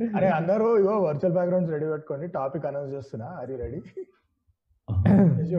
అరే 0.00 0.28
అందరూ 0.38 0.66
ఇగో 0.80 0.94
వర్చువల్ 1.06 1.34
బ్యాక్గ్రౌండ్స్ 1.36 1.72
రెడీ 1.74 1.86
పెట్టుకోండి 1.92 2.26
టాపిక్ 2.38 2.66
అనౌన్స్ 2.70 2.92
చేస్తున్నా 2.96 3.28
అది 3.42 3.56
రెడీ 3.62 3.80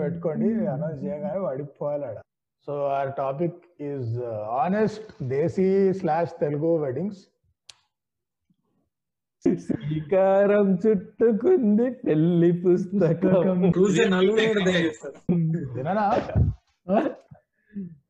పెట్టుకోండి 0.03 0.47
అనౌన్స్ 0.73 0.99
చేయగానే 1.05 1.39
పడిపోవాలి 1.47 2.05
ఆడ. 2.09 2.17
So 2.67 2.73
our 2.97 3.11
topic 3.17 3.59
is 3.89 4.11
honest 4.63 5.09
desi 5.35 5.67
slash 6.01 6.33
Telugu 6.43 6.71
weddings 6.85 7.21
శ్రీకారం 9.65 10.67
చుట్టుకుంది 10.83 11.87
పెళ్ళి 12.03 12.51
పుస్తకం. 12.65 13.33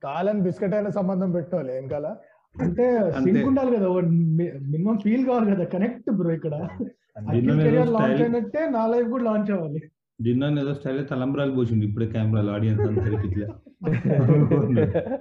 కాలని 0.03 0.41
బిస్కెట్ 0.47 0.75
అయిన 0.77 0.89
సంబంధం 0.99 1.29
పెట్టాలి 1.31 1.71
ఏం 1.77 1.85
కాల? 1.87 2.07
అంటే 2.55 2.85
సింక్ 3.17 3.45
ఉండాలి 3.49 3.71
కదా 3.75 3.87
మినిమం 4.71 4.97
ఫీల్ 5.03 5.23
కావాలి 5.27 5.51
కదా 5.53 5.63
కనెక్ట్ 5.73 6.09
బ్రో 6.17 6.31
ఇక్కడ. 6.37 6.55
లాంచ్ 7.95 8.19
అయినట్టే 8.19 8.61
నా 8.75 8.81
లైఫ్ 8.87 9.07
కూడా 9.13 9.23
లాంచ్ 9.25 9.49
అవ్వాలి. 9.55 9.79
డిన్నర్ 10.19 10.59
ఏదో 10.61 10.73
స్టైల్ 10.77 10.99
తలంబ్రాలు 11.09 11.51
పోసిండు 11.55 11.83
ఇప్పుడే 11.87 12.05
కెమెరాలు 12.13 12.51
ఆడియన్స్ 12.51 12.85
అందరికి 12.89 13.25
ఇట్లా 13.29 13.47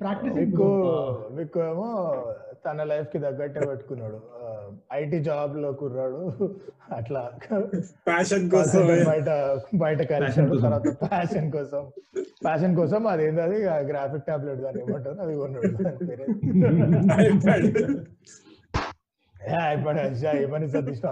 ప్రాక్టీస్ 0.00 0.34
మీకు 0.38 0.66
మీకు 1.36 1.58
ఏమో 1.64 1.88
తన 2.68 2.82
లైఫ్కి 2.84 3.18
తగ్గట్టే 3.18 3.60
పెట్టుకున్నాడు. 3.60 4.20
ఐటీ 4.92 5.18
జాబ్లో 5.24 5.72
కుర్రాడు. 5.72 6.32
అట్లా 6.92 7.32
ప్యాషన్ 8.06 8.50
కోసం. 8.50 8.86
బయట 8.86 9.58
బయట 9.74 10.02
కలిసాడు. 10.02 10.56
తర్వాత 10.56 10.82
ప్యాషన్ 10.82 11.52
కోసం. 11.52 11.90
ప్యాషన్ 12.44 12.76
కోసం 12.76 13.06
అది 13.06 13.26
ఏంటది? 13.26 13.64
గ్రాఫిక్ 13.64 14.24
టాబ్లెట్ 14.24 14.60
దాన్ని 14.60 14.82
ఏమంటారు? 14.82 15.20
అది 15.20 15.36
కొన్నాడు. 15.36 15.66
అయిపోయాడు 19.66 20.36
ఏమని 20.36 20.68
సతీష్ణ? 20.68 21.08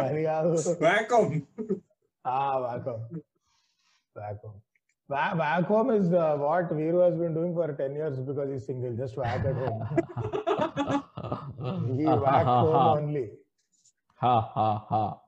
అది 0.00 0.24
కాదు. 0.24 0.56
వ్యాకమ్ 0.80 1.40
ఆ 2.26 2.58
వాకమ్ 2.58 3.22
back 5.08 5.64
home 5.64 5.90
is 5.90 6.12
uh, 6.12 6.36
what 6.36 6.70
Viru 6.70 7.02
has 7.04 7.16
been 7.16 7.34
doing 7.34 7.54
for 7.54 7.72
10 7.72 7.94
years 7.94 8.18
because 8.18 8.50
he's 8.50 8.66
single. 8.66 8.96
Just 8.96 9.16
whack 9.16 9.44
at 9.44 9.54
home. 9.54 9.82
he 11.96 12.04
whack 12.04 12.44
home 12.46 13.04
only. 13.04 13.30
హా 14.20 14.40
హా 14.40 14.80
హా 14.90 15.20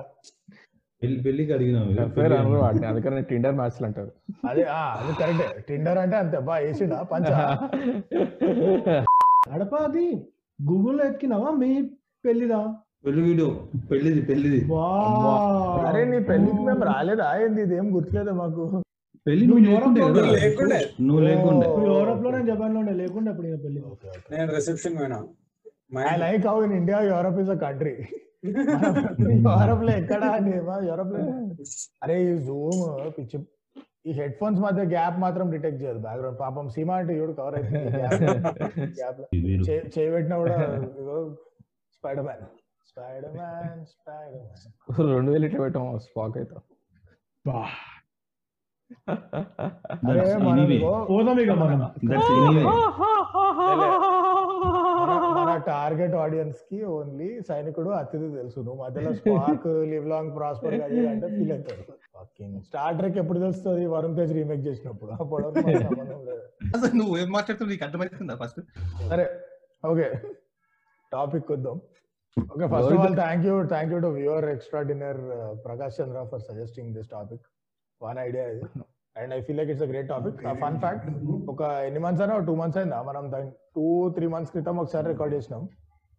పెళ్ళికి 1.02 1.52
అడిగినావు 1.52 2.56
వాటిని 2.62 2.86
అందుకని 2.86 3.22
టిండర్ 3.22 3.54
మ్యాచ్లు 3.54 3.86
అంటారు. 3.86 4.10
అదే 4.48 4.64
ఆ, 4.72 4.82
అది 4.98 5.12
కరెక్టే 5.20 5.46
టిండర్ 5.68 5.98
అంటే 5.98 6.16
అంతే 6.16 6.38
బా 6.48 6.56
వేసిండా 6.58 6.98
పంచ? 7.12 7.30
అడప 9.52 9.74
అది 9.86 10.04
గూగుల్లో 10.58 11.02
ఎత్తికినావా 11.04 11.50
మీ 11.60 11.70
పెళ్ళిదా 12.24 12.60
పెళ్ళి 13.04 13.22
వీడియో 13.22 13.48
పెళ్ళిది 13.90 14.22
పెళ్ళిది. 14.26 14.60
వా 14.70 14.86
అరే 15.88 16.02
నీ 16.04 16.18
పెళ్ళికి 16.26 16.62
మేము 16.64 16.84
రాలేదా? 16.90 17.26
ఏంది 17.42 17.60
ఇది 17.62 17.74
ఏం 17.76 17.86
గుర్తులేదా 17.94 18.32
మాకు? 18.34 18.64
పెళ్ళి 19.26 19.44
లేకుండే. 20.36 20.80
నువ్వు 21.00 21.22
లేకుండే. 21.24 21.66
యూరోప్లో 21.88 22.30
నేను 22.30 22.46
జపాన్లో 22.46 22.78
ఉండే 22.82 22.94
లేకుండా 23.00 23.30
అప్పుడు 23.30 23.56
పెళ్ళి. 23.64 23.80
నేను 24.32 24.50
రిసెప్షన్ 24.54 24.96
పోయినా. 24.98 25.18
I 26.04 26.16
like 26.18 26.44
how 26.46 26.56
in 26.64 26.74
India 26.74 26.98
Europe 27.08 27.40
is 27.42 27.50
a 27.50 27.58
country 27.64 27.94
యూరోప్లో 28.42 29.92
ఎక్కడ 29.92 30.22
యూరోప్లో 30.84 31.20
అరే 32.02 32.16
ఈ 32.24 32.38
జూమ్ 32.38 32.82
పిచ్చి 33.18 33.38
ఈ 34.06 34.12
హెడ్ 34.12 34.34
ఫోన్స్ 34.40 34.60
మధ్య 34.60 34.82
గ్యాప్ 34.86 35.18
మాత్రం 35.18 35.46
డిటెక్ట్ 35.50 35.82
చేయదు. 35.82 35.98
బ్యాక్గ్రౌండ్ 35.98 36.38
పాపం 36.40 36.68
సీమా 36.68 36.94
అంటే 36.94 37.12
చూడు 37.18 37.32
కవర్ 37.32 37.54
అయిపోయింది. 37.54 37.90
గ్యాప్లో 38.94 39.26
ఇది 39.32 39.46
వేరు. 39.48 39.64
చే- 39.64 39.88
చేయి 39.94 40.10
పెట్టినా 40.12 40.36
కూడా 40.38 40.56
Spider 41.96 42.24
Man 42.24 42.44
Spider 42.86 43.34
Man 43.34 43.80
Spider 43.86 44.42
Man 44.42 45.10
రెండు 45.12 45.30
వేలు 45.32 45.46
ఇట్లా 45.46 45.60
పెట్టాం 45.60 45.84
స్పాక్ 45.98 46.36
అయితే. 46.38 46.56
అరే 50.02 50.20
That's 50.20 50.38
మనం 50.40 50.54
anyway. 50.54 50.76
ఇగో 50.76 50.92
పోదాం 51.10 51.38
ఇక 51.40 51.52
మనం 51.60 51.80
That's 52.04 52.30
anyway. 52.30 52.64
మన- 54.92 55.28
మన 55.38 55.49
టార్గెట్ 55.68 56.14
ఆడియన్స్కి 56.22 56.78
ఓన్లీ 56.94 57.28
సైనికుడు 57.48 57.90
అతిథి 57.98 58.28
తెలుసు. 58.36 58.58
నువ్వు 58.60 58.80
మధ్యలో 58.82 59.10
స్పాక్ 59.20 59.66
లివ్ 59.92 60.06
లాంగ్ 60.12 60.32
ప్రాస్పర్ 60.36 60.74
అంటే 61.12 61.28
ఫీల్ 61.36 61.52
అవుతాడు. 61.56 61.84
స్టార్ 62.66 62.96
ట్రెక్ 62.98 63.18
ఎప్పుడు 63.22 63.38
తెలుస్తుంది? 63.38 63.84
వరుణ్ 63.94 64.16
తేజ్ 64.18 64.32
రీమేక్ 64.38 64.62
చేసినప్పుడు. 64.66 65.12
అప్పుడు 65.16 65.38
వరకు 65.38 65.62
మనకు 65.66 65.84
సంబంధం 65.88 66.20
లేదు. 66.30 66.42
అసలు 66.76 66.92
నువ్వు 67.00 67.14
ఏం 67.22 67.30
మాట్లాడుతున్నావు? 67.36 67.72
నీకు 67.74 67.86
అర్థమవుతుందా 67.88 68.36
ఫస్ట్ 68.42 68.60
సరే 69.08 69.26
ఓకే. 69.84 70.08
టాపిక్ 71.12 71.48
వద్దాం 71.54 71.76
okay 72.36 72.66
first 72.72 72.92
of 72.92 73.00
all 73.04 73.16
thank 73.20 73.44
you 73.46 73.54
thank 73.72 73.92
you 73.94 73.98
to 74.04 74.10
viewer 74.18 74.46
extra 74.52 74.80
dinner 74.90 75.20
Prakash 75.64 75.96
Chandra 76.00 76.20
for 76.32 76.42
suggesting 76.48 76.90
this 76.96 77.08
topic 77.14 77.44
one 78.00 78.18
idea 78.26 78.44
ఇది 78.52 78.66
and 79.16 79.32
I 79.36 79.38
feel 79.46 79.58
like 79.60 79.70
it's 79.72 79.84
a 79.86 79.88
great 79.92 80.08
topic 80.14 80.40
fun 80.64 80.78
fact 80.84 81.06
ఒక 81.52 81.62
ఎన్ని 81.88 82.00
months 82.04 82.22
అయినా 82.24 82.34
two 82.48 82.54
months 82.62 82.78
అయిందా? 82.80 82.98
మనం 83.10 83.24
two 83.76 83.86
three 84.16 84.26
months 84.34 84.52
క్రితం 84.54 84.76
ఒకసారి 84.82 85.06
record 85.12 85.34
చేసినాం. 85.36 85.62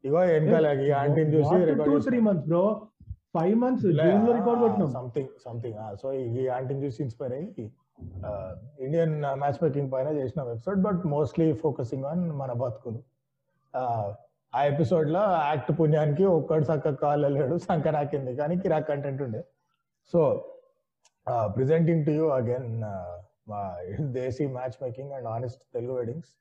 ఇగో 0.04 0.20
వెనకాల 0.34 0.68
ఆంటీని 1.02 1.32
చూసి 1.36 1.54
two 1.54 1.66
record 1.72 2.06
three 2.10 2.20
months 2.28 2.48
bro 2.52 2.64
five 3.38 3.56
months 3.64 3.86
జూన్లో 4.00 4.32
రికార్డ్ 4.40 4.62
కొట్టినాం. 4.64 4.90
సంథింగ్ 4.98 5.32
సంథింగ్ 5.46 5.78
సో 6.02 6.08
ఈ 6.14 6.48
ఆంటీని 6.58 6.82
చూసి 6.86 7.00
ఇన్స్పైర్ 7.06 7.34
అయ్యి 7.38 7.68
ఇండియన్ 8.86 9.16
మ్యాచ్ 9.42 9.60
మేకింగ్ 9.64 9.90
పైన 9.94 10.10
చేసిన 10.20 10.46
episode 10.54 10.80
but 10.88 11.02
mostly 11.16 11.48
focusing 11.64 12.06
on 12.12 12.24
మన 12.42 12.52
బతుకులు. 12.62 13.00
ఆ 14.54 14.62
ఎపిసోడ్లో 14.72 15.22
యాక్ట్ 15.50 15.70
పుణ్యానికి 15.80 16.24
ఒక్కడు 16.38 16.66
చక్క 16.70 16.90
కాల్ 17.04 17.22
వెళ్ళాడు 17.26 17.58
సంకరాకింది 17.68 18.32
కానీ 18.40 18.56
కిరాక్ 18.64 18.88
కంటెంట్ 18.90 19.22
ఉండే. 19.26 19.42
So 20.14 20.22
presenting 21.56 22.04
to 22.08 22.12
you 22.12 22.26
again 22.38 22.70
మా 23.52 23.62
desi 24.20 24.46
match 24.58 24.78
making 24.84 25.12
and 25.18 25.28
honest 25.36 25.62
Telugu 25.76 25.94
weddings 26.00 26.32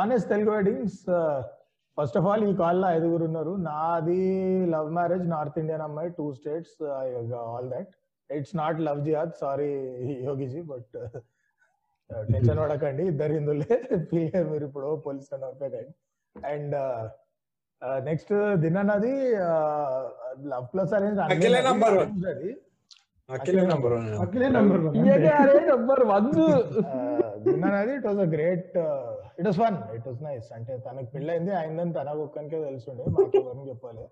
honest 0.00 0.28
Telugu 0.28 0.50
weddings 0.56 0.98
first 1.98 2.16
of 2.18 2.26
all 2.30 2.44
ఈ 2.48 2.52
కాల్లో 2.60 2.86
ఐదుగురు 2.96 3.24
ఉన్నారు. 3.28 3.52
నాది 3.68 4.20
లవ్ 4.74 4.88
మ్యారేజ్ 4.98 5.24
నార్త్ 5.32 5.58
ఇండియన్ 5.62 5.84
అమ్మాయి 5.86 6.10
two 6.18 6.26
States 6.38 6.76
all 7.46 7.68
that 7.74 7.90
it's 8.30 8.54
not 8.62 8.78
love 8.88 9.00
జియాద్ 9.06 9.32
sorry 9.42 9.70
Yogiji 10.28 10.62
but 10.72 10.96
tension 12.30 12.60
పడకండి. 12.64 13.02
ఇద్దరు 13.12 13.32
హిందువులే 13.38 13.76
మీరు 14.50 14.64
ఇప్పుడు 14.68 14.88
పోలీస్ 15.06 15.28
కండి 15.32 15.82
అండ్ 16.36 16.74
నెక్స్ట్ 18.08 18.32
దినన్నది 18.64 19.12
లవ్ 20.52 20.66
ప్లస్ 20.72 20.92
అరేంజ్ 20.98 21.20
అఖిలే 23.30 23.62
number 23.64 23.90
one. 23.94 24.06
అఖిలే 24.24 24.46
నంబర్ 24.54 24.80
అఖిలే 24.82 25.14
number 25.40 25.68
number 25.70 26.02
one 26.10 26.28
దినన్నది 27.44 27.92
it 27.98 28.06
was 28.08 28.20
a 28.20 28.28
great 28.32 28.72
it 29.38 29.46
was 29.48 29.58
fun 29.60 29.76
it 29.96 30.06
was 30.08 30.20
nice 30.26 30.48
అంటే 30.56 30.72
తనకు 30.86 31.08
పెళ్ళైంది 31.14 31.52
అయిందని 31.60 31.92
తనకు 31.98 32.22
ఒక్కనికే 32.26 32.58
తెలుసుండే 32.66 33.04
మాకు 33.14 33.36
ఎవరిని 33.40 33.66
చెప్పాలి 33.70 34.02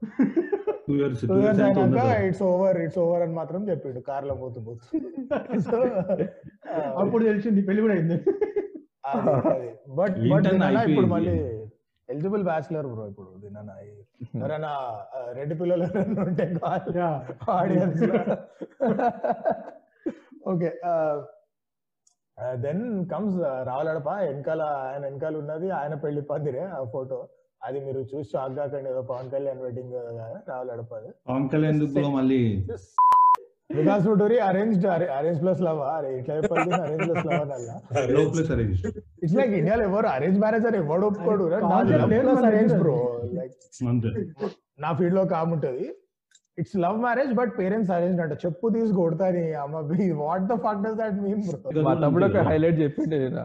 టూ 0.86 0.94
ఇయర్స్ 0.96 1.24
అయినాక. 1.62 2.04
ఇట్స్ 2.28 2.44
ఓవర్ 2.48 2.78
ఇట్స్ 2.84 3.00
ఓవర్ 3.02 3.22
అని 3.24 3.34
మాత్రం 3.34 3.62
చెప్పిండు 3.70 4.02
కార్లో 4.08 4.36
పోతూ 4.42 4.60
పోతూ 4.62 4.84
సో 5.66 5.78
అప్పుడు 7.02 7.22
తెలిసింది 7.24 7.62
పెళ్ళి 7.68 7.82
కూడా 7.86 7.96
అయింది 7.96 8.18
బట్ 9.98 10.16
బట్ 10.32 10.46
ఇప్పుడు? 10.86 11.08
మళ్ళీ 11.08 11.34
ఎలిజిబుల్ 12.08 12.44
బ్యాచులర్ 12.46 12.86
బ్రో 12.90 13.04
ఇప్పుడు 13.10 13.30
దినన్న 13.42 13.70
ఎవరైనా 14.38 14.70
ఆ, 15.10 15.20
రెడ్డి 15.32 15.54
పిల్లలు 15.60 15.84
ఉంటే. 16.22 16.44
ఆడియన్స్ 17.54 18.04
ఓకే 20.46 20.70
దెన్ 22.58 22.82
కమ్స్ 23.10 23.36
రావులడప 23.68 24.08
వెనకాల 24.22 24.60
ఆయన 24.84 25.02
వెనకాల 25.06 25.34
ఉన్నది 25.40 25.68
ఆయన 25.78 25.94
పెళ్ళి 26.02 26.22
పందిరే 26.28 26.64
ఆ 26.72 26.80
ఫోటో. 26.92 27.18
అది 27.62 27.78
మీరు 27.86 28.00
చూసి 28.10 28.28
షాక్ 28.32 28.54
కాకండి 28.58 28.88
ఏదో 28.90 29.02
పవన్ 29.08 29.30
కళ్యాణ్ 29.32 29.62
వెడ్డింగ్ 29.64 29.94
రావులడప 30.48 30.92
అది. 31.00 31.10
పవన్ 31.26 31.48
కళ్యాణ్ 31.52 31.80
మళ్ళీ? 32.16 32.40
వికాస్ 33.70 34.04
టూరి 34.20 34.36
అరేంజ్ 34.48 34.84
అరేంజ్ 35.16 35.40
ప్లస్ 35.42 35.60
లవ్ 35.66 35.80
అరే 35.94 36.10
ఇట్లా 36.18 36.34
చెప్పాలి 36.38 36.70
అరేంజ్ 36.84 37.02
ప్లస్ 37.08 37.26
లవ్ 37.28 37.40
అలా 37.56 37.56
లో 38.14 38.22
ప్లస్ 38.34 38.50
అరేంజ్ 38.54 38.78
ఇట్స్ 39.24 39.36
లైక్ 39.40 39.52
ఇండియాలో 39.60 39.82
ఎవరు 39.88 40.08
అరేంజ్ 40.16 40.38
మ్యారేజ్ 40.44 40.66
అని 40.70 40.78
ఎవడు 40.82 41.06
ఒప్పుకోడు. 41.10 41.44
అరేంజ్. 42.48 42.74
బ్రో 42.82 42.96
లైక్ 43.38 43.54
నా 44.84 44.90
ఫీల్డ్లో 45.00 45.24
కాముంటది 45.34 45.86
it's 46.58 46.76
love 46.84 46.98
marriage 47.06 47.32
but 47.40 47.52
parents 47.60 47.92
arrange 47.96 48.20
అంట. 48.24 48.34
చెప్పు 48.44 48.66
తీసి 48.76 48.92
కొడతాని 49.00 49.44
అమ్మ 49.64 49.82
what 50.24 50.46
the 50.52 50.56
fuck 50.66 50.80
does 50.86 50.98
that 51.02 51.18
mean 51.26 51.42
bro 51.48 51.82
మా 51.88 51.94
తమ్ముడు 52.04 52.26
ఒక 52.30 52.44
హైలైట్ 52.50 52.78
చెప్పిండే 52.84 53.18
నేను. 53.24 53.44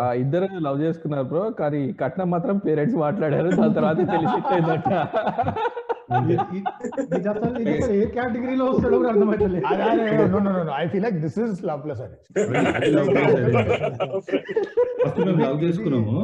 ఆ 0.00 0.02
ఇద్దరు 0.22 0.48
లవ్ 0.66 0.80
చేసుకున్నారు 0.86 1.26
బ్రో 1.30 1.44
కానీ 1.60 1.80
కట్నం 2.02 2.28
మాత్రం 2.34 2.56
పేరెంట్స్ 2.66 2.98
మాట్లాడారు. 3.04 3.48
దాని 3.60 3.74
తర్వాత 3.78 3.98
తెలిసి 4.12 4.38
ఏ 7.96 8.06
కేటగిరీలో 8.14 8.64
వస్తాడో 8.70 8.96
కూడా 9.00 9.10
అర్థమవుతలేదు 9.12 10.70
I 10.80 10.86
feel 10.92 11.04
like 11.06 11.18
this 11.24 11.38
is 11.44 11.60
love 11.70 11.80
plus 11.84 12.02
అని. 12.06 12.16
ఫస్ట్ 15.02 15.20
మేము 15.26 15.38
లవ్ 15.44 15.58
చేసుకున్నాము 15.64 16.16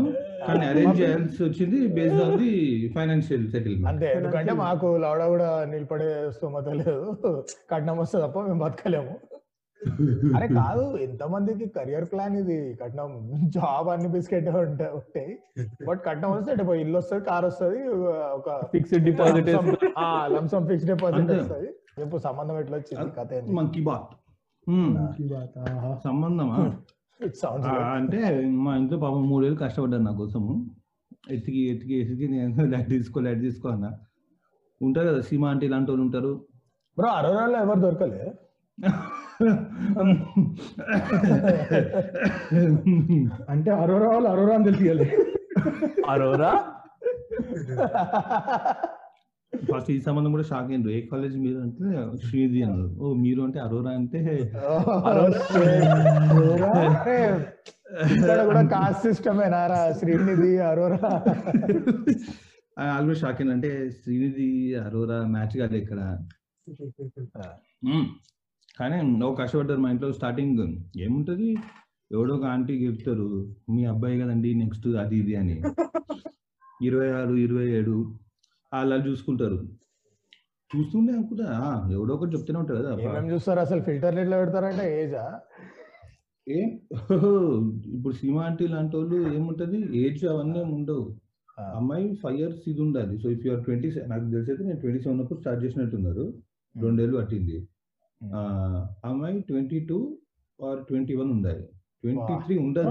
కానీ 0.46 0.64
అరేంజ్ 0.70 0.98
చేయాల్సి 1.00 1.40
వచ్చింది 1.46 1.78
based 1.96 2.22
on 2.26 2.36
the 2.42 2.52
financial 2.96 3.44
settlement 3.54 3.88
అంతే 3.92 4.08
ఎందుకంటే 4.18 4.52
మాకు 4.64 4.86
లౌడ 5.04 5.22
కూడా 5.34 5.48
నిలబడే 5.72 6.10
స్తోమత 6.36 6.68
లేదు. 6.80 6.96
కట్నం 7.72 7.96
వస్తే 8.02 8.18
తప్ప 8.24 8.38
మేము 8.48 8.60
బతకలేము. 8.64 9.14
అరే 10.36 10.46
కాదు 10.54 10.84
ఎంత 11.04 11.22
మందికి 11.32 11.66
కెరియర్ 11.74 12.06
ప్లాన్ 12.12 12.34
ఇది? 12.40 12.58
కట్నం 12.80 13.10
జాబ్ 13.56 13.88
అన్ని 13.92 14.08
బిస్కెట్ 14.14 14.48
ఉంటాయి. 14.54 15.32
బట్ 15.88 16.00
కట్నం 16.06 16.30
వస్తే 16.32 16.52
అంటే 16.54 16.64
ఇల్లు 16.80 16.98
వస్తుంది 16.98 17.24
కార్ 17.24 17.46
వస్తుంది 17.46 17.80
ఒక 18.38 18.48
fixed 18.72 19.04
deposit 19.04 19.50
lump sum 20.34 20.66
fix 20.68 20.86
deposit. 20.86 21.30
వస్తుంది. 21.36 21.70
చెప్పు 21.98 22.18
సంబంధం 22.26 22.58
ఎట్లా 22.58 22.76
వచ్చింది 22.76 23.10
కథ 23.18 23.30
మంకీ 23.58 23.82
బాత్ 23.82 24.10
బాత, 25.30 25.52
ఆహా. 25.68 25.90
సంబంధమా? 26.04 26.56
అంటే 27.94 28.18
మా 28.64 28.72
ఇంట్లో 28.76 28.98
పాపం 28.98 29.22
మూడేళ్ళు 29.30 29.58
కష్టపడ్డారు 29.60 30.02
నా 30.02 30.12
కోసము. 30.18 30.52
ఎత్తికి 31.30 31.60
ఎత్తికి 31.70 31.94
ఎత్తికి 32.00 32.26
నేను 32.28 32.50
లైట్ 32.74 32.90
తీసుకో 32.90 33.20
లైట్ 33.20 33.40
తీసుకో 33.40 33.68
అన్న. 33.68 33.86
ఉంటారు 34.80 35.06
కదా 35.08 35.20
సీమా 35.20 35.48
అంటే 35.50 35.66
ఇలాంటి 35.66 35.90
వాళ్ళు 35.90 36.04
ఉంటారు. 36.04 36.32
బ్రో 36.96 37.08
అరోరాలో 37.12 37.58
ఎవరు 37.58 37.80
దొరకలే? 37.80 38.20
అంటే 43.52 43.70
అరోరా 43.82 44.08
వాళ్ళు 44.08 44.28
అరోరా 44.28 44.54
అని 44.54 44.66
తెలియాలి 44.70 45.06
అరోరా? 46.08 46.50
ఫస్ట్ 49.52 49.90
ఈ 49.90 49.98
సంబంధం 50.00 50.30
కూడా 50.32 50.44
షాక్ 50.50 50.68
అయ్యారు 50.70 50.90
ఏ 50.96 51.00
కాలేజ్ 51.10 51.36
మీరు 51.44 51.58
అంటే 51.58 51.84
శ్రీది 52.26 52.60
అన్నారు. 52.62 52.88
ఓ 53.00 53.12
మీరు 53.22 53.40
అంటే 53.42 53.58
అరోరా 53.58 53.90
అంటే 54.00 54.20
కూడా 58.48 58.62
కాస్ట్ 58.74 59.02
సిస్టమ్ 59.02 59.40
ఏనారా 59.46 59.80
శ్రీనిధి 60.00 60.52
అరోరా. 60.70 61.10
ఆల్రెడీ 62.88 63.18
షాక్ 63.20 63.42
అంటే 63.56 63.70
శ్రీనిధి 64.00 64.48
అరోరా 64.84 65.18
మ్యాచ్ 65.34 65.56
కాదు 65.62 65.76
ఇక్కడ. 65.82 66.00
కానీ 68.78 68.96
ఒక 69.22 69.34
కష్టపడ్డారు 69.40 69.80
మా 69.80 69.90
ఇంట్లో 69.90 70.08
స్టార్టింగ్ 70.12 70.60
ఏముంటది? 71.00 71.48
ఎవడో 72.10 72.32
ఒక 72.34 72.44
ఆంటీ 72.46 72.74
చెప్తారు 72.84 73.26
మీ 73.70 73.82
అబ్బాయి 73.84 74.20
కదండి 74.20 74.50
నెక్స్ట్ 74.54 74.88
అది 75.02 75.16
ఇది 75.16 75.34
అని. 75.36 75.56
ఇరవై 76.80 77.08
ఆరు 77.10 77.34
ఇరవై 77.36 77.64
ఏడు 77.78 77.94
వాళ్ళు 78.72 79.04
చూసుకుంటారు 79.06 79.56
చూస్తుండే 80.70 81.12
అనుకుంటా 81.12 81.46
ఎవడో 81.92 82.12
ఒకటి 82.14 82.32
చెప్తూనే 82.34 82.58
ఉంటారు 82.58 82.78
కదా 82.80 83.22
చూస్తారు? 83.30 83.60
అసలు 83.60 83.80
ఫిల్టర్ 83.80 84.18
ఎట్లా 84.18 84.36
పెడతారంటే 84.36 84.84
ఏజా 85.00 85.24
ఏ? 86.46 86.58
ఇప్పుడు 87.94 88.14
సినిమా 88.14 88.42
ఆంటీ 88.42 88.66
లాంటి 88.66 88.94
వాళ్ళు 88.96 89.16
ఏముంటది? 89.34 89.78
ఏజ్ 90.02 90.24
అవన్నీ 90.24 90.60
ఉండవు. 90.76 91.04
అమ్మాయి 91.78 92.06
ఫైవ్ 92.14 92.38
ఇయర్స్ 92.40 92.62
ఇది 92.68 92.80
ఉండాలి. 92.80 93.14
సో 93.22 93.26
ఇఫ్ 93.30 93.44
యూఆర్ 93.46 93.62
ట్వంటీ 93.64 93.88
నాకు 94.06 94.24
తెలిసి 94.30 94.50
అయితే 94.52 94.64
నేను 94.64 94.80
ట్వంటీ 94.80 95.00
సెవెన్ 95.04 95.20
అప్పుడు 95.20 95.40
స్టార్ట్ 95.40 95.64
చేసినట్టున్నారు. 95.64 96.24
రెండేళ్ళు 96.74 97.16
పట్టింది. 97.18 97.56
అమ్మాయి 99.08 99.40
twenty 99.48 99.80
two 99.88 100.18
or 100.58 100.88
twenty 100.88 101.14
one 101.14 101.30
ఉండాలి. 101.30 101.64
ట్వంటీ 102.04 102.34
త్రీ 102.44 102.58
ఉండదు 102.64 102.90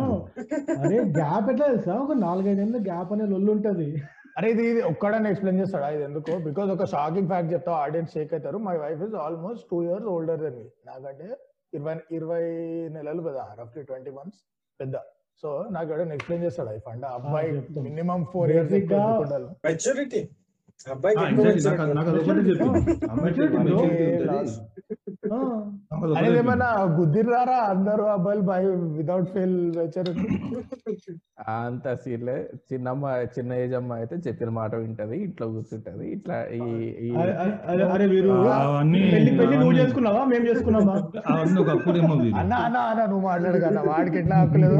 అరే 0.78 0.98
గ్యాప్ 1.18 1.52
ఎట్లా 1.52 1.68
తెలుసా? 1.68 2.06
ఒక 2.06 2.14
నాలుగైదేళ్ళ 2.24 2.78
గ్యాప్ 2.88 3.14
అనే 3.14 3.26
లొల్లు 3.34 3.52
ఉంటది. 3.56 4.02
అరే 4.38 4.54
ఇది 4.54 4.72
ఇది 4.72 4.82
ఒక్కడని 4.90 5.30
ఎక్స్ప్లెయిన్ 5.30 5.62
చేస్తాడా? 5.62 5.90
ఇది 5.90 6.04
ఎందుకు? 6.04 6.38
బికాజ్ 6.48 6.70
ఒక 6.74 6.86
షాకింగ్ 6.94 7.28
ఫ్యాక్ట్ 7.28 7.54
చెప్తా 7.54 7.72
ఆడియన్స్ 7.84 8.14
షేక్ 8.14 8.34
అవుతారు. 8.34 8.58
My 8.68 8.78
wife 8.84 9.02
is 9.08 9.16
almost 9.26 9.68
two 9.72 9.84
years 9.84 10.08
older 10.08 10.44
then 10.44 10.60
me 10.60 10.66
నాకంటే 10.90 11.38
ఇరవై 11.74 11.96
ఇరవై 12.18 12.44
నెలలు 12.96 13.22
పెద్ద 13.22 13.62
రఫ్లీ 13.62 13.84
ట్వంటీ 13.84 14.12
మంత్స్ 14.12 14.42
పెద్ద. 14.80 14.96
సో 15.44 15.66
నాకు 15.70 16.14
ఎక్స్ప్లెయిన్ 16.14 16.46
చేస్తాడా? 16.46 16.74
ఈ 16.74 16.80
ఫండ్ 16.86 17.06
అబ్బాయి. 17.12 17.52
మినిమం 17.88 18.26
ఫోర్ 18.34 18.52
ఇయర్స్ 18.52 18.74
మెచ్యూరిటీ 19.66 20.28
ఆ, 20.80 20.94
అనేది. 25.30 26.38
ఏమన్నా 26.40 26.68
గుద్దిరారా 26.96 27.58
అందరూ 27.70 28.04
అబ్బాయిలు 28.14 28.44
బై 28.48 28.60
వితౌట్ 28.98 29.30
ఫెయిల్ 29.34 29.56
వచ్చారు. 29.78 30.12
అంత 31.54 31.94
సీన్లే. 32.02 32.36
చిన్న 32.70 32.88
అమ్మాయి 32.90 33.28
చిన్న 33.36 33.52
ఏజ్ 33.62 33.76
అమ్మాయి 33.76 34.02
అయితే 34.02 34.16
చెప్పిన 34.26 34.50
మాట 34.58 34.72
వింటది 34.82 35.18
ఇంట్లో 35.26 35.48
కూర్చుంటది 35.54 36.06
ఇట్లా 36.16 36.38
ఈ 36.52 36.62
అరే, 37.90 38.06
వీరు 38.06 38.32
పెళ్ళి 39.14 39.32
పెళ్ళి 39.40 39.56
నువ్వు 39.58 39.76
చేసుకున్నావా? 39.80 40.22
మేము 40.26 40.46
చేసుకున్నామా? 40.46 40.96
అవన్నీ 41.30 41.60
ఒకప్పుడు 41.64 41.98
ఏమో 41.98 42.16
వీరు. 42.22 42.36
అన్న 42.38 42.54
అన్న 42.66 42.78
అన్న 42.90 43.02
నువ్వు 43.06 43.26
మాట్లాడు 43.28 43.60
కన్నా 43.60 43.84
వాడికి 43.90 44.20
ఎట్లా 44.20 44.38
హక్కులేదు 44.38 44.78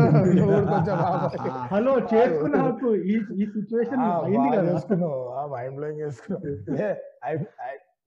హలో 1.74 1.94
చేసుకున్న 2.14 2.56
హక్కు. 2.66 2.92
ఈ 3.08 3.16
ఈ 3.36 3.48
సిచ్యువేషన్ 3.56 4.04
ఆ, 4.04 4.12
అయింది 4.26 4.50
కదా. 4.56 4.68
చేసుకున్నావు. 4.72 5.20
మైండ్ 5.54 5.76
బ్లోయింగ్ 5.78 6.02
చేసుకున్నావు. 6.06 6.44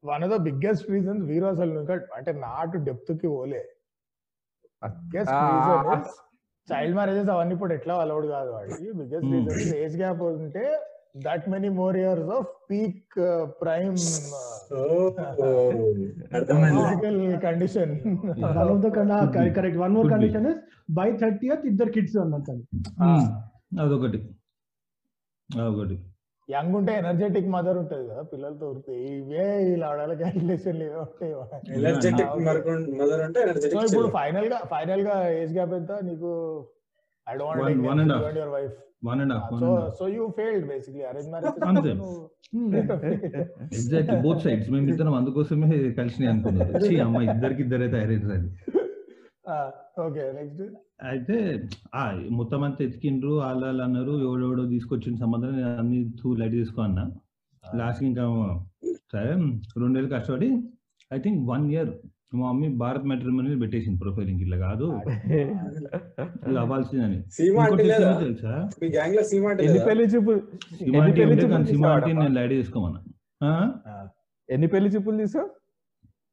One 0.05 0.23
of 0.25 0.33
the 0.33 0.39
biggest 0.45 0.87
reasons 0.91 1.25
వీరు 1.31 1.47
అసలు 1.47 1.73
ఇంకా 1.81 1.97
అంటే 2.19 2.33
నాటు 2.45 2.77
డెప్త్కి 2.87 3.29
పోలే 3.33 3.63
చైల్డ్ 6.69 6.97
మ్యారేజెస్ 6.97 7.31
అవన్నీ 7.35 7.53
ఇప్పుడు 7.57 7.73
ఎట్లా 7.75 7.95
అలౌడ్ 8.03 8.27
కాదు 8.29 8.51
వాడికి 8.55 8.87
biggest 8.99 9.29
Hmm. 9.29 9.37
Reason 9.51 9.75
age 9.81 9.97
gap 10.01 10.23
ఉంటే 10.29 10.65
that 11.23 11.47
many 11.49 11.69
more 11.79 11.97
years 11.97 12.29
of 12.35 12.51
peak 12.69 13.15
prime 13.61 13.97
physical 16.77 17.17
condition 17.43 17.95
correct 19.57 19.79
one 19.79 19.93
more. 19.97 20.09
Condition 20.13 20.47
is 20.47 20.61
by 20.99 21.09
thirty 21.23 21.49
ఇద్దరు 21.71 21.91
కిడ్స్ 21.97 22.17
అన్నట్టు 22.17 22.53
ఉమ్, 23.07 23.27
అదొకటి. 23.81 24.21
అదొకటి. 25.49 25.97
యంగ్ 26.51 26.75
ఉంటే 26.79 26.93
ఎనర్జెటిక్ 27.01 27.49
మదర్ 27.55 27.79
ఉంటది 27.81 28.05
కదా 28.09 28.23
పిల్లలతో 28.31 28.67
ఉరితే 28.73 28.95
ఇవే 29.11 29.45
ఇలా 29.73 29.89
ఆడాలి 29.93 30.15
క్యాలిక్యులేషన్ 30.21 30.81
ఇవే 30.81 30.99
ఉంటాయి 31.05 31.33
ఎనర్జెటిక్ 31.81 32.31
మదర్ 33.01 33.23
అంటే 33.27 33.41
సో 33.41 33.47
ఎనర్జెటిక్ 33.47 33.87
ఇప్పుడు 33.89 34.11
ఫైనల్గా 34.17 34.61
ఫైనల్గా 34.73 35.17
ఏజ్ 35.37 35.55
గ్యాప్ 35.55 35.75
ఎంత? 35.75 35.93
నీకు 36.03 36.31
I 37.27 37.35
your 37.37 38.53
wife 38.55 38.77
one 39.05 39.21
and 39.23 39.33
half 39.35 39.51
so 39.53 39.67
and 39.67 39.77
half 39.77 39.95
so 39.99 40.07
you 40.15 40.25
failed 40.39 40.67
basically 40.71 41.05
arrange 41.11 41.29
అంతే. 41.69 41.93
మ్యారేజ్ 42.73 43.37
ఎగ్జాక్ట్లీ 43.79 44.17
బోత్ 44.25 44.43
సైడ్స్ 44.45 44.69
మేము 44.73 44.89
ఇద్దరం 44.93 45.15
అందుకోసమే 45.15 45.69
కలిసినాయి 45.99 46.31
అనుకున్నారు. 46.33 46.73
అమ్మ 47.05 47.23
ఇద్దరికి 47.29 47.63
ఇద్దరే 47.67 47.89
తయారైతారు 47.95 48.35
అని. 48.39 48.51
Okay 50.01 50.33
next. 50.33 50.63
అయితే 51.03 51.37
ఆ 51.95 52.03
మొత్తం 52.31 52.63
అంతా 52.65 52.85
ఎతికిండ్రు 52.85 53.33
వాళ్ళు 53.39 53.83
అన్నారు 53.83 54.13
ఎవడెవడో 54.23 54.65
తీసుకొచ్చిన 54.67 55.17
సంబంధం 55.17 55.53
నేను 55.57 55.75
అన్ని 55.79 56.01
టూ 56.23 56.35
లైట్ 56.35 56.53
తీసుకో 56.53 56.81
అన్నా. 56.83 57.05
లాస్ట్ 57.65 58.03
ఇంకా 58.03 58.25
సరే 59.13 59.31
రెండేళ్ళు 59.81 60.11
కష్టపడి 60.15 60.49
ఐ 61.11 61.19
థింక్ 61.19 61.51
వన్ 61.51 61.73
ఇయర్ 61.73 61.93
మా 62.35 62.47
మమ్మీ 62.49 62.69
భారత్ 62.77 63.05
మెట్రిమోనీ 63.05 63.55
పెట్టేసింది 63.61 63.99
ప్రొఫైలింగ్ 64.01 64.41
ఇట్లా 64.41 64.57
కాదు. 64.59 64.89
అవ్వాల్సిందని. 66.59 67.19
తెలుసా? 68.21 68.53
సీమా 70.83 71.91
అంటే? 71.93 72.13
నేను 72.21 72.35
లైట్ 72.35 72.53
తీసుకోమన్నా. 72.53 73.01
ఆ? 73.43 73.53
ఎన్ని 74.49 74.67
పెళ్ళి 74.67 74.91
చూపులు 74.91 75.19
తీసావు 75.19 75.49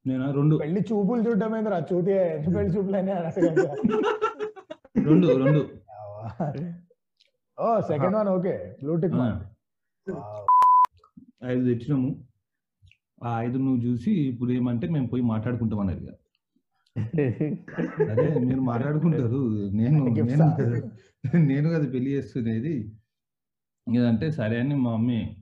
నేను? 0.06 0.32
రెండు. 0.32 0.56
పెళ్ళి 0.56 0.80
చూపులు 0.80 1.28
చూడడం 1.28 1.56
ఏంద్రా? 1.56 1.78
చూతి 1.78 2.12
పెళ్ళి 2.54 2.76
చూపులు 2.76 2.96
అని 2.96 3.12
రెండు 5.04 5.36
రెండు. 5.36 5.68
ఓ 7.60 7.80
second 7.80 8.16
one 8.16 8.28
okay 8.28 8.76
blue tick. 8.82 9.14
ఐదు 11.44 11.64
తెచ్చినాము. 11.64 12.24
ఆ 13.24 13.42
ఐదు 13.42 13.58
నువ్వు 13.58 13.82
చూసి 13.82 14.10
ఇప్పుడు 14.12 14.50
ఏమంటే 14.52 14.88
మేము 14.88 15.06
పోయి 15.06 15.22
మాట్లాడుకుంటాం 15.22 15.80
అన్నది. 15.80 16.06
అదే 18.10 18.38
మీరు 18.38 18.60
మాట్లాడుకుంటారు. 18.60 19.70
నేను 19.74 20.04
నేను? 20.04 20.54
కదా- 20.54 21.80
కదా 21.80 21.90
పెళ్ళి 21.90 22.10
చేస్తున్నది. 22.10 22.92
ఇదంటే 23.94 24.30
సరే 24.30 24.60
అని 24.60 24.74
మా 24.74 24.92
మమ్మీ 24.92 25.36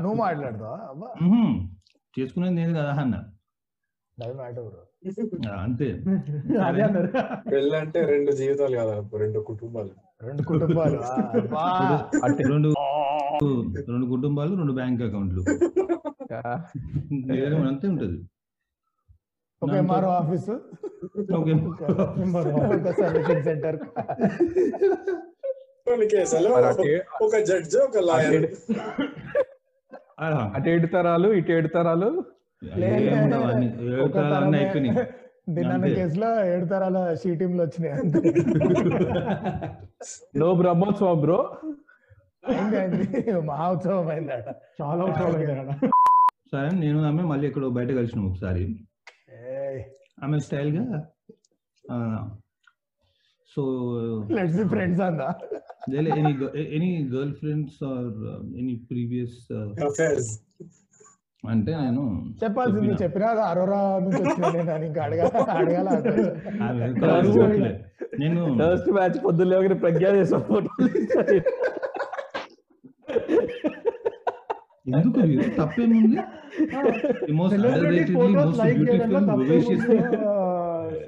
నువ్వు 0.00 0.14
మాట్లాడతావా? 0.14 0.76
అబ్బా. 0.90 1.06
"ఉహుం, 1.06 1.76
చేసుకునేది 2.20 2.54
నేను 2.54 2.72
కదా 2.72 2.92
అన్న. 2.92 3.31
అంతే. 5.64 5.86
అదే 6.66 6.80
అన్నారు. 6.82 7.08
పెళ్ళి 7.50 7.76
అంటే 7.76 8.00
రెండు 8.04 8.32
జీవితాలు 8.32 8.76
కదా 8.76 8.94
రెండు 9.18 9.38
కుటుంబాలు. 9.40 9.92
రెండు 10.22 10.42
కుటుంబాలు. 10.42 10.98
అట్టి 12.24 12.42
రెండు 12.42 12.68
రెండు 13.88 14.06
కుటుంబాలు 14.06 14.52
రెండు 14.56 14.72
బ్యాంక్ 14.72 15.02
అకౌంట్లు. 15.02 15.42
అంతే 17.68 17.88
ఉంటది. 17.88 18.18
ఒక 19.62 19.72
MRO 19.74 20.10
office. 20.10 20.50
Servicing 23.00 23.44
centre. 23.44 23.78
Judge 27.46 27.78
ఒక 27.78 27.98
లాయర్. 27.98 28.46
అటు 30.54 30.68
ఏడు 30.68 30.86
తరాలు 30.86 31.28
ఇటు 31.32 31.52
ఏడు 31.52 31.68
తరాలు. 31.68 32.10
ఏడు 32.62 34.02
ఒక 34.02 34.12
తరాలు 34.12 34.34
అన్నీ 34.34 34.58
తరమే. 34.58 34.58
అయిపోయినాయి. 34.58 35.06
నిన్న 35.48 35.72
అంతే. 35.72 35.88
కేసులో 35.94 36.46
ఏడు 36.46 36.66
తరాల 36.66 37.14
షీ 37.14 37.34
టీంలు 37.34 37.62
వచ్చినాయి 37.62 37.94
అంతే. 37.94 38.20
No 40.36 40.54
Brahmotsavam 40.54 41.20
bro. 41.20 41.38
అయింది 42.48 42.76
అయింది. 42.78 43.06
మహోత్సవం 43.40 44.08
అయింది 44.08 44.32
అక్కడ 44.32 44.54
చాలా 44.80 45.04
ఉత్సవాలు 45.04 45.36
అయినాయి 45.36 45.60
అక్కడ. 45.60 45.90
సరే 46.52 46.70
నేను 46.76 47.02
ఆమె 47.04 47.22
మళ్ళీ 47.22 47.46
ఎక్కడో 47.46 47.68
బయట 47.70 47.90
కలిసినాం 47.90 48.26
ఒకసారి. 48.30 48.64
ఆమె 50.24 50.38
స్టైల్గా 50.38 50.84
సో 53.56 53.62
లెట్స్ 54.30 54.56
బి 54.56 54.68
ఫ్రెండ్స్ 54.68 55.00
అందా? 55.00 55.28
Any 55.98 56.32
any 56.76 56.90
girlfriends 57.34 57.78
or 57.84 58.10
any 58.56 58.74
previous 58.90 59.38
affairs 59.84 60.30
అంటే 61.44 61.70
నేను 61.76 62.02
చెప్పాల్సింది 62.42 62.92
చెప్పినా. 63.02 63.28
అరోరా 63.50 63.78
నుంచి 64.04 64.20
వచ్చిన 64.22 64.50
నేను 64.56 64.84
ఇంకా 64.88 65.00
అడగాల 65.04 65.88
నేను 68.22 68.40
ఫస్ట్ 68.60 68.90
మ్యాచ్ 68.96 69.18
పొద్దున్న 69.24 69.50
లేవగానే 69.52 69.76
ప్రజ్ఞ 69.84 70.04
ఫోటోలు 70.48 70.70
ఎందుకు? 74.88 75.18
తప్పేముంది? 75.58 76.16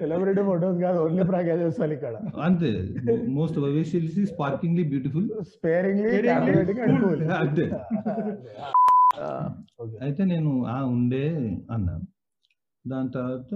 సెలబ్రిటీ 0.01 0.43
ఫోటోస్ 0.49 0.79
కాదు 0.83 0.99
ఓన్లీ 1.05 1.25
ప్రాగా 1.31 1.55
చేస్తాను 1.63 1.93
ఇక్కడ. 1.97 2.15
అంతే. 2.47 2.71
Most 3.39 3.59
vivaciously 3.59 4.25
sparkingly 4.33 4.85
beautiful 4.93 5.27
sparingly 5.55 6.31
అంతే. 7.41 7.67
అయితే 10.01 10.25
నేను 10.25 10.65
ఆ 10.67 10.85
ఉండే 10.87 11.25
అన్నా. 11.71 11.95
దాని 12.85 13.11
తర్వాత 13.11 13.53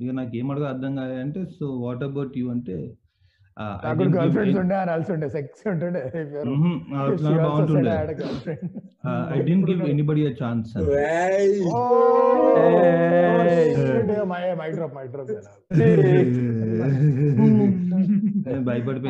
ఇక 0.00 0.10
నాకు 0.10 0.36
ఏం 0.36 0.50
అడగా 0.50 0.68
అర్థం 0.68 0.96
కాదంటే 0.96 1.44
సో 1.56 1.66
వాట్ 1.76 2.02
అబౌట్ 2.02 2.38
యూ 2.38 2.50
అంటే. 2.50 2.76
I 9.32 9.40
didn't 9.40 9.70
give 9.70 9.82
anybody 9.88 10.26
a 10.26 10.32
chance 10.42 10.70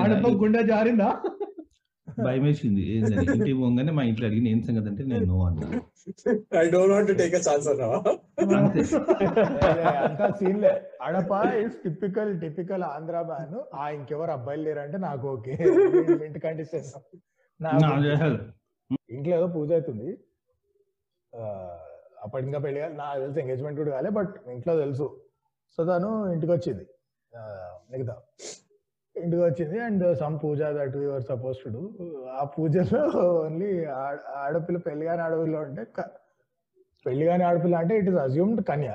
ఆడతో 0.05 0.29
గుండె 0.41 0.63
జారిందా? 0.63 1.11
భయం 2.27 2.43
వేసింది 2.45 2.83
ఏంటని 2.93 3.25
ఇంటికి 3.33 3.53
పోగానే 3.53 3.93
మా 3.93 4.03
ఇంట్లో 4.03 4.27
అడిగిన 4.27 4.49
ఏం 4.49 4.63
సంగతి? 4.63 4.89
అంటే 4.89 5.05
నేను 5.05 5.25
నో 5.25 5.39
అన్నా. 5.47 5.69
I 6.61 6.71
don't 6.71 6.93
want 6.93 7.09
to 7.09 7.13
take 7.13 7.35
chance 7.35 7.69
అన్నా 7.69 7.89
అంతే. 8.59 8.81
అంతా 10.05 10.31
సీన్లే. 10.39 10.73
అడప 11.03 11.33
is 11.65 11.77
typical 11.85 12.41
typical 12.41 12.83
Andhra 12.83 13.21
man 13.23 13.59
ఆ 13.75 13.91
ఇంకెవరు 13.91 14.31
అబ్బాయిలు 14.31 14.63
లేరంటే 14.63 14.99
నాకు 14.99 15.29
ఓకే. 15.29 15.57
ఇంటి 16.27 16.41
కండిషన్. 16.41 16.89
ఇంట్లో 19.11 19.37
ఏదో 19.37 19.47
పూజ 19.47 19.73
అవుతుంది. 19.73 20.11
ఆ, 21.33 21.43
అప్పటి 22.23 22.47
ఇంకా 22.47 22.59
పెళ్ళి 22.59 22.81
కాదు. 22.81 22.95
నాకు 22.95 23.21
తెలుసు 23.21 23.39
ఎంగేజ్మెంట్ 23.39 23.79
కూడా 23.81 23.91
కాలే 23.91 24.11
బట్ 24.11 24.35
ఇంట్లో 24.51 24.81
తెలుసు. 24.81 25.07
సో 25.79 25.85
తను 25.85 26.33
ఇంటికి 26.33 26.53
వచ్చింది 26.53 26.85
మిగతా. 27.91 28.15
ఇంటికి 29.25 29.43
వచ్చింది 29.49 29.79
and 29.87 30.05
some 30.23 30.37
puja 30.43 30.61
that 30.79 30.97
your 31.07 31.25
suppose 31.31 31.59
to 31.65 31.71
do. 31.77 31.83
ఆ 32.41 32.43
పూజలో 32.57 33.03
ఓన్లీ 33.45 33.71
ఆడపిల్ల 34.45 34.81
పెళ్ళి 34.89 35.05
కాని 35.09 35.23
ఆడపిల్ల 35.27 35.57
అంటే 35.69 35.85
పెళ్ళి 37.07 37.25
కాని 37.31 37.45
ఆడపిల్ల 37.49 37.77
అంటే 37.83 37.95
it 38.01 38.09
is 38.13 38.21
assumed 38.27 38.63
Kanya. 38.71 38.91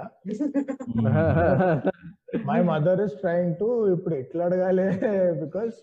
My 2.50 2.60
mother 2.72 3.02
is 3.08 3.16
trying 3.24 3.54
to 3.62 3.68
ఇప్పుడు 3.96 4.16
ఎట్లా 4.22 4.46
అడగాలి? 4.50 4.88
బికాస్ 5.44 5.76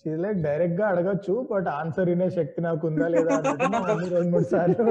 షీ 0.00 0.10
లైక్ 0.24 0.38
డైరెక్ట్గా 0.46 0.86
అడగచ్చు 0.92 1.34
బట్ 1.52 1.68
ఆన్సర్ 1.78 2.08
వినే 2.12 2.28
శక్తి 2.38 2.60
నాకు 2.66 2.82
ఉందా 2.90 3.06
లేదా 3.14 3.36
రెండు 4.14 4.28
మూడు 4.34 4.46
సార్లు 4.52 4.84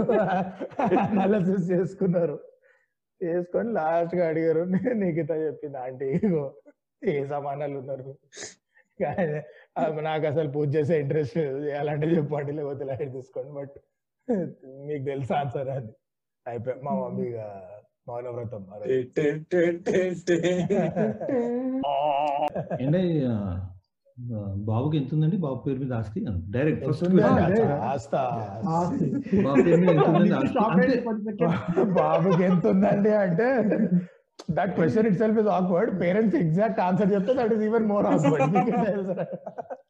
అనాలసిస్ 1.06 1.66
చేసుకున్నారు. 1.74 2.38
చేసుకొని 3.22 3.70
లాస్ట్గా 3.78 4.24
అడిగారు 4.32 4.64
నీకు 5.04 5.18
ఇట్లా 5.24 5.38
చెప్పింది 5.46 5.78
ఆంటీ 5.86 6.10
ఏ 7.02 7.14
సమానాలు 7.32 7.76
ఉన్నారు? 7.82 8.04
నాకు 10.02 10.28
అసలు 10.28 10.50
పూజ 10.50 10.76
చేసే 10.76 11.00
ఇంట్రెస్ట్ 11.00 11.38
లేదు. 11.38 11.58
చేయాలంటే 11.58 12.08
చెప్పండి 12.08 12.52
లేకపోతే 12.52 12.86
లైట్ 12.86 13.14
తీసుకోండి. 13.14 13.52
బట్ 13.52 13.70
మీకు 14.88 15.06
తెలుసు 15.06 15.34
ఆన్సర్ 15.34 15.70
అది. 15.70 15.94
అయిపోయి 16.48 16.84
మా 16.84 16.92
మమ్మీ 16.92 17.28
ఇక 17.28 17.38
మౌనవ్రతం. 18.08 18.68
అంటే 18.74 18.98
బాబుకి 24.66 24.98
ఎంత 24.98 25.14
ఉందండి? 25.14 25.38
బాబు 25.38 25.56
పేరు 25.56 25.80
మీద 25.80 25.94
ఆస్తి? 25.94 26.26
డైరెక్ట్ 26.50 26.86
ఫస్ట్ 26.86 27.04
బాబు 29.44 29.64
పేరు 29.64 29.82
మీద 29.82 29.90
ఎంత 29.90 30.10
ఉందండి. 30.10 31.38
బాబుకి 31.84 32.44
ఎంత 32.44 32.68
ఉందండి 32.68 33.10
అంటే 33.10 33.68
that 34.48 34.76
question 34.76 35.08
itself 35.18 35.40
is 35.40 35.48
awkward 35.48 36.02
parents 36.02 36.36
exact 36.36 36.80
answer 36.80 37.14
చెప్తే 37.14 37.34
that 37.34 37.54
is 37.54 37.62
even 37.62 37.86
more 37.86 38.06
awkward 38.06 38.58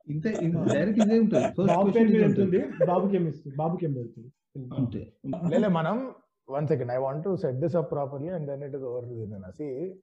ఇంతే 0.10 0.30
డైరెక్ట్ 0.74 1.04
ఇదే 1.04 1.20
ఉంటుంది. 1.20 1.48
ఫస్ట్ 1.48 1.74
బాబు 1.74 1.92
పేరు 1.92 2.10
మీద 2.10 2.26
ఉంటుంది. 2.26 2.88
బాబుకి 2.88 3.16
ఏమి 3.16 3.30
ఇస్తుంది? 3.30 3.56
బాబుకి 3.56 3.86
వెళ్తుంది 3.86 4.32
అంతే. 4.78 5.14
లేలే 5.50 5.68
మనం 5.68 6.16
one 6.50 6.68
second 6.68 6.92
I 6.92 6.98
want 6.98 7.24
to 7.24 7.36
set 7.36 7.56
this 7.56 7.76
up 7.76 7.92
properly 7.92 8.30
and 8.30 8.48
then 8.48 8.64
it 8.64 8.76
is 8.76 8.84
over 8.84 9.52
see 9.52 9.96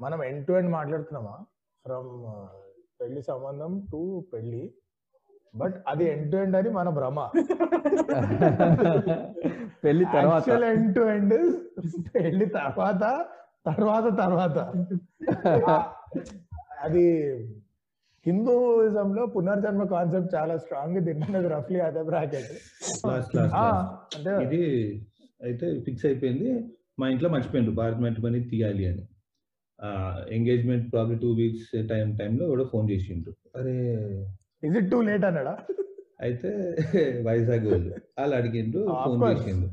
మనం 0.00 0.24
ఎండ్ 0.24 0.46
టు 0.46 0.52
ఎండ్ 0.52 0.70
మాట్లాడుతున్నామా? 0.70 1.46
ఫ్రమ్ 1.86 2.24
పెళ్ళి 3.00 3.22
సంబంధం 3.22 3.86
టు 3.92 4.24
పెళ్ళి. 4.34 4.74
బట్ 5.56 5.74
అది 5.88 6.04
ఎండ్ 6.04 6.32
టు 6.32 6.36
ఎండ్ 6.36 6.56
అని 6.56 6.70
మన 6.70 6.88
భ్రమ. 6.88 7.30
పెళ్ళి 9.84 10.04
తర్వాత. 10.04 10.48
ఎండ్ 10.48 10.94
టు 10.94 11.00
ఎండ్ 11.00 11.56
పెళ్ళి 12.14 12.46
తర్వాత 12.46 13.26
తర్వాత 13.66 14.18
తర్వాత. 14.18 14.58
అది 16.80 17.34
హిందూయిజం 18.26 19.14
లో 19.14 19.26
పునర్జన్మ 19.26 19.84
కాన్సెప్ట్ 19.84 20.34
చాలా 20.34 20.56
స్ట్రాంగ్ 20.56 21.04
తిన్నది 21.04 21.48
రఫ్లీ 21.48 21.80
అదే 21.80 22.02
బ్రాకెట్. 22.02 22.46
ఇది 24.42 24.92
అయితే 25.42 25.80
ఫిక్స్ 25.80 26.06
అయిపోయింది. 26.06 26.64
మా 26.98 27.08
ఇంట్లో 27.08 27.28
మర్చిపోయిండు. 27.28 27.70
భారత్ 27.70 27.98
మ్యాట్రిమోనీ 27.98 28.40
తీయాలి 28.40 28.86
అని. 28.86 29.08
Engagement 30.36 30.92
probably 30.92 31.18
two 31.18 31.32
weeks 31.32 31.88
time 31.88 32.16
టైంలో 32.16 32.46
ఎవడో 32.46 32.64
ఫోన్ 32.72 32.90
చేసిండు. 32.90 33.58
అరే 33.58 33.94
ఇస్ 34.64 34.76
ఇట్ 34.76 34.90
టూ 34.90 35.02
లేట్ 35.02 35.24
అన్నాడా? 35.24 35.58
అయితే 36.20 36.48
వైజాగ్ 37.26 37.66
వాళ్ళు. 37.66 37.94
వాళ్ళు 38.18 38.36
అడిగిండ్రు 38.36 38.80
Of 38.80 39.18
ఫోన్. 39.18 39.38
చేసిండు. 39.38 39.68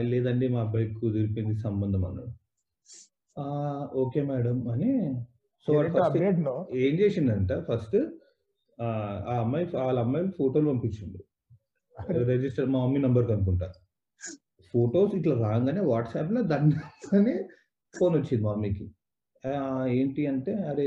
లేదండి 0.00 0.48
మా 0.48 0.60
అబ్బాయికి 0.60 0.94
కుదిరిపోయింది 0.94 1.56
సంబంధం 1.56 2.04
అన్నాడు. 2.04 2.28
"ఆ, 2.28 2.32
ఓకే 4.02 4.20
మేడం 4.30 4.58
అని. 4.72 4.92
సో 5.66 5.72
ఏం 6.86 6.94
చేసిండంట 7.00 7.52
ఫస్ట్ 7.68 7.96
ఆ 8.78 9.34
అమ్మాయి 9.42 9.66
వాళ్ళ 9.76 9.98
అమ్మాయి 10.06 10.30
ఫోటోలు 10.38 10.66
పంపించిండు. 10.70 11.20
రిజిస్టర్ 12.30 12.68
మా 12.74 12.78
మమ్మీ 12.84 13.00
నంబర్ 13.06 13.26
కనుకుంటా 13.30 13.68
ఫొటోస్ 14.74 15.14
ఇట్లా 15.18 15.34
రాగానే 15.46 15.82
వాట్సాప్లో 15.92 16.40
దాన్ని 16.52 17.34
ఫోన్ 17.94 18.14
వచ్చింది 18.18 18.42
మా 18.44 18.52
మమ్మీకి. 18.52 18.86
ఏంటి 19.98 20.22
అంటే 20.26 20.52
అరే 20.70 20.86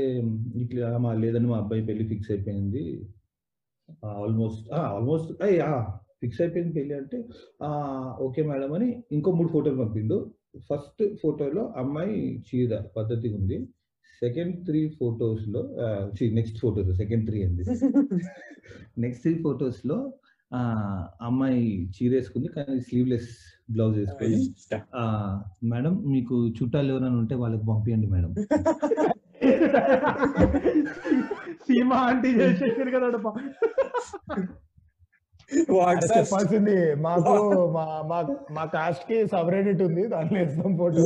ఇట్లా 0.62 0.88
మా 1.04 1.10
లేదని 1.22 1.48
మా 1.52 1.58
అబ్బాయి 1.62 1.82
పెళ్ళి 1.88 2.04
ఫిక్స్ 2.12 2.30
అయిపోయింది. 2.30 2.84
ఆల్మోస్ట్ 4.22 4.66
ఆల్మోస్ట్ 4.72 5.30
ఫిక్స్ 6.20 6.40
అయిపోయింది 6.40 6.72
పెళ్ళి 6.78 6.94
అంటే 7.00 7.18
ఓకే 8.26 8.42
మేడం 8.42 8.72
అని 8.78 8.88
ఇంకో 9.12 9.30
మూడు 9.38 9.48
ఫోటోలు 9.54 9.78
పంపిండు. 9.82 10.18
ఫస్ట్ 10.70 11.02
ఫోటోలో 11.22 11.62
అమ్మాయి 11.76 12.18
చీర 12.48 12.82
పద్ధతిగా 12.96 13.36
ఉంది. 13.36 13.58
సెకండ్ 14.22 14.54
త్రీ 14.66 14.80
ఫొటోస్లో 15.00 15.62
నెక్స్ట్ 16.32 16.58
ఫోటోస్ 16.60 16.90
సెకండ్ 16.96 17.26
త్రీ 17.26 17.40
అంది. 17.42 17.64
నెక్స్ట్ 18.98 19.22
త్రీ 19.22 19.34
ఫొటోస్లో 19.42 19.96
అమ్మాయి 21.22 21.62
చీర 21.86 22.10
వేసుకుంది 22.12 22.48
కానీ 22.48 22.80
స్లీవ్లెస్ 22.80 23.30
బ్లౌజ్ 23.70 23.96
వేసుకొని 23.98 24.40
ఆ 24.94 25.02
మేడం 25.64 25.94
మీకు 26.06 26.36
చుట్టాలు 26.48 26.92
ఎవరైనా 26.92 27.18
ఉంటే 27.18 27.34
వాళ్ళకి 27.34 27.66
పంపించండి 27.66 28.06
మేడం. 28.06 28.32
సీమా 31.66 31.96
ఆంటీ 31.96 32.30
చేసేసారు 32.30 32.90
కదా 32.90 33.06
చెప్పాల్సింది 35.50 36.94
మాకు 36.94 37.32
మా 37.74 37.84
మా 38.06 38.18
మా 38.50 38.64
కాస్ట్కి 38.64 39.26
సపరేట్ 39.26 39.82
ఉంది 39.82 40.06
దాంట్లో 40.06 40.40
ఇస్తాం 40.40 40.72
ఫోటో. 40.78 41.02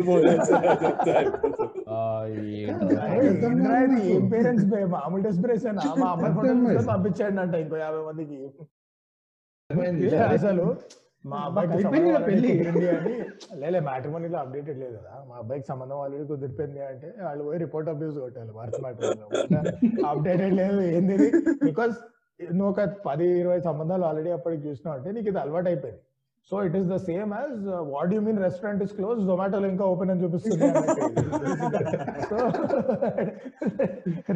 ఏం 4.15 4.29
పేరెంట్స్ 4.29 4.65
మామూలు 4.95 5.23
డెస్పిరేషన్ 5.23 5.79
మా 5.99 6.09
అమ్మాయి 6.11 6.33
ఫోటో. 6.35 6.87
పంపించాడు 6.91 7.39
అంట 7.39 7.55
ఇంకో 7.55 7.77
యాభై 7.77 8.03
మందికి. 8.09 8.39
అసలు? 10.37 10.65
మా 11.25 11.39
అబ్బాయికి 11.47 11.89
పెళ్ళి. 12.27 12.51
అని. 12.61 13.15
లేలే 13.59 13.79
మ్యాట్రిమోనీలో 13.79 14.37
అప్డేటెడ్ 14.37 14.79
లేదు 14.79 14.95
కదా. 14.99 15.11
మా 15.29 15.35
అబ్బాయికి 15.37 15.67
సంబంధం 15.67 15.97
ఆల్రెడీ 16.03 16.25
కుదిరిపోయింది 16.29 16.81
అంటే 16.87 17.09
వాళ్ళు 17.23 17.43
పోయి 17.43 17.59
రిపోర్ట్ 17.59 17.89
న్యూస్ 17.95 18.17
కొట్టాలి 18.19 18.53
మార్చ్ 18.53 18.79
మ్యాట్రిమోనీలో 18.85 19.27
అప్డేటెడ్ 20.09 20.55
లేదు 20.61 20.79
ఏంది 20.91 21.17
బికాస్ 21.63 21.95
నువ్వు 22.51 22.69
ఒక 22.71 22.83
పది 23.05 23.25
ఇరవై 23.41 23.59
సంబంధాలు 23.65 24.05
ఆల్రెడీ 24.05 24.31
అప్పటికి 24.31 24.61
చూసినావు 24.67 24.95
అంటే 24.97 25.09
నీకు 25.11 25.29
ఇది 25.29 25.39
అలవాటు 25.39 25.69
అయిపోయింది 25.69 26.01
so 26.50 26.57
it 26.63 26.75
is 26.77 26.88
the 26.88 26.98
same 27.05 27.31
as 27.36 27.60
what 27.91 28.12
you 28.13 28.19
mean 28.24 28.39
restaurant 28.43 28.81
is 28.86 28.93
close 28.95 29.19
జొమాటోలో 29.27 29.67
ఇంకా 29.71 29.86
ఓపెన్ 29.91 30.12
అని 30.13 30.21
చూపిస్తుంది 30.24 30.67
సో 32.29 32.38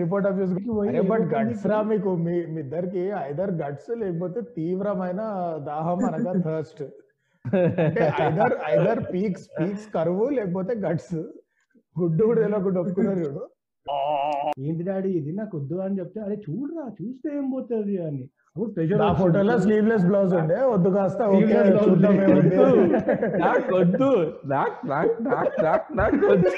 రిపోర్ట్ 0.02 0.28
ఆఫ్ 0.30 0.38
న్యూస్ 0.40 0.54
అరే 0.86 1.02
బట్ 1.12 1.26
గట్స్ 1.34 1.66
రా 1.72 1.80
మీకు 1.90 2.12
మీ 2.26 2.36
ఇద్దరికి 2.64 3.04
ఐదర్ 3.24 3.54
గట్స్ 3.62 3.90
లేకపోతే 4.02 4.42
తీవ్రమైన 4.58 5.22
దాహం 5.68 6.02
అనగా 6.10 6.34
thirst 6.48 6.84
either 8.24 8.56
either 8.72 9.02
peaks 9.12 9.46
peaks 9.58 9.88
కరువు 9.96 10.28
లేకపోతే 10.38 10.76
గట్స్ 10.86 11.18
గుడ్డు 11.96 12.24
కూడా 12.30 12.40
తెలియకుండా 12.42 12.80
ఒప్పుకున్నారు 12.82 13.22
చూడు 13.26 13.44
ఏంటి 14.64 14.84
డాడీ? 14.88 15.10
ఇది 15.20 15.32
నాకు 15.38 15.54
వద్దు 15.58 15.76
అని 15.84 15.98
చెప్తే 16.00 16.20
అరే 16.22 16.36
చూడరా 16.46 16.84
చూస్తే 16.98 17.28
ఏం 17.38 17.46
పోతుంది 17.52 17.96
అని. 18.06 18.24
ఆ 19.06 19.14
ఫోటోలో 19.14 19.54
స్లీవ్లెస్ 19.60 20.06
బ్లౌజ్ 20.06 20.34
ఉండే. 20.34 20.58
వద్దు 20.74 20.90
కాస్త. 20.90 21.22
నాకు 23.40 23.76
వద్దు. 23.76 24.10
నాకు 24.46 24.88
నాకు 24.88 25.16
నాకు 25.28 25.62
నాకు 25.64 25.88
నాకు 25.96 26.20
వద్దు. 26.26 26.52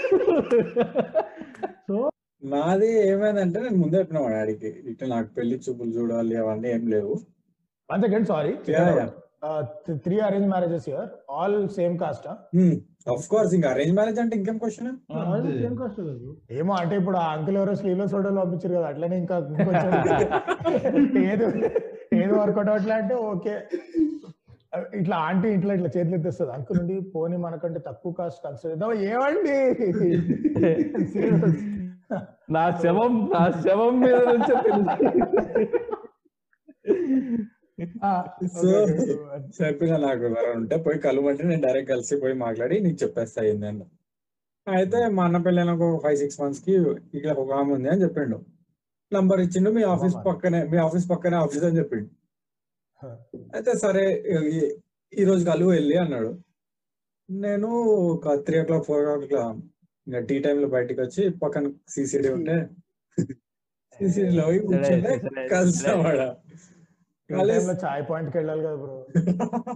నాది 2.41 2.89
ఏమైందంటే 3.07 3.59
నేను 3.59 3.77
ముందే 3.77 3.97
చెప్పిన 3.97 4.19
మా 4.19 4.29
డాడీకి 4.29 4.69
ఇట్లా 4.91 5.07
నాకు 5.15 5.29
పెళ్ళి 5.37 5.55
చూపులు 5.65 5.91
చూడాలి 5.97 6.35
అవన్నీ 6.37 6.69
ఏం 6.69 6.83
లేవు. 6.89 7.13
One 7.89 8.01
second 8.01 8.27
sorry. 8.27 8.53
Three 10.05 10.15
arrange 10.19 10.47
marriages 10.47 10.89
here 10.89 11.09
all 11.31 11.57
same 11.69 11.99
caste 11.99 12.27
of 13.07 13.25
course 13.31 13.51
ఇంకా 13.55 13.67
అరేంజ్ 13.73 13.93
మ్యారేజ్ 13.93 14.19
అంటే 14.21 14.35
ఇంకేం 14.39 14.57
క్వశ్చన్ 14.61 14.87
ఏమో 16.57 16.73
అంటే 16.81 16.95
ఇప్పుడు 17.01 17.17
ఆ 17.17 17.25
అంకుల్ 17.35 17.57
ఎవరో 17.59 17.73
స్లీవ్లెస్ 17.79 18.11
ఫోటోలు 18.15 18.39
పంపించారు 18.41 18.73
కదా 18.77 18.87
అట్లనే 18.91 19.15
ఇంకా 19.17 19.35
ఇంకొంచెం 19.51 19.91
ఏది 21.27 21.45
ఏది 22.17 22.33
వర్కౌట్ 22.35 22.69
అట్లా 22.75 22.95
అంటే 23.01 23.15
ఓకే. 23.29 23.55
ఇట్లా 24.99 25.15
ఆంటీ 25.25 25.47
ఇట్లా 25.57 25.71
ఇట్లా 25.73 25.89
చేతులు 25.93 26.15
ఎత్తేస్తుంది. 26.17 26.51
అంకుల్ 26.55 26.77
నుండి 26.79 26.95
పోనీ 27.13 27.37
మనకంటే 27.43 27.79
తక్కువ 27.87 28.11
కాస్ట్ 28.17 28.39
కన్సిడర్ 28.43 28.71
చేద్దాం. 28.73 28.91
ఏమండి? 29.09 29.55
నా 32.55 32.63
శవం 32.81 33.13
నా 33.31 33.39
శవం 33.63 33.93
మీద 34.01 34.19
నుంచే 34.29 34.53
సో 37.77 38.67
చెప్పిన 39.57 39.97
నాకు 40.03 40.21
ఎవరైనా 40.27 40.53
ఉంటే 40.59 40.75
పోయి 40.85 40.99
కలువంటే 41.03 41.43
నేను 41.49 41.61
డైరెక్ట్ 41.65 41.89
కలిసి 41.91 42.15
పోయి 42.21 42.35
మాట్లాడి 42.43 42.75
నీకు 42.85 42.97
చెప్పేస్తా 43.03 43.39
అయింది 43.43 43.67
అన్న 43.69 43.83
అయితే 44.67 44.99
మా 45.17 45.23
అన్న 45.27 45.37
పెళ్ళైన 45.45 45.73
ఒక 45.77 45.89
ఫైవ్ 46.03 46.17
సిక్స్ 46.21 46.39
మంత్స్కి 46.41 46.73
ఇక్కడ 47.17 47.35
ఒక 47.43 47.51
ఆమె 47.59 47.71
ఉంది 47.75 47.89
అని 47.91 48.01
చెప్పిండు. 48.05 48.37
నంబర్ 49.11 49.39
ఇచ్చిండు 49.45 49.69
మీ 49.77 49.83
ఆఫీస్ 49.93 50.15
పక్కనే 50.27 50.59
మీ 50.71 50.77
ఆఫీస్ 50.85 51.05
పక్కనే 51.11 51.37
ఆఫీస్ 51.43 51.65
అని 51.67 51.77
చెప్పిండు. 51.81 52.09
అయితే 53.55 53.71
సరే 53.83 54.03
ఈ- 55.13 55.27
రోజు 55.29 55.43
కలువు 55.51 55.71
వెళ్ళి 55.71 55.95
అన్నాడు. 56.03 56.31
నేను 57.29 57.69
ఒక 58.13 58.35
త్రీ 58.45 58.57
ఓ 58.59 58.65
క్లాక్ 58.67 58.85
ఫోర్ 58.89 59.07
ఓ 59.07 59.17
క్లాక్ 59.25 59.61
ఇంకా 60.07 60.19
టీ 60.29 60.35
టైమ్లో 60.45 60.67
బయటకు 60.75 60.99
వచ్చి 61.05 61.23
పక్కన 61.43 61.65
సిసిడి 61.95 62.29
ఉంటే 62.37 62.57
కలిసావాడ 65.53 66.19
లో 66.19 66.27
చాయ్ 67.29 68.03
పాయింట్కి 68.09 68.37
వెళ్ళాలి 68.37 68.61
కదా 68.63 68.75
బ్రో 68.75 68.93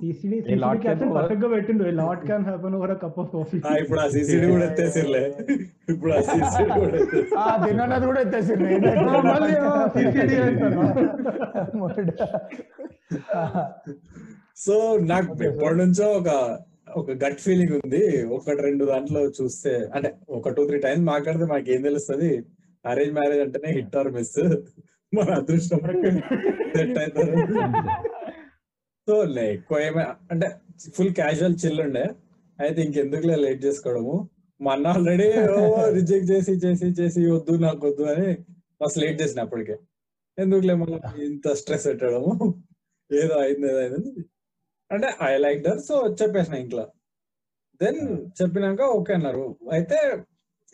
సిసిడి 0.02 0.38
can 0.44 0.62
over- 0.98 1.16
పర్ఫెక్ట్గా 1.16 1.50
పెట్టిండు. 1.54 1.84
Lot 2.00 2.22
can 2.28 2.46
happen 2.46 2.76
over 2.78 2.94
cup 3.02 3.20
of 3.20 3.32
coffee 3.34 3.58
ఇప్పుడు 3.82 4.00
ఆ 4.00 4.08
సిసిడి 4.08 4.48
కూడా 4.52 4.66
ఎత్తేసిర్లే. 4.70 5.24
ఇప్పుడు 5.90 6.12
ఆ 6.12 6.22
సిసిడి 6.30 6.70
కూడా 6.76 7.00
ఆ 7.42 7.66
తిన్నది 7.66 8.06
కూడా 8.06 8.22
ఎత్తేసి 8.22 8.54
మళ్ళీ 9.32 9.56
ఆ 9.64 9.74
CCD 9.96 10.32
అంటారు. 10.42 10.82
సో 14.58 14.76
నాకు 15.06 15.32
ఎప్పటి 15.44 15.78
నుంచో 15.78 16.08
ఒక 16.20 16.30
ఒక 16.96 17.12
గట్ 17.24 17.40
ఫీలింగ్ 17.40 17.74
ఉంది. 17.78 18.02
ఒకటి 18.36 18.62
రెండు 18.62 18.84
దాంట్లో 18.86 19.22
చూస్తే 19.38 19.74
అంటే 19.96 20.10
ఒక 20.30 20.50
టూ 20.56 20.64
త్రీ 20.68 20.80
టైమ్స్ 20.80 21.06
మాట్లాడితే 21.06 21.46
మాకు 21.46 21.70
ఏం 21.72 21.82
తెలుస్తుంది? 21.82 22.32
అరేంజ్ 22.86 23.14
మ్యారేజ్ 23.14 23.42
అంటేనే 23.42 23.72
హిట్ 23.74 23.96
ఆర్ 23.98 24.12
మిస్ 24.12 24.38
మన 25.16 25.30
అదృష్టం. 25.40 25.80
సెట్ 26.74 26.98
అవుతారు 27.02 27.38
సో 29.08 29.16
ఎక్కువ 29.54 29.78
ఏమే 29.88 30.04
అంటే 30.32 30.48
ఫుల్ 30.96 31.14
క్యాజువల్ 31.20 31.56
చిల్ 31.64 31.82
ఉండే. 31.86 32.06
అయితే 32.60 32.80
ఇంకెందుకులే 32.88 33.36
లేట్ 33.46 33.62
చేసుకోవడము. 33.66 34.16
మా 34.60 34.72
అన్న 34.76 34.88
ఆల్రెడీ 34.96 35.28
రిజెక్ట్ 35.98 36.28
చేసి 36.32 36.54
చేసి 36.64 36.88
చేసి 37.00 37.22
వద్దు 37.36 37.54
నాకు 37.66 37.82
వద్దు 37.88 38.04
అని 38.14 38.30
మస్తు 38.82 39.00
లేట్ 39.04 39.18
చేసిన 39.22 39.40
అప్పటికే. 39.46 39.76
ఎందుకులే 40.38 40.76
మళ్ళీ 40.82 40.98
ఇంత 41.30 41.54
స్ట్రెస్ 41.60 41.88
పెట్టడము? 41.90 42.32
ఏదో 43.12 43.36
అయింది 43.44 43.68
ఏదో 43.72 43.80
అయింది. 43.84 44.12
అంటే 44.92 45.08
ఐ 45.30 45.34
లైక్ 45.46 45.62
దర్ 45.64 45.82
సో 45.90 45.96
చెప్పేసిన 46.22 46.56
ఇంట్లో. 46.64 46.86
దెన్ 47.82 48.02
చెప్పినాక 48.40 48.82
ఓకే 48.98 49.14
అన్నారు. 49.14 49.46
అయితే 49.78 50.00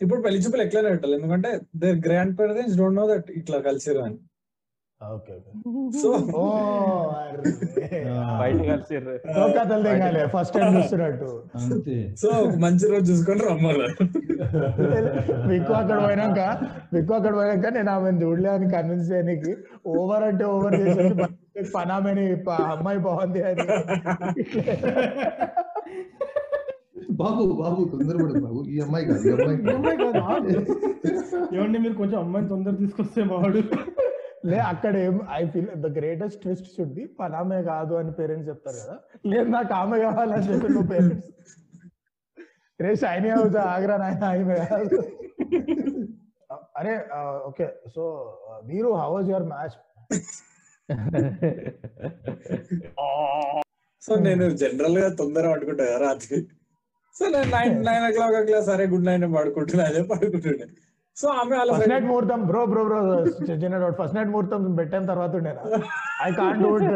ఇప్పుడు 0.00 0.20
పెళ్ళి 0.24 0.38
చూపులు 0.44 0.62
ఎట్లనే 0.66 0.90
పెట్టాలి? 0.94 1.14
ఎందుకంటే 1.18 1.50
there 1.82 1.98
grandparents 2.40 2.76
don't 2.80 2.98
know 3.00 3.06
that 3.12 3.30
ఇట్లా 3.40 3.58
కలిసిరు 3.68 4.00
అని. 4.06 4.18
ఓకే 5.00 5.34
సో 6.00 6.08
ఫస్ట్ 10.32 10.54
టైం 10.56 10.70
చూస్తున్నట్టు. 10.76 11.28
సో 12.22 12.30
మంచి 12.64 12.84
రోజు 12.92 13.04
చూసుకొని 13.10 13.44
విక్కు 15.50 15.72
అక్కడ 15.80 15.98
పోయినాక 16.06 16.40
విక్కు 16.94 17.12
అక్కడ 17.18 17.32
పోయినాక 17.38 17.66
నేను 17.76 17.90
ఆమె 17.94 18.12
చూడలే 18.24 18.50
అని 18.56 18.66
కన్విన్స్ 18.74 19.06
చేయడానికి 19.12 19.52
ఓవర్ 19.94 20.26
అంటే 20.30 20.44
ఓవర్ 20.54 20.76
చేసేసి 20.82 21.14
పనామని 21.76 22.26
అమ్మాయి 22.74 23.00
బాగుంది 23.08 23.42
అని. 23.50 23.66
బాబు 27.20 27.44
బాబు 27.60 27.80
తొందరపడదు 27.92 28.40
బాబు. 28.46 28.60
ఈ 28.72 28.76
అమ్మాయి 28.84 29.04
కాదు 29.08 29.22
ఈ 29.28 29.32
అమ్మాయి 29.76 29.96
కాదు. 30.02 30.50
ఏమండి 31.56 31.78
మీరు 31.84 31.94
కొంచెం 32.00 32.18
అమ్మాయిని 32.24 32.50
తొందర 32.52 32.74
తీసుకొస్తే 32.82 33.22
వాడు 33.32 33.62
లే 34.50 34.58
అక్కడ 34.72 34.94
ఏం 35.06 35.16
I 35.38 35.40
feel 35.52 35.70
the 35.84 35.88
greatest 35.98 36.38
twist 36.42 36.68
should 36.74 36.92
be 36.98 37.04
పనామే 37.20 37.60
కాదు 37.70 37.94
అని 38.00 38.12
పేరెంట్స్ 38.18 38.48
చెప్తారు 38.50 38.78
కదా. 38.82 38.96
లేదు 39.32 39.48
నాకు 39.56 39.72
ఆమె 39.80 39.96
కావాలని 40.04 40.46
చెప్పి 40.50 40.68
నువ్వు 40.74 40.88
పేరెంట్స్. 40.92 41.30
రే 42.80 42.90
షైనీ 43.02 43.30
అవుతా 43.38 43.60
ఆగ్రా 43.74 43.96
నాయన 44.02 44.24
ఆమె 44.32 44.56
కాదు. 44.72 44.98
అరే 46.80 46.92
ఓకే. 47.48 47.66
సో 47.94 48.02
మీరు 48.70 48.90
how 49.00 49.10
was 49.16 49.30
your 49.32 49.48
match 49.54 49.76
so 54.02 54.12
నేను 54.26 54.44
జనరల్గా 54.62 55.08
తొందర 55.20 55.44
పడుకుంటా 55.52 55.84
కదా 55.88 55.98
రాత్రి. 56.06 56.38
సో 57.18 57.24
నేను 57.28 57.48
నైన్ 57.52 57.74
నైన్ 57.86 58.04
ఓ 58.04 58.12
క్లాక్ 58.16 58.36
అట్లా 58.40 58.60
సరే 58.66 58.84
గుడ్ 58.92 59.06
నైట్ 59.08 59.26
పడుకుంటున్నా 59.34 59.84
అదే 59.90 60.02
పడుకుంటుండే. 60.10 60.66
సో 61.16 61.26
ఆమె 61.38 61.54
వాళ్ళ 61.56 61.70
ఫస్ట్ 61.72 61.90
నైట్ 61.92 62.06
ముహూర్తం 62.08 62.40
బ్రో 62.48 62.60
బ్రో 62.72 62.82
బ్రో 62.84 62.98
చిన్న 63.60 63.76
డౌట్ 63.82 63.96
ఫస్ట్ 64.00 64.16
నైట్ 64.16 64.30
ముహూర్తం 64.32 64.60
పెట్టిన 64.78 65.00
తర్వాత 65.10 65.32
ఉండేనా 65.34 65.62
I 66.24 66.30
can't 66.36 66.60
do 66.62 66.70
it 66.76 66.92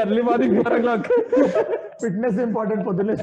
early 0.00 0.22
morning 0.22 0.54
four 0.58 0.74
o'clock 0.82 1.08
fitness 2.02 2.38
important 2.46 2.84
పొద్దున్నే 2.88 3.16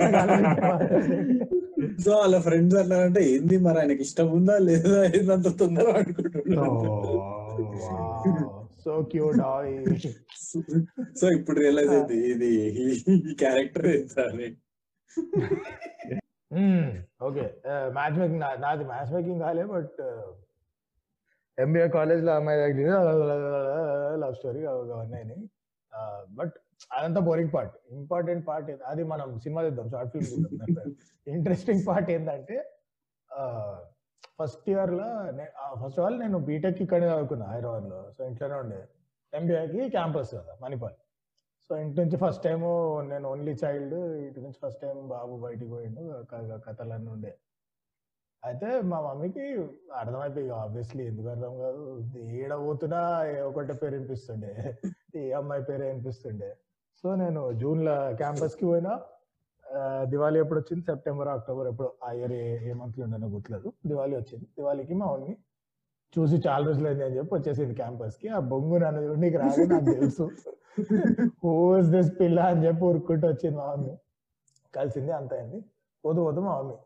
సో 2.03 2.11
వాళ్ళ 2.17 2.35
ఫ్రెండ్స్ 2.45 2.77
అన్నారంటే 2.81 3.21
ఏంది 3.31 3.57
మరి 3.65 3.77
ఆయనకి 3.81 4.01
ఇష్టం 4.05 4.27
ఉందా 4.37 4.55
లేదా? 4.67 4.99
ఏందంత 5.11 5.49
తొందర 5.59 5.85
పడుకుంటున్నా 5.97 6.63
సో 8.87 8.93
క్యూట్ 9.11 9.41
సో 11.21 11.27
ఇప్పుడు 11.31 11.57
రియలైజ్ 11.59 11.93
అయింది 11.93 12.17
ఇది 12.31 12.51
ఈ 13.29 13.33
క్యారెక్టర్ 13.35 13.87
ఓకే 17.21 17.45
మ్యాచ్ 17.93 18.17
మేకింగ్ 18.19 18.43
నాది 18.61 18.83
మ్యాచ్ 18.83 19.11
మేకింగ్ 19.13 19.41
కాలే 19.41 19.65
బట్ 19.65 19.99
ఎంబీఏ 21.57 21.87
కాలేజ్లో 21.89 22.31
అమ్మాయి 22.35 22.85
లవ్ 24.23 24.35
స్టోరీ 24.35 24.63
అవన్నీ 24.65 25.37
బట్ 26.39 26.55
అదంతా 26.91 27.21
బోరింగ్ 27.21 27.51
పార్ట్ 27.53 27.75
ఇంపార్టెంట్ 27.91 28.43
పార్ట్ 28.47 28.69
అది 28.85 29.03
మనం 29.03 29.27
సినిమా 29.39 29.61
చూద్దాం 29.65 29.87
షార్ట్ 29.89 30.11
ఫిల్మ్ 30.15 30.29
చూద్దాం 30.33 30.89
ఇంట్రెస్టింగ్ 31.27 31.83
పార్ట్ 31.87 32.09
ఏంటంటే 32.11 32.57
ఫస్ట్ 34.39 34.69
ఇయర్లో 34.69 35.07
ఫస్ట్ 35.81 35.99
ఆఫ్ 35.99 36.05
ఆల్ 36.05 36.17
నేను 36.19 36.37
బీటెక్ 36.49 36.79
ఇక్కడే 36.85 37.07
చదువుకున్నా 37.11 37.45
హైదరాబాద్లో 37.53 37.99
సో 38.17 38.21
ఇంట్లోనే 38.29 38.55
ఉండే. 38.63 38.81
ఎంబీఏకి 39.33 39.89
క్యాంపస్ 39.95 40.31
కదా 40.35 40.53
మణిపాల్. 40.61 40.95
సో 41.69 41.77
ఇంటి 41.83 41.97
నుంచి 42.01 42.17
ఫస్ట్ 42.17 42.43
టైం 42.43 42.61
నేను 43.09 43.25
ఓన్లీ 43.31 43.53
చైల్డ్ 43.63 43.97
ఇంటి 44.27 44.39
నుంచి 44.45 44.59
ఫస్ట్ 44.65 44.81
టైం 44.81 44.97
బాబు 45.07 45.33
బయటికి 45.45 45.69
పోయిండు 45.71 46.03
కథలన్నీ 46.67 47.09
ఉండే. 47.15 47.33
అయితే 48.43 48.67
మా 48.91 48.97
మమ్మీకి 49.01 49.45
అర్థమైపోయి 50.01 50.49
ఆబ్వియస్లీ 50.63 51.03
ఎందుకు 51.07 51.27
అర్థం 51.27 51.53
కాదు 51.59 51.83
ఏడ 52.41 52.53
పోతున్నా 52.65 53.01
ఒకటే 53.47 53.73
పేరు 53.73 53.93
వినిపిస్తుండే. 53.95 54.51
ఈ 55.19 55.31
అమ్మాయి 55.39 55.63
పేరే 55.69 55.85
వినిపిస్తుండే. 55.91 56.49
సో 57.03 57.15
నేను 57.15 57.41
జూన్లో 57.61 57.95
క్యాంపస్కి 58.21 58.65
పోయినా. 58.65 58.93
దివాళీ 60.11 60.37
ఎప్పుడు 60.43 60.59
వచ్చింది? 60.59 60.83
సెప్టెంబర్ 60.89 61.29
అక్టోబర్ 61.35 61.67
ఎప్పుడు? 61.71 61.89
ఆ 62.05 62.09
ఇయర్ 62.17 62.33
ఏ 62.69 62.73
మంత్లో 62.81 63.03
ఉండనో 63.07 63.27
గుర్తులేదు. 63.35 63.69
దివాళీ 63.89 64.15
వచ్చింది. 64.21 64.45
దివాళీకి 64.57 64.93
మా 65.01 65.07
మమ్మీ 65.13 65.33
చూసి 66.13 66.35
చాలా 66.47 66.63
రోజులు 66.67 66.87
అయింది 66.87 67.03
అని 67.05 67.15
చెప్పి 67.17 67.33
వచ్చేసింది 67.35 67.73
క్యాంపస్కి. 67.75 68.27
ఆ 68.35 68.39
బొంగు 68.51 68.77
నన్ను 68.83 68.99
చూడడానికి 69.05 69.37
రాదు 69.43 69.63
నాకు 69.73 69.89
తెలుసు. 69.99 70.25
హూస్ 71.43 71.89
దిస్ 71.95 72.11
పిల్ల 72.19 72.39
అని 72.51 72.61
చెప్పి 72.65 72.83
ఊరుకుంటూ 72.89 73.25
వచ్చింది 73.27 73.57
మా 73.57 73.65
మమ్మీ. 73.71 73.93
కలిసింది 74.73 75.11
అంత 75.19 75.33
అయింది. 75.39 75.59
పోదు 76.03 76.19
పోదు 76.25 76.41
మా 76.47 76.53
mummy 76.59 76.77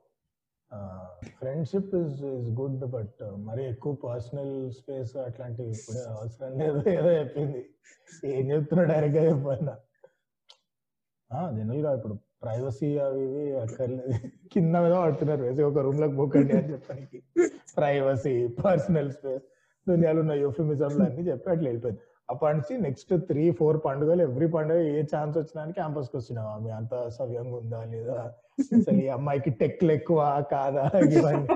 friendship 1.40 1.94
is 2.02 2.20
is 2.34 2.48
good 2.60 2.84
but 2.96 3.22
మరి 3.48 3.64
ఎక్కువ 3.72 3.94
పర్సనల్ 4.04 4.54
స్పేస్ 4.78 5.14
అట్లాంటివి 5.28 5.72
ఇప్పుడే 5.78 6.02
అవసరం 6.14 6.52
లేదు 6.62 6.82
ఏదో 6.98 7.10
చెప్పింది. 7.20 7.62
ఏం 8.36 8.44
చెప్తున్నా 8.52 8.84
డైరెక్ట్గా 8.92 9.24
చెప్పన్నా. 9.30 9.76
జనరల్గా 11.58 11.92
ఇప్పుడు 11.98 12.16
ప్రైవసీ 12.44 13.00
అవి 13.00 13.24
ఇవి 13.24 13.60
అక్కర్లేదు. 13.60 14.28
కింద 14.54 14.76
మీద 14.76 14.94
పడుతున్నారు. 14.94 15.44
వేసి 15.44 15.62
ఒక 15.62 15.78
రూమ్లోకి 15.78 16.16
పోకండి 16.16 16.58
అని 16.58 16.72
చెప్పడానికి. 16.72 17.24
ప్రైవసీ 17.78 18.48
పర్సనల్ 18.48 19.12
స్పేస్ 19.12 19.44
దునియాలో 19.90 20.20
ఉన్న 20.20 20.32
యూఫిమిజంలు 20.32 21.04
అన్ని 21.04 21.28
చెప్పి 21.28 21.50
అట్లా 21.50 21.64
వెళ్ళిపోయింది. 21.64 22.02
అప్పటి 22.30 22.58
నుంచి 22.58 22.82
నెక్స్ట్ 22.82 23.18
త్రీ 23.18 23.52
ఫోర్ 23.52 23.82
పండుగలు 23.86 24.22
ఎవ్రీ 24.22 24.48
పండుగ 24.48 24.78
ఏ 24.78 25.04
ఛాన్స్ 25.16 25.38
వచ్చినా 25.38 25.72
క్యాంపస్కి 25.72 26.18
వచ్చినాం 26.18 26.46
ఆమె. 26.46 26.70
అంత 26.70 27.10
సవ్యంగా 27.10 27.56
ఉందా 27.56 27.84
లేదా? 27.84 28.32
అసలు 28.62 28.98
ఈ 28.98 29.08
అమ్మాయికి 29.08 29.50
టెక్లు 29.50 29.92
ఎక్కువ 29.92 30.44
కాదా? 30.52 30.92
ఇవన్నీ. 30.98 31.48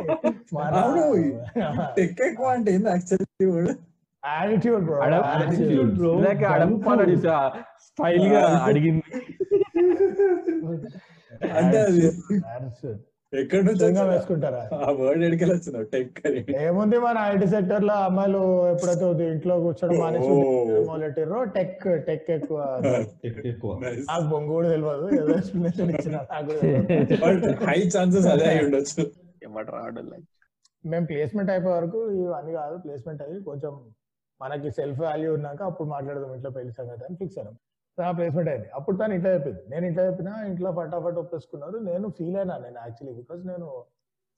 టెక్ 1.95 2.21
ఎక్కువ 2.21 2.45
అంటే 2.45 2.71
యాటిట్యూడ్ 4.26 4.86
బ్రో 4.86 5.02
స్టైల్గా 7.82 8.63
అడిగింది. 8.63 9.04
అంటే 11.60 11.78
అది 11.88 12.02
ఎక్కడి 13.34 13.63
నుంచి 13.67 13.82
వచ్చింది? 13.84 14.02
వేసుకుంటారా? 14.12 14.62
ఆ 14.78 14.89
వర్డ్ 15.00 15.24
ఎడికెళ్ళి 15.28 15.54
వచ్చినావు 15.56 15.86
టెక్ 15.93 16.19
అని. 16.28 16.41
ఏముంది 16.62 16.98
మన 17.06 17.17
ఐటీ 17.32 17.48
సెక్టర్లో 17.54 17.95
అమ్మాయిలు 18.08 18.41
ఎప్పుడైతే 18.71 19.06
ఇంట్లో 19.34 19.56
కూర్చోడం 19.63 19.98
మానేసి 20.02 20.30
టెక్ 21.58 21.84
టెక్ 22.08 22.30
ఎక్కువ. 22.36 22.60
నాకు 24.10 24.26
బొంగు 24.32 24.52
కూడా 24.54 24.69
తెలియదు 24.74 25.08
ఏదో 25.17 25.34
ఎక్స్ప్లెనేషన్ 25.39 25.91
ఇచ్చిన 25.95 26.15
హై 27.67 27.80
ఛాన్సెస్ 27.95 28.28
అదే 28.36 28.48
అయి 28.52 28.63
ఉండొచ్చు. 28.65 29.04
మేము 30.84 31.06
ప్లేస్మెంట్ 31.12 31.52
అయిపోయే 31.54 31.76
వరకు 31.78 32.00
ఇవన్నీ 32.17 32.54
కాదు. 32.60 32.76
ప్లేస్మెంట్ 32.84 33.21
అయ్యి 33.26 33.38
కొంచెం 33.50 33.74
మనకి 34.41 34.69
సెల్ఫ్ 34.78 35.02
వాల్యూ 35.04 35.30
ఉన్నాక 35.38 35.62
అప్పుడు 35.69 35.89
మాట్లాడదాం 35.89 36.32
ఇంట్లో 36.36 36.52
పెళ్ళి 36.58 36.74
సంగతి 36.80 37.04
అని 37.08 37.15
ఫిక్స్ 37.21 37.38
అయ్యాం 37.39 37.54
నా 37.54 37.60
ప్లేస్మెంట్ 38.12 38.49
అయింది. 38.49 38.69
అప్పుడు 38.69 38.97
తను 38.97 39.13
ఇంట్లో 39.13 39.34
చెప్పింది. 39.34 39.60
నేను 39.69 39.86
ఇంట్లో 39.86 40.05
చెప్పినా 40.05 40.45
ఇంట్లో 40.45 40.71
ఫటాఫట్ 40.71 41.15
ఒప్పేసుకున్నారు. 41.15 41.77
నేను 41.77 42.10
ఫీల్ 42.10 42.36
అయినా 42.36 42.58
నేను 42.58 42.79
యాక్చువల్లీ 42.79 43.13
బికాస్ 43.13 43.47
నేను 43.47 43.86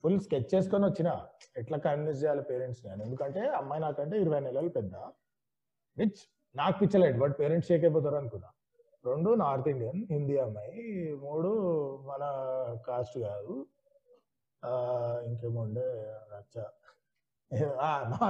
ఫుల్ 0.04 0.20
స్కెచ్ 0.20 0.56
చేసుకొని 0.56 0.86
వచ్చిన. 0.86 1.26
ఎట్లా 1.58 1.78
కన్విన్స్ 1.78 2.24
చేయాలి 2.24 2.42
పేరెంట్స్ 2.42 2.86
నేను 2.86 3.04
ఎందుకంటే 3.04 3.40
అమ్మాయి 3.40 3.82
నాకంటే 3.82 4.18
ఇరవై 4.18 4.40
నెలలు 4.40 4.70
పెద్ద. 4.70 4.96
విచ్ 5.98 6.32
నాకు 6.56 6.80
పిచ్చలేదు 6.80 7.20
బట్ 7.20 7.40
పేరెంట్స్ 7.40 7.68
షేక్ 7.68 7.84
అయిపోతారు 7.84 8.16
అనుకున్నా. 8.16 8.48
రెండు 9.06 9.34
నార్త్ 9.34 9.68
ఇండియన్ 9.68 10.08
హిందీ 10.12 10.38
అమ్మాయి 10.38 11.14
మూడు 11.22 11.50
మన 11.98 12.22
కాస్ట్ 12.88 13.20
కాదు. 13.20 13.66
ఆ, 14.66 15.22
ఇంకేముండే 15.26 16.16
రచ్చ. 16.36 16.64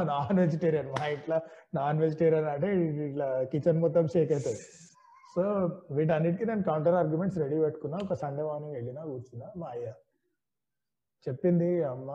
నాన్ 0.04 0.40
వెజిటేరియన్ 0.40 0.90
మా 0.90 1.06
ఇట్లా 1.06 1.42
నాన్ 1.76 2.00
వెజిటేరియన్ 2.00 2.46
అంటే 2.46 2.78
ఇట్లా 3.08 3.44
కిచెన్ 3.44 3.80
మొత్తం 3.80 4.08
షేక్ 4.08 4.32
అవుతుంది. 4.32 4.60
సో 5.38 5.44
వీటన్నిటికీ 5.96 6.46
నేను 6.50 6.64
కౌంటర్ 6.68 6.96
ఆర్గ్యుమెంట్స్ 7.00 7.38
రెడీ 7.42 7.58
పెట్టుకున్నా. 7.64 7.98
ఒక 8.06 8.16
సండే 8.22 8.44
మార్నింగ్ 8.48 8.76
వెళ్ళినా 8.78 9.02
కూర్చున్నా 9.10 9.48
మా 9.62 9.68
అయ్య 9.74 9.88
చెప్పింది 11.26 11.70
అమ్మ 11.92 12.10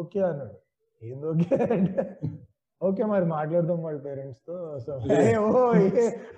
ఓకే 0.00 0.20
అన్నాడు. 0.28 0.56
ఏంది 1.02 1.26
ఓకే? 1.32 1.56
అంటే 1.76 2.02
ఓకే 2.80 3.02
మరి 3.12 3.26
మాట్లాడదాం 3.34 3.78
వాళ్ళ 3.86 3.98
పేరెంట్స్తో. 4.06 4.54
సో 4.84 4.92
ఓ 5.42 5.50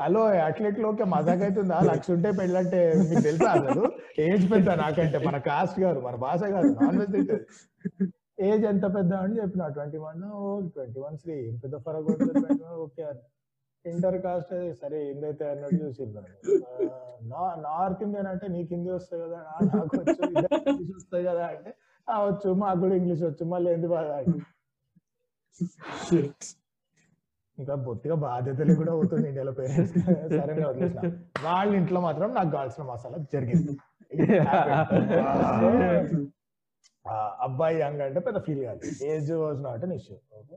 హలో 0.02 0.22
అట్లెట్లు 0.46 0.86
ఓకే 0.90 1.04
మజాక్ 1.14 1.44
అవుతుందా 1.46 1.78
లక్ష 1.90 2.10
ఉంటే 2.16 2.30
పెళ్ళంటే 2.40 2.80
మీకు 3.08 3.24
తెలుసా 3.28 3.50
అసలు? 3.58 3.84
ఏజ్ 4.26 4.44
పెద్ద 4.52 4.68
నాకంటే 4.82 5.18
మన 5.28 5.38
కాస్ట్ 5.48 5.78
గారు 5.84 6.00
మన 6.06 6.16
భాష 6.26 6.42
గారు 6.54 6.70
నాన్ 6.80 6.98
వెజ్ 7.02 7.16
ఏజ్ 8.48 8.64
ఎంత 8.72 8.86
పెద్ద? 8.96 9.12
అని 9.24 9.34
చెప్పిన 9.40 9.66
twenty 9.76 9.98
one 10.06 10.22
oh 10.38 10.44
twenty 10.74 11.00
one 11.06 11.16
శ్రీ 11.22 11.34
ఏం 11.44 11.56
పెద్ద 11.64 11.76
ఫరక్ 11.86 12.08
ఓకే 12.86 13.04
అని. 13.10 13.22
ఇంటర్ 13.86 14.16
కాస్ట్ 14.22 14.52
సరే 14.80 14.96
ఏందైతే 15.08 15.44
అన్నట్టు 15.50 15.76
చూసింది 15.84 16.20
నా 17.28 17.42
నార్త్ 17.64 18.00
ఇండియన్ 18.04 18.28
అంటే 18.32 18.46
నీకు 18.54 18.68
హిందీ 18.74 18.90
వస్తాయి 18.92 19.20
కదా 19.22 19.38
"ఆ, 19.48 19.54
నాకు 19.70 19.96
వచ్చు. 19.98 20.22
ఇంగ్లీష్ 20.70 20.90
వస్తాయి 20.96 21.24
కదా 21.28 21.44
అంటే 21.52 21.70
"ఆ, 22.08 22.14
వచ్చు. 22.24 22.48
మాకు 22.62 22.78
కూడా 22.82 22.94
ఇంగ్లీష్ 23.00 23.22
వచ్చు. 23.24 23.44
మళ్ళీ 23.52 23.68
ఎందుకు 23.76 23.92
బాధ? 23.94 24.08
ఇంకా 27.58 27.74
బొత్తిగా 27.84 28.14
బాధ్యతలు 28.24 28.72
కూడా 28.80 28.90
అవుతుంది 28.96 29.26
ఇండియాలో 29.28 29.52
పేరెంట్స్. 29.58 29.94
సరే 30.32 30.52
వదిలేసిన. 30.64 31.00
వాళ్ళ 31.44 31.70
ఇంట్లో 31.78 32.00
మాత్రం 32.06 32.28
నాకు 32.34 32.50
కావాల్సిన 32.50 32.82
మసాలా 32.90 33.18
జరిగింది. 33.34 33.72
అబ్బాయి 37.46 37.76
యంగ్ 37.80 38.00
అంటే 38.04 38.20
పెద్ద 38.26 38.38
ఫీల్ 38.46 38.60
కాదు. 38.64 38.80
Age 39.08 39.30
was 39.40 39.58
not 39.62 39.82
an 39.84 39.92
issue 39.92 40.14
okay 40.38 40.56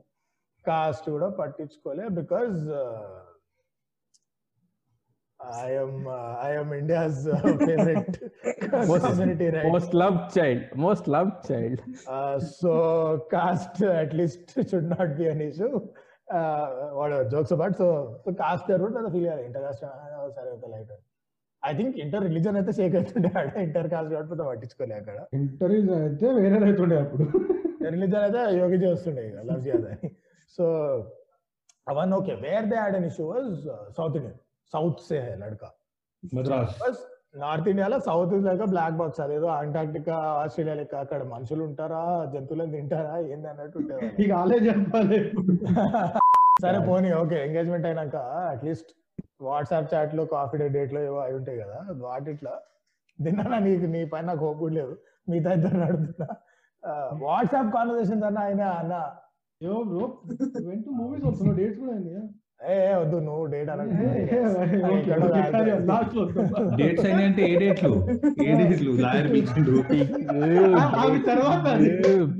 caste 0.64 1.06
కూడా 1.14 1.28
పట్టించుకోలే 1.40 2.06
because 2.20 2.56
I'm 5.62 6.00
I'm 6.46 6.72
India's 6.80 7.20
favourite 7.62 8.16
community 9.04 9.46
right 9.54 9.68
most 9.74 9.94
love 10.02 10.16
child 10.36 10.64
most 10.84 11.06
love 11.16 11.30
child 11.50 11.82
so 12.60 12.72
caste 13.34 13.80
at least 14.02 14.52
should 14.70 14.90
not 14.96 15.12
be 15.20 15.28
an 15.32 15.42
issue 15.50 15.70
వాడు 16.98 17.16
jokes 17.34 17.54
about 17.56 17.76
so 17.82 17.88
so 18.24 18.32
caste 18.42 18.68
కూడా 18.82 18.92
పెద్ద 18.98 19.08
feel 19.14 19.28
కాదు 19.30 19.42
inter 19.48 19.64
caste 19.66 19.84
సరే 20.38 20.50
ఒక 20.58 20.68
light 20.74 20.92
I 21.62 21.70
think 21.78 21.96
inter 22.02 22.22
religion 22.28 22.56
అయితే 22.58 22.72
shake 22.76 22.94
అవుతుండే 22.98 23.30
ఆడ 23.38 23.50
inter 23.66 23.88
caste 23.94 24.12
కాబట్టి 24.14 24.44
పట్టించుకోలే 24.50 24.94
అక్కడ. 25.00 25.16
ఇంటర్వ్యూస్ 25.38 25.90
అయితే 25.96 26.28
వేరే 26.38 26.58
అవుతుండే 26.66 26.96
అప్పుడు. 27.04 27.24
రిలీజన్ 27.94 28.22
అయితే 28.26 28.42
యోగి 28.60 28.78
చేస్తుండే 28.84 29.22
ఇక 29.28 29.42
లవ్ 29.48 29.66
అని. 29.90 30.10
సో 30.58 30.66
అవన్నీ 31.86 32.16
okay 32.16 32.34
where 32.40 32.66
they 32.66 32.78
was 33.28 33.54
south 33.96 34.16
Indian 34.16 34.38
south 34.72 35.00
సే 35.08 35.18
హై 35.20 35.34
లడ్కా 35.36 35.70
మద్రాస్ 36.32 36.76
బస్ 36.82 37.00
నార్త్ 37.40 37.68
ఇండియాలో 37.68 37.98
సౌత్ 38.00 38.32
లైక్ 38.46 38.62
బ్లాక్ 38.66 38.96
బాక్స్ 38.96 39.20
అదేదో 39.20 39.48
అంటార్క్టికా 39.56 40.14
ఆస్ట్రేలియా 40.38 40.74
లెక్క 40.74 40.94
అక్కడ 40.96 41.22
మనుషులు 41.24 41.62
ఉంటారా 41.64 42.00
జంతువులను 42.32 42.72
తింటారా 42.72 43.14
ఏంది 43.26 43.48
అన్నట్టు 43.48 44.64
చెప్పాలి 44.68 45.18
సరే 46.62 46.78
పోనీ 46.86 47.10
ఓకే 47.12 47.36
ఎంగేజ్మెంట్ 47.44 47.86
అయినాక 47.86 48.16
అట్లీస్ట్ 48.48 48.90
వాట్సాప్ 49.42 49.88
చాట్లో 49.94 50.22
కాఫీ 50.24 50.56
డే 50.58 50.66
డేట్లో 50.68 51.00
ఏవో 51.00 51.18
అవి 51.20 51.34
ఉంటాయి 51.34 51.58
కదా 51.58 51.78
వాటిట్లో 52.02 52.54
తిన్నా 53.18 53.58
నీకు 53.58 53.86
నీ 53.86 54.02
పైన 54.06 54.34
కూడా 54.34 54.74
లేదు 54.74 54.94
మిగతా 55.28 55.52
ఇద్దరు 55.52 55.82
అడుగుతున్నా 55.82 56.28
వాట్సాప్ 57.22 57.70
కాన్వర్సేషన్ 57.72 58.22
అన్న 58.24 58.38
ఆయన 58.38 58.62
అన్న 58.72 58.94
యో 59.60 59.74
బ్రో 59.88 60.04
వెంట 60.66 60.84
మూవీస్ 60.98 61.24
వస్తున్నావు 61.26 61.56
డేట్స్ 61.58 61.80
కూడా 61.80 61.92
అయింది 61.94 62.12
ఏ 62.60 62.74
ఏ, 62.78 62.94
వద్దు 62.94 63.18
నువ్వు 63.26 63.44
డేట్ 63.46 63.70
అనకు 63.72 63.92
లాస్ట్ 65.86 66.16
డేట్స్ 66.76 67.04
అయినా 67.06 67.22
అంటే 67.26 67.42
ఏ 67.44 67.56
డేట్లు 67.56 67.90
ఏ 68.42 68.54
డేట్లు 68.60 68.92
లాయర్ 68.98 69.28
పిలిచిండు 69.34 69.76
అవి 70.98 71.20
తర్వాత 71.28 71.64
అది. 71.74 71.88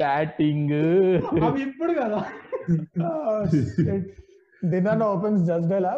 బ్యాటింగ్ 0.00 0.74
అవి 1.42 1.62
ఇప్పుడు 1.62 1.94
కదా. 2.00 2.20
దినాన్న 4.66 5.02
opens 5.10 5.40
just 5.46 5.68
dial 5.70 5.88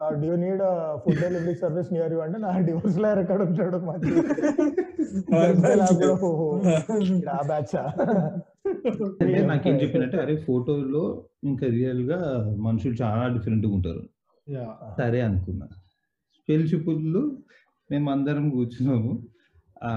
do 0.00 0.26
you 0.26 0.36
need 0.36 0.62
food 0.96 1.20
delivery 1.20 1.54
service 1.54 1.92
near 1.92 2.12
you 2.12 2.18
అంటే 2.18 2.38
నా 2.38 2.58
డివోర్స్లో 2.58 3.20
ఎక్కడ 3.20 3.42
ఉంటాడు 3.42 3.76
ఆ 7.28 7.42
బ్యాచ్ 7.46 7.76
అంటే 9.22 9.42
నాకేం 9.42 9.74
చెప్పినట్టే 9.74 10.18
అరే 10.18 10.36
ఫోటోలో 10.36 11.22
ఇంకా 11.44 11.66
రియల్గా 11.66 12.18
మనుషులు 12.58 12.94
చాలా 13.02 13.28
డిఫరెంట్గా 13.28 13.72
ఉంటారు. 13.74 14.02
యా. 14.48 14.66
సరే 14.98 15.20
అనుకున్నా. 15.20 15.66
పెళ్ళి 16.48 17.22
మేము 17.90 18.10
అందరం 18.10 18.50
కూర్చున్నాము. 18.50 19.22
ఆ 19.84 19.90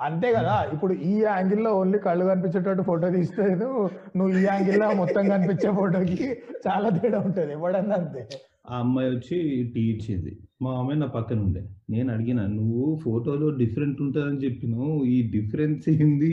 అంతే 0.00 0.32
కదా 0.32 0.66
ఇప్పుడు 0.72 0.94
ఈ 0.94 1.22
యాంగిల్లో 1.22 1.72
ఓన్లీ 1.72 1.98
కళ్ళు 1.98 2.24
కనిపించేటట్టు 2.24 2.82
ఫోటో 2.82 3.10
తీస్తే 3.10 3.42
నువ్వు 3.54 3.90
నువ్వు 4.16 4.38
ఈ 4.38 4.42
యాంగిల్లో 4.42 4.94
మొత్తం 4.94 5.28
కనిపించే 5.28 5.72
ఫోటోకి 5.72 6.38
చాలా 6.68 6.88
తేడా 6.88 7.18
ఉంటది. 7.18 7.52
ఎవడన్నా 7.52 7.94
అంతే. 7.94 8.28
ఆ 8.68 8.78
అమ్మాయి 8.78 9.10
వచ్చి 9.10 9.36
టీ 9.74 9.80
ఇచ్చింది. 9.90 10.32
మా 10.62 10.78
అమ్మాయి 10.78 11.00
నా 11.00 11.06
పక్కన 11.06 11.40
ఉండే. 11.40 11.62
నేను 11.90 12.12
అడిగిన 12.12 12.46
నువ్వు 12.46 13.00
ఫోటోలో 13.04 13.50
డిఫరెంట్ 13.50 14.02
ఉంటుందని 14.02 14.36
చెప్పినావు. 14.36 15.04
ఈ 15.04 15.30
డిఫరెన్స్ 15.30 15.88
ఏంది? 15.88 16.30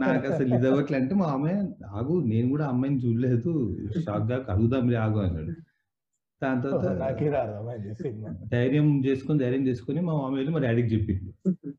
నాకు 0.00 0.32
అసలు 0.32 0.54
ఇది 0.54 0.66
అవ్వట్లే. 0.68 0.98
అంటే 0.98 1.14
మా 1.14 1.24
అమ్మాయి 1.26 1.58
ఆగు 1.88 2.20
నేను 2.26 2.48
కూడా 2.48 2.66
అమ్మాయిని 2.66 2.98
చూడలేదు. 2.98 3.52
షాక్గా 4.00 4.44
అడుగుదాంలే 4.48 4.96
ఆగు 4.96 5.18
అన్నాడు. 5.18 5.52
దాని 6.42 6.62
తర్వాత 6.62 6.86
ధైర్యం 8.52 9.04
చేసుకొని 9.06 9.38
ధైర్యం 9.38 9.66
చేసుకొని 9.66 10.00
మా 10.00 10.14
మామ 10.14 10.34
వెళ్ళి 10.34 10.52
మా 10.52 10.58
డాడీకి 10.58 10.94
చెప్పిండు. 10.94 11.30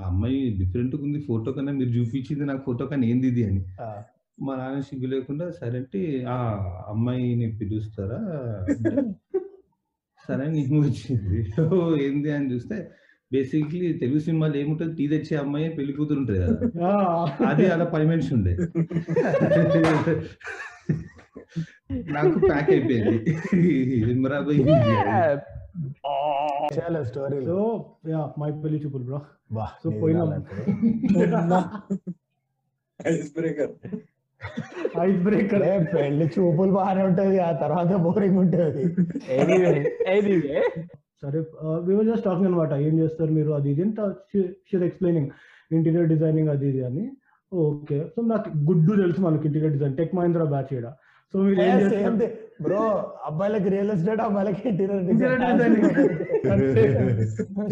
ఆ 0.00 0.06
అమ్మాయి 0.06 0.50
డిఫరెంట్ 0.58 0.94
ఉంది. 0.96 1.20
ఫోటో 1.20 1.52
కన్నా 1.52 1.72
మీరు 1.72 1.90
చూపించింది 1.90 2.44
నాకు 2.44 2.62
ఫోటో 2.64 2.86
కన్నా 2.86 3.06
ఏంది 3.06 3.28
ఇది 3.28 3.44
అని. 3.44 3.62
మా 4.38 4.56
నాన్న 4.56 4.80
సిగ్గు 4.80 5.06
లేకుండా 5.06 5.50
సరే 5.50 5.76
అంటే 5.78 6.00
ఆ 6.28 6.36
అమ్మాయిని 6.88 7.46
పిలుస్తారా? 7.58 8.18
అంటే, 8.64 8.92
సరే 10.20 10.42
అని 10.44 10.54
నేను 10.60 10.80
వచ్చింది. 10.86 11.38
ఓ, 11.66 11.78
ఏంది 11.98 12.30
అని 12.30 12.52
చూస్తే 12.52 12.76
బేసిక్లీ 13.30 13.92
తెలుగు 13.92 14.18
సినిమాలో 14.18 14.56
ఏముంటుంది 14.56 14.94
టీ 14.96 15.08
తెచ్చే 15.08 15.36
అమ్మాయి 15.36 15.68
పెళ్ళి 15.70 15.92
కూతురు 15.92 16.18
ఉంటుంది 16.18 16.38
కదా. 16.40 16.86
ఆ, 16.86 16.92
అది 17.46 17.66
అలా 17.66 17.84
పై 17.86 18.02
మనిషి 18.06 18.34
ఉండే. 18.34 18.52
నాకు 22.10 22.38
ప్యాక్ 22.46 22.70
అయిపోయింది. 22.70 23.18
అని. 24.40 24.66
చాలా 26.76 27.00
స్టోరీలు 27.02 27.44
సో 27.44 27.58
యా 28.08 28.20
మై 28.38 28.50
పెళ్ళి 28.62 28.78
చూపులు 28.78 29.04
బ్రో 29.04 29.20
సో 29.82 29.90
పోయినాం. 30.00 30.30
ఐస్ 33.00 33.30
బ్రేకర్ 33.34 33.74
ఐస్ 35.06 35.20
బ్రేకర్ 35.26 35.64
పెళ్ళి 35.94 36.26
చూపులు 36.34 36.72
బాగానే 36.78 37.02
ఉంటది 37.08 37.36
ఆ 37.48 37.50
తర్వాత 37.62 37.90
బోరింగ్ 38.06 38.38
ఉంటది. 38.44 38.84
ఎనీవే 39.38 39.72
ఎనీవే 40.16 40.62
సరే 41.22 41.38
వి 41.86 41.92
వర్ 41.98 42.08
జస్ట్ 42.10 42.26
టాకింగ్ 42.28 42.48
అనమాట 42.50 42.72
ఏం 42.88 42.94
చేస్తారు 43.02 43.32
మీరు 43.38 43.50
అది 43.58 43.68
ఇది 43.74 43.82
అంటే 43.86 44.02
షీర్ 44.70 44.84
ఎక్స్ప్లెయినింగ్ 44.88 45.30
ఇంటీరియర్ 45.76 46.08
డిజైనింగ్ 46.14 46.50
అది 46.54 46.66
ఇది 46.72 46.82
అని. 46.88 47.04
ఓకే 47.52 47.98
సో 48.14 48.22
నాకు 48.32 48.48
గుడ్డు 48.68 48.92
తెలుసు 49.02 49.20
మనకి 49.26 49.46
interior 49.50 49.74
design 49.76 49.94
Tech 50.00 50.16
Mahindra 50.18 50.46
batch 50.54 50.72
ఇక్కడ 50.74 50.88
సో 51.34 51.38
మీరు 51.46 51.60
ఏం 51.62 51.74
చేస్తారు? 51.80 52.28
బ్రో 52.64 52.82
అబ్బాయిలకి 53.28 53.68
రియల్ 53.74 53.90
ఎస్టేట్ 53.94 54.22
అమ్మాయిలకి 54.26 54.62
ఇంటీరియర్. 54.70 55.02
అంతే. 56.52 56.84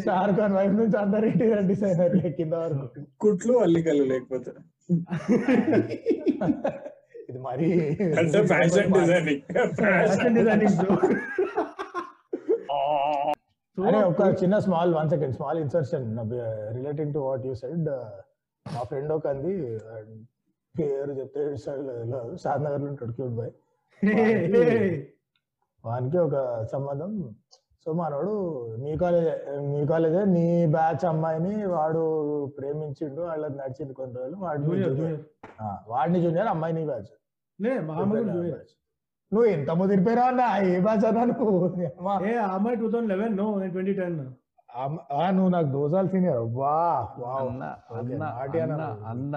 షారుఖ్ 0.06 0.38
ఖాన్ 0.40 0.54
వైఫ్ 0.58 0.74
నుంచి 0.80 0.96
అందరు 1.04 1.26
ఇంటీరియర్ 1.32 1.62
డిజైనర్ 1.70 2.16
కింద 2.40 2.54
వరకు. 2.64 3.04
కుట్లు 3.24 3.54
అల్లికలు 3.66 4.04
లేకపోతే. 4.12 4.52
ఇది 7.28 7.38
మరి 7.38 7.68
అంటే 8.18 8.40
ఫ్యాషన్ 8.46 8.92
డిజైనింగ్ 8.94 9.42
ఫ్యాషన్ 9.78 10.34
డిజైనింగ్ 10.34 10.76
అరే 13.78 13.98
ఒక 14.02 14.20
చిన్న 14.40 14.56
small 14.58 14.92
one 14.94 15.08
second 15.10 15.34
small 15.34 15.58
insertion 15.58 16.06
relating 16.72 17.12
to 17.14 17.20
what 17.20 17.44
you 17.46 17.54
said 17.54 17.88
మా 18.66 18.82
ఫ్రెండ్ 18.82 19.10
ఒక 19.12 19.26
అంది 19.26 19.54
పేరు 20.74 21.12
చెప్తే 21.12 21.42
షాద్ 22.44 22.64
నగర్లో 22.64 22.88
ఉంటాడు 22.92 23.12
క్యూట్ 23.18 23.36
బాయ్ 23.36 23.52
వానికి 25.84 26.18
ఒక 26.18 26.36
సంబంధం 26.72 27.10
సో 27.86 27.92
మనోడు 27.92 28.32
మీ 28.82 28.92
కాలేజే 28.96 29.32
మీ 29.66 29.80
కాలేజే 29.86 30.22
నీ 30.32 30.44
బ్యాచ్ 30.66 31.04
అమ్మాయిని 31.10 31.52
వాడు 31.74 32.00
ప్రేమించిండు 32.56 33.20
వాళ్ళకి 33.28 33.56
నడిచింది 33.58 33.92
కొన్ని 33.98 34.14
రోజులు 34.18 34.36
వాడిని 34.44 35.10
వాడిని 35.92 36.18
జూనియర్ 36.24 36.50
అమ్మాయి 36.54 36.74
నీ 36.78 36.82
బ్యాచ్. 36.84 37.12
నువ్వు 39.32 39.46
ఎంత 39.48 39.70
ముదిరిపోయినా 39.78 40.24
అన్నా 40.30 40.46
ఏ 40.66 40.80
బ్యాచ్ 40.80 41.04
అన్నా 41.10 41.22
నువ్వు? 41.30 41.54
అమ్మాయి 42.48 42.76
two 42.82 42.88
thousand 42.90 43.10
eleven 43.12 43.36
no 43.36 43.46
twenty 43.74 43.94
ten 44.00 44.16
నువ్వు 45.36 45.48
నాకు 45.48 45.68
దోసాలు 45.74 46.08
సీనియర్ 46.14 46.40
వా 46.58 46.74
వావ్. 47.22 47.48
అన్న 47.48 47.64
అన్న 49.12 49.36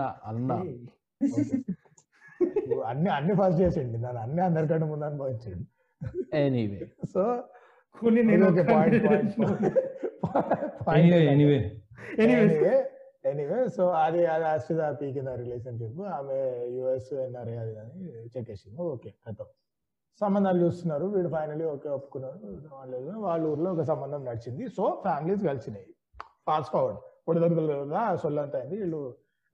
అన్ని 2.90 3.10
అన్ని 3.18 3.34
ఫస్ట్ 3.40 3.60
చేసిండు. 3.62 3.98
నన్ను 3.98 4.20
అన్ని 4.26 4.42
అందరికంటే 4.42 4.86
ముందు 4.86 5.06
అనుభవించండు. 5.06 5.66
ఎనీవే 6.42 6.80
సో 7.14 7.24
కొన్ని 8.02 8.22
నేను 8.30 8.46
ఎనీవే 11.34 11.60
ఎనీవే 12.24 12.74
ఎనీవే 13.30 13.58
సో 13.76 13.84
అది 14.04 14.22
అది 14.34 14.46
అశ్విత 14.52 14.82
పీకిన 15.00 15.30
రిలేషన్షిప్ 15.42 16.00
ఆమె 16.18 16.38
యుఎస్ 16.76 17.10
ఎన్ఆర్ఏ 17.26 17.56
అది 17.64 17.74
అని 17.82 17.98
చెక్కేసింది 18.36 18.78
ఓకే 18.94 19.10
కథం 19.26 19.50
సంబంధాలు 20.22 20.60
చూస్తున్నారు. 20.66 21.06
వీడు 21.16 21.30
ఫైనలీ 21.34 21.66
ఓకే 21.74 21.90
ఒప్పుకున్నారు 21.98 22.40
వాళ్ళు 22.76 22.98
వాళ్ళ 23.26 23.44
ఊర్లో 23.52 23.70
ఒక 23.76 23.84
సంబంధం 23.92 24.22
నడిచింది. 24.30 24.64
సో 24.78 24.86
ఫ్యామిలీస్ 25.06 25.44
కలిసినాయి. 25.50 25.88
ఫాస్ట్ 26.48 26.72
ఫార్వర్డ్ 26.74 27.00
పొడిదొరకలుగా 27.28 28.02
సొల్లంత 28.24 28.56
అయింది. 28.62 28.76
వీళ్ళు 28.82 29.02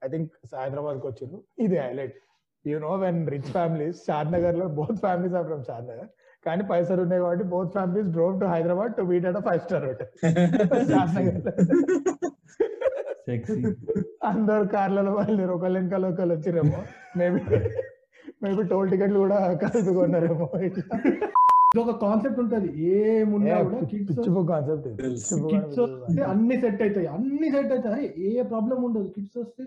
ఐ 0.01 0.09
థింక్ 0.13 0.31
హైదరాబాద్కి 0.61 1.07
వచ్చిండ్రు 1.09 1.39
ఇది 1.65 1.77
highlight 1.85 2.17
you 2.65 2.77
know 2.87 2.93
when 3.05 3.19
rich 3.33 3.51
families 3.57 3.99
షాద్ 4.07 4.31
నగర్లో 4.35 4.67
both 4.79 4.99
families 5.05 5.35
are 5.39 5.47
from 5.49 5.63
Shadnagar 5.91 6.09
కానీ 6.45 6.63
పైసలు 6.71 7.01
ఉన్నాయి 7.05 7.21
కాబట్టి 7.23 7.45
both 7.53 7.71
families 7.75 8.09
drove 8.15 8.35
to 8.41 8.47
Hyderabad 8.53 8.93
to 8.97 9.03
meet 9.11 9.25
at 9.29 9.39
five 9.47 9.61
star 9.65 9.85
hotel 9.89 10.09
అందరు 14.31 14.65
కార్లలో 14.73 15.11
బయలుదేరి 15.17 15.51
ఒకళ్ళు 15.55 15.77
వెనకాల 15.79 16.05
ఒకళ్ళు 16.11 16.33
వచ్చిరేమో 16.35 16.79
మేబీ 17.19 17.39
మేబీ 18.43 18.63
టోల్ 18.71 18.89
టికెట్లు 18.91 19.19
కూడా 19.23 19.37
కలిసి 19.63 19.91
కొన్నారేమో. 19.97 20.47
ఒక 21.81 21.91
కాన్సెప్ట్ 22.03 22.39
ఉంటది. 22.43 22.69
ఏమున్నా 22.97 23.55
కూడా 23.63 23.79
కిడ్స్ 23.91 24.09
పిచ్చిపో 24.09 24.41
కాన్సెప్ట్ 24.51 24.87
కిడ్స్ 25.51 25.79
వస్తే 25.83 26.21
అన్ని 26.33 26.55
సెట్ 26.63 26.81
అవుతాయి. 26.85 27.07
అన్ని 27.15 27.47
సెట్ 27.55 27.71
అవుతాయి. 27.75 28.05
ఏ 28.27 28.43
ప్రాబ్లం 28.51 28.77
ఉండదు. 28.87 29.07
కిడ్స్ 29.15 29.37
వస్తే 29.43 29.63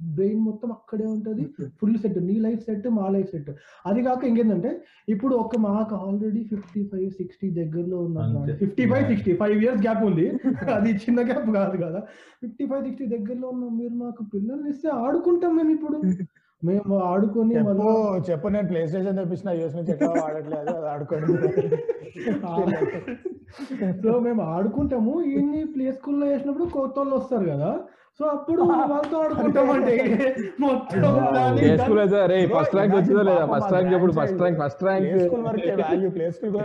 బ్రెయిన్ 0.00 0.40
మొత్తం 0.40 0.72
అక్కడే 0.72 1.06
ఉంటది. 1.06 1.44
ఫుల్ 1.80 1.98
సెట్ 1.98 2.18
నీ 2.22 2.36
లైఫ్ 2.38 2.62
సెట్ 2.64 2.88
మా 2.88 3.08
లైఫ్ 3.08 3.30
సెట్ 3.30 3.50
అది 3.86 4.02
కాక 4.02 4.24
ఇంకేంటంటే 4.24 4.70
ఇప్పుడు 5.08 5.34
ఒక 5.34 5.56
మాకు 5.58 5.94
ఆల్రెడీ 5.94 6.44
ఫిఫ్టీ 6.44 6.82
ఫైవ్ 6.84 7.10
సిక్స్టీ 7.10 7.50
దగ్గరలో 7.50 7.98
ఉన్నాం. 7.98 8.46
Fifty 8.58 8.86
five 8.86 9.06
sixty 9.06 9.34
five 9.34 9.56
years 9.62 9.82
gap 9.86 10.04
ఉంది. 10.04 10.26
అది 10.76 10.92
చిన్న 10.94 11.20
గ్యాప్ 11.20 11.50
కాదు 11.50 11.76
కదా. 11.76 12.02
ఫిఫ్టీ 12.40 12.66
ఫైవ్ 12.66 12.84
సిక్స్టీ 12.84 13.06
దగ్గరలో 13.06 13.48
ఉన్నాం 13.48 13.76
మీరు 13.78 13.94
మాకు 13.94 14.24
పిల్లల్ని 14.34 14.70
ఇస్తే 14.70 14.88
ఆడుకుంటాం 14.88 15.56
మేము 15.56 15.70
ఇప్పుడు. 15.70 15.98
మేము 16.62 16.94
ఆడుకొని 17.00 17.54
చెప్పు 18.30 18.48
నేను 18.48 18.68
ప్లే 18.68 18.86
స్టేషన్ 18.86 19.16
తెప్పించిన 19.16 19.50
యూఎస్ 19.50 19.76
నుంచి 19.76 19.92
ఎట్లా 19.92 20.10
అది 20.60 20.74
ఆడుకోండి. 20.86 21.32
సో 24.02 24.12
మేము 24.26 24.42
ఆడుకుంటాము. 24.52 25.12
ఇన్ని 25.34 25.60
ప్లే 25.72 25.86
స్కూల్లో 25.96 26.26
వేసినప్పుడు 26.30 26.66
కొత్త 26.76 26.96
వాళ్ళు 27.00 27.14
వస్తారు 27.18 27.44
కదా. 27.50 27.70
సో 28.20 28.24
అప్పుడు 28.32 28.62
వాళ్ళతో 28.70 29.16
ఆడుకుంటామంటే 29.20 29.92
మొత్తం 30.60 31.14
రే 32.32 32.38
ఫస్ట్ 32.54 32.74
ర్యాంక్ 32.76 32.94
వచ్చిందో 32.96 33.22
లేదా? 33.28 33.44
ఫస్ట్ 33.52 33.70
ర్యాంక్ 33.74 33.92
ఎప్పుడు 33.98 34.12
first 34.18 34.40
rank 34.42 34.58
first 34.62 34.82
rank 34.86 35.06
school 35.24 35.44
వరకే 35.46 35.70
వాల్యూ 35.82 36.08
ప్లే 36.16 36.26
స్కూల్ 36.36 36.56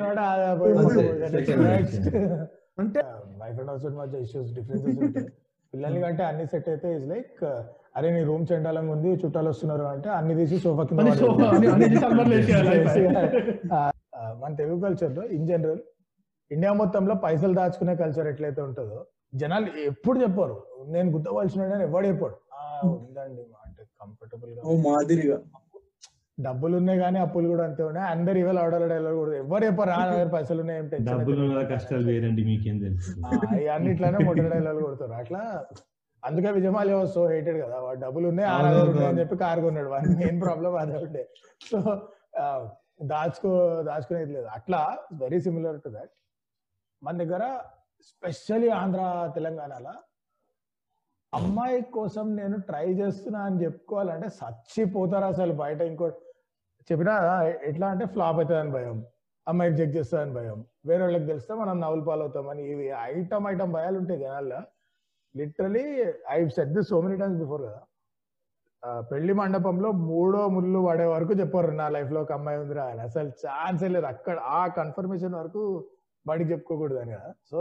అంటే 2.78 3.00
మై 3.40 3.50
ఫ్రెండ్ 3.54 3.70
ఆల్సో 3.74 3.90
మధ్య 4.00 4.16
ఇష్యూస్ 4.26 4.50
డిఫరెన్సెస్ 4.56 4.98
ఉంటాయి 5.02 5.28
పిల్లల్ని 5.74 6.00
కంటే 6.04 6.24
అన్ని 6.30 6.46
సెట్ 6.52 6.68
అయితే 6.72 6.88
ఇస్ 6.98 7.06
లైక్ 7.12 7.38
అరే 7.98 8.08
నీ 8.16 8.22
రూమ్ 8.30 8.44
చెండాలంగా 8.50 8.92
ఉంది 8.96 9.10
చుట్టాలు 9.22 9.50
వస్తున్నారు 9.54 9.86
అంటే 9.94 10.10
అన్ని 10.18 10.34
తీసి 10.40 10.58
సోఫా 10.66 10.84
కింద 10.84 11.00
మన 14.42 14.52
తెలుగు 14.60 14.78
కల్చర్లో 14.84 15.24
ఇన్ 15.36 15.46
జనరల్ 15.50 15.82
ఇండియా 16.52 16.74
మొత్తంలో 16.74 17.16
పైసలు 17.16 17.54
దాచుకునే 17.54 17.96
కల్చర్ 17.96 18.28
ఎట్లయితే 18.28 18.62
ఉంటుందో 18.62 19.06
జనాలు 19.36 19.68
ఎప్పుడు 19.80 20.20
చెప్పారు. 20.20 20.64
నేను 20.88 21.12
గుద్దవలసిన 21.12 21.62
ఎవడు 21.62 22.08
చెప్పాడు. 22.08 22.36
ఆ, 22.54 22.82
ఉందండి 22.88 23.42
అంటే 23.66 23.84
కంఫర్టబుల్గా 24.02 24.62
ఓ 24.66 24.76
మాదిరిగా. 24.78 25.40
డబ్బులు 26.40 26.78
ఉన్నాయి 26.78 27.00
కానీ 27.00 27.20
అప్పులు 27.20 27.48
కూడా 27.48 27.64
అంతే 27.64 27.84
ఉన్నాయి. 27.84 28.08
అందరు 28.08 28.38
ఇవాళ 28.38 28.60
ఆర్డర్ 28.60 28.90
డైలాగ్ 28.90 29.16
కూడా 29.16 29.38
ఎవరు 29.38 29.66
చెప్పారు 29.66 29.90
దగ్గర 29.90 30.28
పైసలు 30.28 30.60
ఉన్నాయి 30.60 30.80
ఏం 30.80 30.90
డబ్బులు. 31.02 31.66
కష్టాలు 31.74 32.08
వేరండి 32.08 32.44
మీకేం 32.44 32.80
తెలుసు. 32.80 33.12
అన్నిట్లోనే 33.70 34.18
మొదటి 34.18 34.50
డైలాగ్ 34.50 34.82
కొడతారు. 34.82 35.12
అట్లా 35.12 35.66
అందుకే 36.26 36.52
విజయమాలి 36.52 37.08
సో 37.08 37.28
హేటెడ్ 37.28 37.66
కదా. 37.66 37.80
వాడు 37.80 38.00
డబ్బులు 38.00 38.28
ఉన్నాయి 38.28 38.50
ఆ 38.50 38.58
ఉన్నాయి 38.58 39.08
అని. 39.08 39.20
చెప్పి 39.20 39.38
కారు 39.38 39.62
కొన్నాడు. 39.62 39.90
వాడి 39.90 40.10
మెయిన్ 40.10 40.42
ప్రాబ్లం 40.42 40.76
అదే 40.76 40.98
ఉండే. 40.98 41.28
సో 41.72 42.02
దాచుకో 43.04 43.84
దాచుకునేది 43.84 44.34
లేదు. 44.34 44.46
అట్లా 44.46 44.98
వెరీ 45.14 45.40
సిమిలర్ 45.40 45.82
టు 45.82 45.90
దట్ 45.90 46.10
మన 47.04 47.18
దగ్గర 47.18 47.60
స్పెషల్లీ 48.02 48.70
ఆంధ్ర 48.70 49.32
తెలంగాణలో 49.36 49.94
అమ్మాయి 51.34 51.82
కోసం 51.82 52.36
నేను 52.36 52.62
ట్రై 52.62 52.86
చేస్తున్నా 52.92 53.40
అని 53.40 53.64
చెప్పుకోవాలంటే 53.64 54.28
చచ్చిపోతారు 54.28 55.26
అసలు 55.26 55.54
బయట. 55.54 55.82
ఇంకో 55.82 56.08
చెప్పినా 56.92 57.44
ఎట్లా 57.44 57.88
అంటే 57.88 58.06
ఫ్లాప్ 58.06 58.36
అవుతుందని 58.36 58.72
భయం. 58.72 59.06
అమ్మాయికి 59.48 59.82
చెక్ 59.82 59.96
చేస్తుందని 59.96 60.34
భయం. 60.34 60.66
వేరే 60.86 61.04
వాళ్ళకి 61.04 61.26
తెలిస్తే 61.26 61.54
మనం 61.54 61.82
నవ్వులు 61.82 62.02
పాలవుతామని 62.02 62.64
ఇవి 62.64 62.88
ఐటమ్ 62.88 63.48
ఐటమ్ 63.48 63.72
భయాలు 63.72 64.00
ఉంటాయి 64.00 64.20
జనాల్లో. 64.20 64.62
Literally 65.36 66.14
I 66.30 66.48
said 66.48 66.70
this 66.70 66.90
so 66.90 67.02
many 67.02 67.18
times 67.18 67.40
before 67.40 67.62
కదా. 67.62 67.82
పెళ్ళి 69.02 69.34
మండపంలో 69.34 69.92
మూడో 69.92 70.48
ముళ్ళు 70.48 70.86
పడే 70.88 71.06
వరకు 71.06 71.34
చెప్పారు 71.34 71.72
నా 71.72 71.90
లైఫ్లో 71.90 72.22
ఒక 72.22 72.32
అమ్మాయి 72.32 72.58
ఉందిరా 72.58 72.86
అని. 72.86 73.02
అసలు 73.02 73.28
ఛాన్సే 73.28 73.88
లేదు. 73.88 74.06
అక్కడ 74.06 74.40
ఆ 74.40 74.68
కన్ఫర్మేషన్ 74.68 75.36
వరకు 75.36 75.90
బడికి 76.26 76.52
చెప్పుకోకూడదు 76.52 77.00
అని 77.00 77.12
కదా. 77.12 77.32
So 77.52 77.60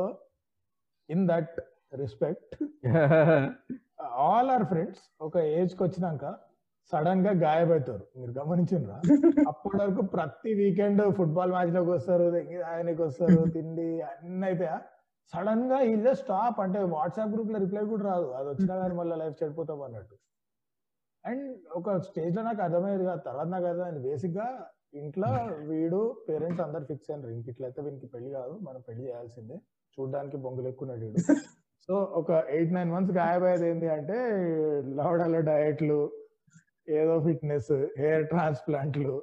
in 1.09 1.29
that 1.29 1.55
respect 1.92 2.55
all 4.22 4.50
are 4.50 4.64
friends 4.64 5.03
ఒక 5.20 5.37
ఏజ్కి 5.57 5.83
వచ్చినాక 5.83 6.24
సడన్గా 6.92 7.33
గాయపడతారు. 7.44 8.05
మీరు 8.16 8.33
గమనించిండ్రా? 8.40 8.96
అప్పటి 9.50 9.77
వరకు 9.77 10.03
ప్రతి 10.07 10.50
వీకెండ్ 10.55 11.03
ఫుట్బాల్ 11.16 11.53
మ్యాచ్లోకి 11.53 11.90
వస్తారు 11.90 12.24
ఆయనకి 12.72 13.03
వస్తారు 13.03 13.38
తిండి 13.57 13.87
అన్ని 14.11 14.46
అయితే 14.46 14.68
సడన్గా 15.33 15.79
ఇల్లే 15.92 16.14
స్టాప్ 16.14 16.59
అంటే 16.61 16.81
వాట్సాప్ 16.94 17.33
గ్రూప్లో 17.35 17.59
రిప్లై 17.59 17.85
కూడా 17.85 18.05
రాదు. 18.11 18.27
అది 18.33 18.48
వచ్చినా 18.48 18.74
కానీ 18.77 18.94
మళ్ళీ 18.94 19.16
లైఫ్ 19.16 19.37
చెడిపోతాం 19.42 19.81
అన్నట్టు. 19.83 20.16
అండ్ 21.24 21.46
ఒక 21.77 21.96
స్టేజ్లో 22.09 22.42
నాకు 22.42 22.62
అర్థమయ్యేది 22.62 23.05
కాదు 23.05 23.22
తర్వాత 23.24 23.48
నాకు 23.48 23.66
అర్థమైంది. 23.66 24.03
బేసిక్గా 24.09 24.46
ఇంట్లో 24.94 25.28
వీడు 25.68 25.98
పేరెంట్స్ 26.26 26.62
అందరు 26.64 26.85
ఫిక్స్ 26.85 27.09
అయినారు 27.11 27.33
ఇంక 27.33 27.46
ఇట్లయితే 27.48 27.80
వీనికి 27.83 28.09
పెళ్ళి 28.14 28.30
కాదు 28.30 28.54
మనం 28.66 28.80
పెళ్ళి 28.88 29.02
చేయాల్సిందే. 29.07 29.57
చూడడానికి 29.98 30.37
బొంగులు 30.44 30.68
ఎక్కున్నాడు 30.68 31.02
వీడు. 31.04 31.16
సో 31.88 31.94
ఒక 32.18 32.30
ఎయిట్ 32.48 32.70
నైన్ 32.74 32.90
మంత్స్ 32.92 33.14
గాయపోయేది 33.16 33.64
ఏంటి 33.70 33.87
అంటే 33.94 34.14
లవడాల 34.98 35.40
డయట్లు 35.48 35.98
ఏదో 36.88 37.14
ఫిట్నెస్ 37.26 37.72
హెయిర్ 38.00 38.24
ట్రాన్స్ప్లాంట్లు 38.30 39.14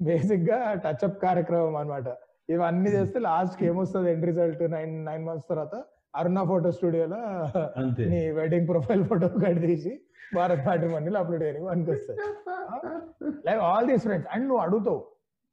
బేసిక్గా 0.00 0.58
టచ్అప్ 0.84 1.18
కార్యక్రమం 1.24 1.76
అన్నమాట. 1.76 2.08
ఇవన్నీ 2.48 2.90
చేస్తే 2.90 3.18
లాస్ట్కి 3.26 3.64
ఏమొస్తుంది 3.66 4.08
end 4.12 4.26
result 4.26 4.62
nine 4.74 4.94
nine 5.04 5.24
months 5.24 5.48
తర్వాత 5.50 5.74
అరుణ 6.14 6.42
ఫోటో 6.50 6.70
స్టూడియోలో 6.76 7.20
నీ 8.12 8.20
వెడ్డింగ్ 8.38 8.68
ప్రొఫైల్ 8.70 9.04
ఫోటో 9.10 9.28
కట్ 9.44 9.60
తీసి 9.66 9.92
భారత్ 10.28 10.62
మ్యాట్రిమోనీలో 10.66 11.18
అప్లోడ్ 11.22 11.42
చేయడానికి 11.42 11.68
పనికొస్తాయి 11.68 12.18
like 13.46 13.60
all 13.68 13.86
these 13.90 14.04
friends 14.06 14.28
and 14.32 14.44
నువ్వు 14.48 14.62
అడుగుతావు 14.64 15.00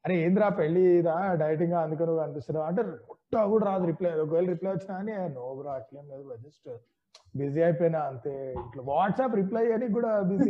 అరే 0.05 0.15
ఏంద్రా 0.23 0.47
పెళ్ళి 0.57 0.81
ఇదా? 0.97 1.13
డైటింగ్ 1.41 1.75
అందుకే 1.79 2.03
నువ్వు 2.09 2.21
అనిపిస్తున్నావు 2.23 2.65
అంటే 2.69 2.81
పుట్టా 3.07 3.39
కూడా 3.51 3.63
రాదు 3.69 3.85
రిప్లై 3.91 4.11
ఒకవేళ 4.23 4.45
రిప్లై 4.53 4.71
వచ్చినా 4.73 4.95
అని 5.01 5.13
నో 5.35 5.45
బ్రో 5.57 5.69
అట్లేం 5.77 6.03
లేదు 6.11 6.35
జస్ట్ 6.43 6.69
బిజీ 7.35 7.61
అయిపోయినా 7.67 7.99
అంతే. 8.09 8.33
ఇట్లా 8.61 8.81
వాట్సాప్ 8.89 9.33
రిప్లై 9.39 9.63
అని 9.75 9.87
కూడా 9.95 10.11
బిజీ 10.29 10.49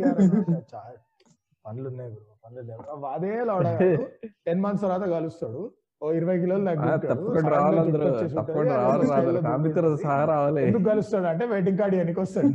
పనులు 1.64 1.86
ఉన్నాయి 1.90 2.10
బ్రో 2.16 2.34
పనులు 2.44 2.62
లేవు. 2.68 2.82
అదే 3.14 3.32
లోడ 3.48 3.64
టెన్ 4.46 4.60
మంత్స్ 4.64 4.84
తర్వాత 4.84 5.04
కలుస్తాడు. 5.14 5.62
ఓ 6.02 6.10
ఇరవై 6.12 6.36
కిలోలు 6.40 6.64
రావాలి 10.26 10.60
ఎందుకు 10.66 10.84
కలుస్తాడు? 10.90 11.26
అంటే 11.32 11.44
వెయిటింగ్ 11.52 11.78
కార్డ్ 11.80 11.96
ఎనికి 12.02 12.20
వస్తాడు 12.20 12.50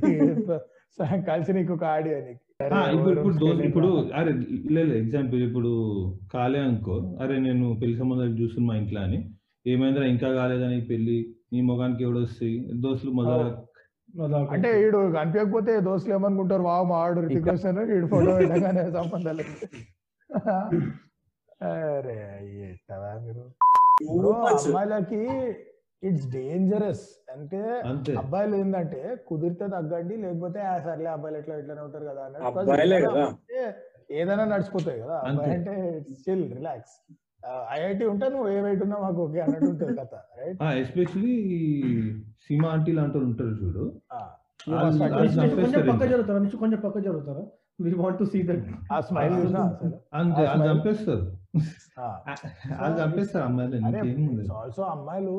కలిసి 1.27 1.51
నీకు 1.53 1.73
ఒక 1.73 1.85
ఆడి 1.91 2.11
అని 2.15 2.33
ఆ, 2.69 2.79
ఇప్పుడు 2.95 3.11
ఇప్పుడు 3.13 3.35
దోస్త్ 3.41 3.61
ఇప్పుడు 3.67 3.87
అరే 4.17 4.31
లేదు 4.75 4.91
ఎగ్జాంపుల్ 4.97 5.41
ఇప్పుడు 5.45 5.71
కాలే 6.33 6.59
అనుకో. 6.65 6.95
అరే 7.21 7.35
నేను 7.45 7.67
పెళ్ళి 7.79 7.95
సంబంధాలు 7.99 8.35
చూస్తున్నా 8.39 8.67
మా 8.67 8.75
ఇంట్లో 8.81 8.99
అని. 9.01 9.19
ఏమైందిరా 9.65 10.05
ఇంకా 10.11 10.29
కాలేదని 10.35 10.77
పెళ్ళి? 10.89 11.17
నీ 11.53 11.59
ముఖానికి 11.67 12.03
ఎవడు 12.03 12.19
వస్తాయి 12.23 12.53
దోస్తులు 12.83 13.13
మొదలు 13.13 13.47
అంటే 14.53 14.69
వీడు 14.77 14.97
కనిపించకపోతే 15.13 15.73
దోస్తులు 15.81 16.13
ఏమనుకుంటారు? 16.15 16.63
వావ్ 16.63 16.85
మా 16.87 16.97
ఆడు 17.03 17.19
రితిక్ 17.25 17.47
రోషన్ 17.49 17.79
వీడు 17.91 18.07
ఫోటో 18.07 18.31
పెట్టగానే 18.41 18.83
సంబంధాలు 18.91 19.37
లేదు. 19.41 19.67
అరే 21.63 22.15
ఎట్టవా 22.67 23.09
మీరు? 23.23 23.43
అమ్మాయిలకి 24.51 25.21
ఇట్స్ 26.03 26.27
డేంజరస్ 26.31 27.03
అంటే 27.33 27.59
అంతే. 27.89 28.11
అబ్బాయిలు 28.21 28.55
ఏంటంటే 28.55 28.99
కుదిరితే 29.27 29.65
తగ్గండి 29.73 30.15
లేకపోతే 30.23 30.59
ఆ 30.67 30.75
సర్లే 30.85 31.09
అబ్బాయిలు 31.11 31.37
ఎట్లా 31.41 31.55
ఎట్లా 31.55 31.83
ఉంటారు 31.87 32.05
కదా 32.05 32.21
అన్నట్టు. 32.25 32.45
అబ్బాయిలే 32.51 32.99
కదా. 33.01 33.23
అంటే 33.27 33.59
ఏదైనా 34.13 34.45
నడిచిపోతాయి 34.45 34.99
కదా. 35.03 35.17
అబ్బాయి. 35.23 35.51
అంటే 35.55 35.73
చిల్ 36.23 36.45
రిలాక్స్ 36.53 36.95
ఐఐటి 37.75 38.05
ఉంటే 38.09 38.25
నువ్వు 38.29 38.47
ఏ 38.49 38.59
వెయిట్ 38.61 38.81
ఉన్నా 38.85 38.97
మాకు 39.03 39.19
ఓకే 39.23 39.39
అన్నట్టు 39.45 39.69
ఉంటుంది 39.69 39.93
కథ 39.99 40.15
రైట్ 40.39 40.59
ఎస్పెషలీ 40.81 41.35
సీమా 42.43 42.67
ఆంటీ 42.73 42.91
లాంటి 42.97 43.17
ఉంటారు 43.23 43.53
చూడు. 43.61 43.83
కొంచెం 44.65 45.81
పక్క. 45.89 46.03
జరుగుతారా 46.05 46.39
నుంచి 46.39 46.57
కొంచెం 46.57 46.79
పక్క 46.83 46.97
జరుగుతారా. 47.07 47.43
We 47.79 47.91
want 47.99 48.19
to 48.19 48.25
see 48.31 48.39
that 48.47 48.65
ఆ 48.91 48.99
స్మైల్ 49.07 49.33
చూసినా 49.37 49.61
అంతే 50.19 50.43
smile. 50.47 50.65
చంపేస్తారు. 50.67 51.23
ఆ. 51.99 52.07
వాళ్ళు 52.79 52.95
చంపేస్తారు 52.99 53.43
అమ్మాయిలు 53.45 53.77
అదే 53.89 54.01
ఆల్సో 54.59 54.83
అమ్మాయిలు 54.91 55.35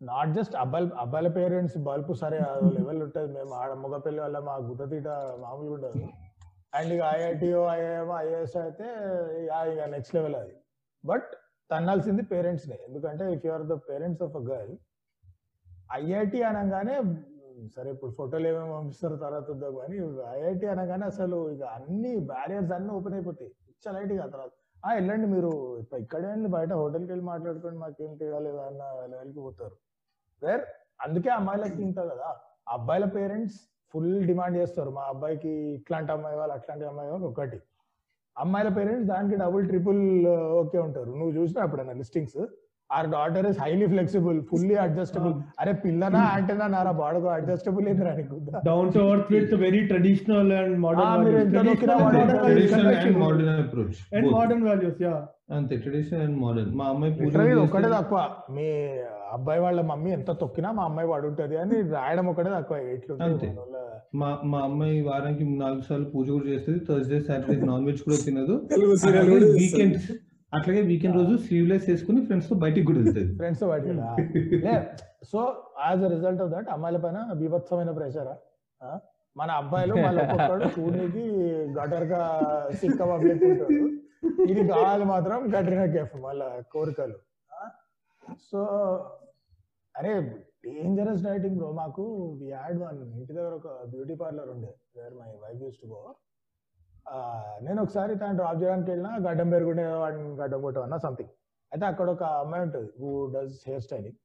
నాట్ 0.00 0.32
జస్ట్ 0.36 0.54
అబ్బాయిలు 0.62 0.88
అబ్బాయిల 1.02 1.28
పేరెంట్స్ 1.36 1.76
బల్పు 1.88 2.12
సరే 2.22 2.38
లెవెల్ 2.76 3.00
ఉంటుంది. 3.06 3.30
మేము 3.36 3.52
ఆడ 3.60 3.70
మగపిల్ల 3.84 4.18
వల్ల 4.24 4.38
మా 4.48 4.54
గుద్దతీట 4.68 5.08
మామూలుగా 5.44 5.74
ఉండదు. 5.76 6.02
అండ్ 6.78 6.90
ఇక 6.94 7.02
ఐఐటిఓ 7.18 7.60
ఐఐఎం 7.76 8.10
ఐఏఎస్ 8.22 8.56
అయితే 8.64 8.88
ఇక 9.42 9.52
ఇక 9.72 9.84
నెక్స్ట్ 9.94 10.14
లెవెల్ 10.16 10.36
అది. 10.42 10.54
బట్ 11.04 11.30
తన్నాల్సింది 11.70 12.22
పేరెంట్స్నే 12.32 12.76
ఎందుకంటే 12.88 13.24
if 13.36 13.46
you 13.46 13.52
are 13.52 13.64
the 13.72 13.76
parents 13.88 14.22
of 14.26 14.36
a 14.40 14.42
girl 14.50 14.74
IIT 16.00 16.40
అనగానే 16.50 16.96
సరే 17.74 17.88
ఇప్పుడు 17.94 18.12
ఫోటోలు 18.18 18.46
ఏమేమి 18.50 18.72
పంపిస్తారు 18.76 19.16
తర్వాత 19.24 19.44
చూద్దాం 19.50 19.74
కానీ 19.80 19.96
ఐఐటి 20.36 20.66
అనగానే 20.74 21.04
అసలు 21.12 21.36
ఇక 21.54 21.62
అన్ని 21.76 22.12
బ్యారియర్స్ 22.32 22.72
అన్నీ 22.76 22.90
ఓపెన్ 22.96 23.14
అయిపోతాయి. 23.18 23.50
ఇచ్చా 23.72 23.90
లైట్ 23.96 24.12
ఇక 24.16 24.26
తర్వాత. 24.34 24.52
వెళ్ళండి 24.94 25.26
మీరు. 25.26 25.78
ఇక్కడే 25.98 26.26
అండి. 26.26 26.48
బయట 26.48 26.72
హోటల్కి 26.72 27.12
వెళ్ళి 27.12 27.26
మాట్లాడుకోండి. 27.26 27.78
మాకేం 27.78 28.16
తేడా 28.16 28.38
లేదా 28.38 28.62
అన్న 28.62 29.06
లెవెల్కి 29.10 29.40
పోతారు. 29.40 29.76
వేర్? 30.46 30.60
అందుకే 31.00 31.30
అమ్మాయిలకి 31.30 31.82
ఇంత 31.82 31.98
కదా. 31.98 32.36
అబ్బాయిల 32.68 33.04
పేరెంట్స్ 33.04 33.60
ఫుల్ 33.92 34.26
డిమాండ్ 34.26 34.56
చేస్తారు. 34.56 34.90
మా 34.90 35.02
అబ్బాయికి 35.02 35.48
ఇట్లాంటి 35.48 36.12
అమ్మాయి 36.12 36.36
వాళ్ళు 36.36 36.54
అట్లాంటి 36.54 36.84
అమ్మాయి 36.84 37.10
వాళ్ళు 37.10 37.26
ఒకటి. 37.26 37.62
అమ్మాయిల 38.38 38.68
పేరెంట్స్ 38.68 39.06
దానికి 39.06 39.36
డబుల్ 39.36 39.66
ట్రిపుల్ 39.66 40.26
ఓకే 40.28 40.78
ఉంటారు. 40.78 41.10
నువ్వు 41.10 41.30
చూసినా 41.30 41.64
ఎప్పుడైనా 41.64 41.92
listings? 41.92 42.46
Our 42.90 43.06
daughter 43.12 43.46
is 43.50 43.56
highly 43.62 43.86
flexible 43.92 44.36
fully 44.50 44.74
adjustable 44.82 45.32
అరే 45.60 45.72
పిల్లనా 45.84 46.18
యాంటనా 46.26 46.66
నారా 46.74 46.92
బాడగో 47.00 47.28
అడ్జస్టబుల్ 47.36 47.86
ఏందిరా 47.92 48.12
నీకు 48.18 48.36
down 48.68 48.90
to 48.96 49.00
earth 49.12 49.30
with 49.34 49.54
very 49.64 49.80
traditional 49.88 50.52
and 50.58 50.76
వాడు 50.84 51.06
modern 51.14 53.18
modern 53.24 53.50
approach 53.56 53.98
and 54.16 54.28
modern 54.36 54.64
values 54.68 55.00
yeah 55.06 55.14
అంతే 55.56 55.74
ట్రెడిషనల్ 55.82 56.22
అండ్ 56.26 56.38
మోడర్న్ 56.44 56.70
మా 56.78 56.86
అమ్మాయి 56.92 57.58
ఒక్కటే 57.64 57.88
తక్కువ. 57.96 58.20
మీ 58.56 58.66
అబ్బాయి 59.36 59.60
వాళ్ళ 59.64 59.80
మమ్మీ 59.90 60.10
ఎంత 60.16 60.30
తొక్కినా 60.42 60.68
మా 60.78 60.82
అమ్మాయి 60.88 61.08
పడుంటది 61.12 61.56
అని 61.62 61.76
రాయడం 61.94 62.26
ఒకటే 62.32 62.50
తక్కువ. 62.56 62.76
అంతే. 63.26 63.48
మా 64.20 64.28
మా 64.52 64.58
అమ్మాయి 64.68 64.96
వారానికి 65.08 65.44
నాలుగు 65.62 65.84
సార్లు 65.88 66.06
పూజ 66.14 66.26
కూడా 66.36 66.46
చేస్తుంది. 66.52 66.80
థర్స్డే 66.88 67.18
సాటర్డే 67.28 67.66
నాన్ 67.70 67.84
వెజ్ 67.88 68.02
కూడా 68.06 68.18
తినదు. 68.26 68.54
తెలుగు 68.72 68.94
సీరియల్ 69.02 69.30
కూడా 69.34 69.48
వీకెండ్ 69.56 69.96
అట్లాగే 70.52 70.80
వీకెండ్ 70.90 71.16
రోజు 71.16 71.34
స్లీవ్లెస్ 71.44 71.86
వేసుకుని 71.90 72.20
ఫ్రెండ్స్తో 72.26 72.56
బయటికి 72.64 72.86
కూడా 72.86 72.98
వెళ్తుంది 73.00 73.32
ఫ్రెండ్స్తో 73.38 73.66
బయట 73.68 73.84
లే 74.66 74.74
so 75.30 75.40
as 75.86 76.02
a 76.04 76.10
result 76.14 76.42
of 76.44 76.50
that 76.52 76.68
అమ్మాయిల 76.74 76.98
పైన 77.04 77.18
బీభత్సమైన 77.40 77.92
ప్రెషర్ 77.98 78.30
మన 79.36 79.50
అబ్బాయిలు 79.60 79.94
మళ్ళీ 79.96 80.20
ఒక్కొక్కడు 80.24 80.66
చూడనికి 80.76 81.24
గటర్గా 81.78 82.20
సిక్క 82.80 83.00
పంపించుకుంటాడు. 83.10 83.80
ఇది 84.50 84.62
కావాలి 84.70 85.04
మాత్రం 85.12 85.40
కట్రినా 85.54 85.84
కేఫ్ 85.94 86.14
మళ్ళా 86.26 86.48
కోరికలు. 86.74 87.18
సో 88.48 88.60
అరే 89.94 90.12
డేంజరస్ 90.64 91.22
డైటింగ్ 91.26 91.58
బ్రో 91.58 91.68
మాకు 91.72 92.04
వి 92.38 92.48
హ్యాడ్ 92.52 92.78
వన్ 92.84 92.98
ఇంటి 93.12 93.32
దగ్గర 93.32 93.52
ఒక 93.60 93.68
బ్యూటీ 93.92 94.14
పార్లర్ 94.22 94.50
ఉండే 94.54 94.72
where 94.96 95.14
my 95.20 95.30
wife 95.44 95.60
used 95.62 95.78
to 95.82 95.88
go 95.92 96.00
నేను 97.66 97.78
ఒకసారి 97.84 98.12
తను 98.20 98.36
డ్రాప్ 98.40 98.60
చేయడానికి 98.62 98.90
వెళ్ళినా 98.92 99.10
గడ్డం 99.26 99.48
పెరుగుండే 99.54 99.84
వాడిని 100.02 100.24
గడ్డం 100.40 100.60
కొట్టమన్నా 100.66 100.98
సంథింగ్ 101.06 101.32
అయితే 101.72 101.84
అక్కడ 101.90 102.08
ఒక 102.16 102.24
అమ్మాయి 102.42 102.62
ఉంటుంది 102.66 102.88
who 103.00 103.10
does 103.34 103.56
hair 103.68 103.84
styling 103.86 104.18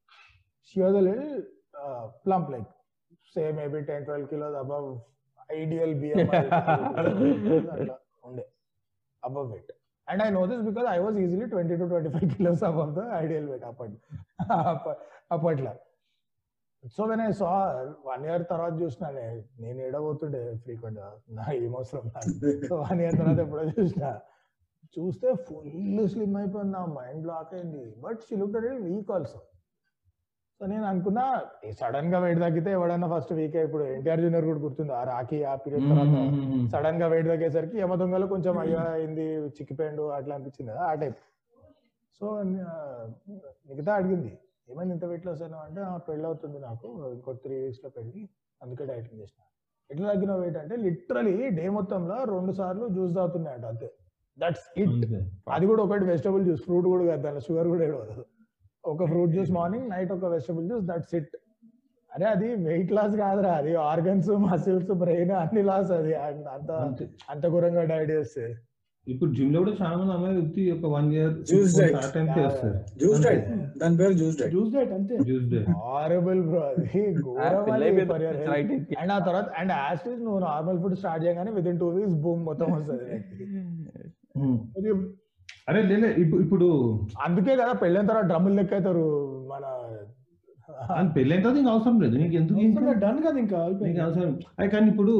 she 0.70 0.78
was 0.84 0.98
a 1.02 1.04
little 1.10 1.36
plump 2.26 2.50
like 2.56 2.70
say 3.36 3.44
maybe 3.60 3.82
ten 3.90 4.06
twelve 4.08 4.28
kilos 4.34 4.58
above 4.64 4.88
ideal 5.62 5.94
BMI 6.02 6.42
ఉండే. 8.30 8.46
Above 9.24 9.48
weight 9.54 9.72
and 10.08 10.22
I 10.26 10.30
know 10.38 10.44
this 10.52 10.64
because 10.70 10.88
I 10.96 10.98
was 11.06 11.18
easily 11.26 11.48
twenty 11.54 11.76
two 11.82 11.88
twenty 11.94 12.10
five 12.16 12.28
kilos 12.36 12.64
above 12.70 12.92
the 13.00 13.04
ideal 13.24 13.48
weight 13.52 13.66
అప్పట్ 13.72 13.96
అప్పట్లో. 15.36 15.74
So 16.84 17.02
when 17.10 17.22
I 17.22 17.30
saw 17.40 17.50
one 18.06 18.24
year 18.28 18.44
తర్వాత 18.52 18.74
చూసిన 18.82 19.08
నేను 19.64 19.80
ఏడబోతుండే 19.88 20.42
ఫ్రీక్వెంట్గా 20.64 21.10
నా 21.38 21.46
ఏమవసరం 21.60 22.06
so 22.70 22.76
one 22.84 23.02
year 23.04 23.18
తర్వాత 23.20 23.40
ఎప్పుడో 23.46 23.64
చూసిన. 23.78 24.06
చూస్తే 24.96 25.28
ఫుల్ 25.48 26.02
స్లిమ్ 26.14 26.36
అయిపోయింది 26.40 26.74
నా 26.78 26.82
మైండ్ 26.96 27.22
బ్లాక్ 27.26 27.52
అయింది. 27.58 27.84
But 28.04 28.20
she 28.28 28.36
look 28.42 28.56
at 28.60 28.68
weak 28.88 29.12
also 29.18 29.40
so 30.62 30.68
నేను 30.72 30.86
అనుకున్నా 30.90 31.24
సడన్గా 31.80 32.18
వెయిట్ 32.24 32.42
తగ్గితే 32.44 32.72
ఎవడన్నా 32.78 33.08
ఫస్ట్ 33.14 33.32
వీక్ 33.38 33.56
ఇప్పుడు 33.68 33.84
ఎన్టీఆర్ 33.94 34.22
జూనియర్ 34.24 34.48
కూడా 34.50 34.62
గుర్తుంది? 34.66 34.94
ఆ 35.00 35.04
రాఖీ 35.12 35.40
ఆ 35.52 35.56
పీరియడ్ 35.64 35.88
తర్వాత 35.92 36.18
సడన్గా 36.74 37.08
వెయిట్ 37.14 37.30
తగ్గేసరికి 37.32 37.78
యమ 37.84 37.96
దొంగలు 38.02 38.28
కొంచెం 38.34 38.58
అయ్యా 38.64 38.84
అయింది 38.98 39.26
చిక్కిపోయిండు 39.58 40.06
అట్లా 40.18 40.36
అనిపించింది 40.38 40.70
కదా 40.74 40.84
ఆ 40.90 40.94
టైప్ 41.04 41.20
సో 42.22 42.26
మిగతా 43.70 43.92
అడిగింది. 44.00 44.32
ఏమైంది 44.72 44.94
ఇంత 44.96 45.06
వెయిట్ 45.12 45.26
లాస్ 45.28 45.42
అయినా 45.42 45.58
అంటే 45.66 45.82
"ఆ, 45.84 45.96
పెళ్ళి 46.08 46.26
అవుతుంది 46.28 46.60
నాకు 46.62 46.88
ఇంకో 47.14 47.32
త్రీ 47.44 47.56
వీక్స్లో 47.62 47.90
పెళ్ళి 47.96 48.22
అందుకే 48.62 48.86
డైటింగ్ 48.90 49.20
చేసిన. 49.22 49.40
ఎట్లా 49.90 50.08
తగ్గిన 50.12 50.34
వెయిట్ 50.42 50.58
అంటే 50.60 50.76
లిటరలీ 50.84 51.34
డే 51.56 51.66
మొత్తంలో 51.76 52.18
రెండు 52.30 52.52
సార్లు 52.60 52.86
జ్యూస్ 52.94 53.14
తాగుతున్నాయంట 53.16 53.66
అంతే. 53.72 53.90
దట్స్ 54.38 54.66
ఇట్ 54.78 54.94
అది 55.52 55.66
కూడా 55.70 55.82
ఒకటి 55.86 56.06
వెజిటబుల్ 56.10 56.44
జ్యూస్ 56.46 56.64
ఫ్రూట్ 56.66 56.88
కూడా 56.92 57.04
కాదు 57.10 57.22
దాంట్లో 57.24 57.44
షుగర్ 57.48 57.68
కూడా 57.72 57.84
ఏడవదు 57.88 58.24
ఒక 58.84 59.06
ఫ్రూట్ 59.10 59.32
జ్యూస్ 59.34 59.52
మార్నింగ్ 59.58 59.88
నైట్ 59.90 60.12
ఒక 60.14 60.26
వెజిటబుల్ 60.34 60.68
జ్యూస్ 60.70 60.86
దట్స్ 60.88 61.14
ఇట్ 61.16 61.34
అరే 62.12 62.26
అది 62.30 62.48
వెయిట్ 62.66 62.92
లాస్ 62.94 63.14
కాదురా 63.20 63.52
అది 63.60 63.74
ఆర్గన్స్ 63.86 64.30
మసిల్స్ 64.46 64.92
బ్రెయిన్ 65.02 65.32
అన్ని 65.38 65.62
లాస్ 65.68 65.92
అది. 65.98 66.14
అంత 66.56 66.72
అంత 67.30 67.44
ఘోరంగా 67.50 67.84
డైట్ 67.92 68.12
చేస్తే. 68.12 68.46
ఇప్పుడు 69.08 69.30
జిమ్లో 69.32 69.60
కూడా 69.62 69.74
చాలా 69.78 69.96
మంది 70.00 70.14
అమ్మాయి 70.14 70.36
ఉత్తి 70.42 70.64
ఒక 70.74 70.90
one 70.94 71.08
year 71.14 71.32
Juice 71.50 71.72
diet. 71.78 71.96
Time 72.16 72.28
చేస్తారు. 72.38 72.76
జ్యూస్ 73.00 73.22
డైట్ 73.24 73.48
దాని 73.82 73.96
పేరు 74.00 74.14
జ్యూస్ 74.20 74.36
డైట్. 74.40 74.52
జ్యూస్ 74.54 74.72
డైట్ 74.74 74.92
అంతే. 74.98 75.16
జ్యూస్ 75.28 75.46
హారబుల్ 75.84 76.42
బ్రో 76.48 76.60
అది. 76.68 76.84
అండ్ 79.02 79.12
ఆ 79.12 79.18
తర్వాత 79.28 79.48
అండ్ 79.60 79.72
యాజ్ 79.78 80.04
నువ్వు 80.26 80.40
నార్మల్ 80.46 80.80
ఫుడ్ 80.84 80.96
స్టార్ట్ 81.00 81.24
చేయగానే 81.26 81.52
with 81.58 81.68
in 81.72 81.80
two 81.82 81.88
weeks 81.96 82.18
boom 82.26 82.44
మొత్తం 82.50 82.68
వస్తుంది. 82.76 83.18
నీకు. 84.82 84.94
అరే 85.68 85.80
లేలే 85.90 86.08
ఇప్పుడు 86.44 86.68
అందుకే 87.26 87.54
కదా 87.60 87.74
పెళ్ళైన 87.82 88.08
తర్వాత 88.08 88.26
డ్రమ్ములు 88.28 88.56
లెక్క 88.56 88.74
అవుతారు 88.78 89.04
మన 89.52 89.66
పెళ్ళైన 91.16 91.42
తర్వాత 91.42 91.58
ఇంకా 91.62 91.72
అవసరం 91.74 91.98
లేదు. 92.04 92.16
నీకు 92.22 92.36
ఎందుకు? 92.40 92.94
డన్ 93.04 93.20
కదా 93.26 93.38
ఇంకా 93.44 93.58
నీకు. 93.80 94.00
అవసరం 94.06 94.32
అది 94.60 94.70
కానీ 94.74 94.88
ఇప్పుడు 94.94 95.14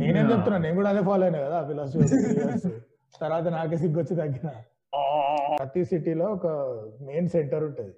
నేనేం 0.00 0.26
చెప్తున్నా 0.32 0.58
నేను 0.64 0.76
కూడా 0.80 0.90
అదే 0.94 1.02
ఫాలో 1.08 1.24
అయినా 1.28 1.40
కదా 1.46 1.60
ఫిలాసఫీ 1.68 2.08
తర్వాత 3.14 3.46
నాకే 3.54 3.76
సిగ్గొచ్చి 3.76 4.14
తగ్గిన. 4.20 4.50
ప్రతి 5.58 5.84
సిటీలో 5.84 6.26
ఒక 6.28 6.46
మెయిన్ 7.02 7.28
సెంటర్ 7.28 7.64
ఉంటది. 7.64 7.92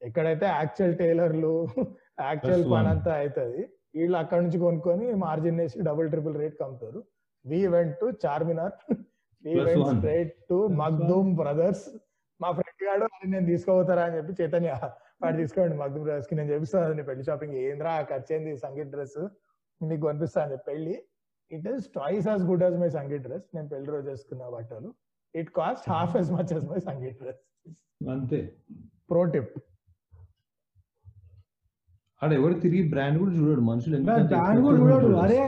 ఎక్కడైతే 0.00 0.46
యాక్చువల్ 0.52 0.96
టైలర్లు 0.96 1.52
యాక్చువల్ 2.20 2.64
పని. 2.72 2.88
అంతా 2.88 3.18
అవుతుంది 3.18 3.60
వీళ్ళు 3.94 4.16
అక్కడ 4.16 4.38
నుంచి 4.42 4.58
కొనుక్కొని 4.58 5.14
మార్జిన్ 5.14 5.60
వేసి 5.60 5.82
double 5.82 6.10
triple 6.10 6.36
rate 6.36 6.56
కమ్ముతారు. 6.60 7.00
We 7.44 7.66
went 7.66 7.98
to 8.00 8.12
Charminar 8.26 8.74
we 9.44 9.54
went. 9.60 9.88
Straight 9.96 10.34
to 10.50 10.66
Makhdoom 10.80 11.36
brothers 11.36 11.84
మా 12.40 12.52
ఫ్రెండ్ 12.52 12.88
గాడు 12.88 13.04
"అరే 13.04 13.30
నేను 13.30 13.46
తీసుకోపోతారా? 13.46 14.02
అని 14.02 14.16
చెప్పి 14.16 14.42
చైతన్య 14.42 14.72
వాడు 15.22 15.36
తీసుకోండి 15.36 15.76
మగ్దూమ్ 15.76 16.04
బ్రదర్స్కి 16.04 16.34
నేను 16.34 16.52
చెప్పిస్తాను 16.52 17.02
పెళ్ళి 17.02 17.24
షాపింగ్ 17.24 17.54
ఏంద్రా 17.54 18.02
ఖర్చు 18.02 18.34
ఏంది 18.34 18.56
సంగీత్ 18.56 18.90
డ్రెస్ 18.90 19.18
నీకు 19.80 20.06
కనిపిస్తా 20.06 20.42
అని 20.42 20.52
చెప్పి 20.52 20.70
పెళ్ళి. 20.70 20.94
It 21.50 21.68
is 21.68 21.86
twice 21.88 22.28
as 22.28 22.42
good 22.42 22.62
as 22.62 22.76
my 22.76 22.88
sangeet 22.88 23.22
dress. 23.22 23.46
నేను 23.54 23.68
పెళ్ళి 23.68 23.90
రోజు 23.90 24.10
వేసుకున్న 24.10 24.48
బట్టలు. 24.48 24.90
It 25.34 25.50
cost 25.58 25.86
half 25.94 26.14
as 26.20 26.28
much 26.36 26.52
as 26.58 26.64
my 26.70 26.80
sangeet 26.88 27.22
అంతే. 28.14 28.40
ప్రో 29.10 29.20
టిప్ 29.34 29.52
ఆడ 32.22 32.30
ఎవరు 32.38 32.54
తిరిగి 32.64 32.82
బ్రాండ్ 32.90 33.16
కూడా 33.20 33.32
చూడడు 33.36 33.62
మనుషులు 33.68 33.94
ఎక్కువ 33.98 34.16
కూడా 34.66 34.76
చూడడు. 34.82 35.16
అరే 35.24 35.40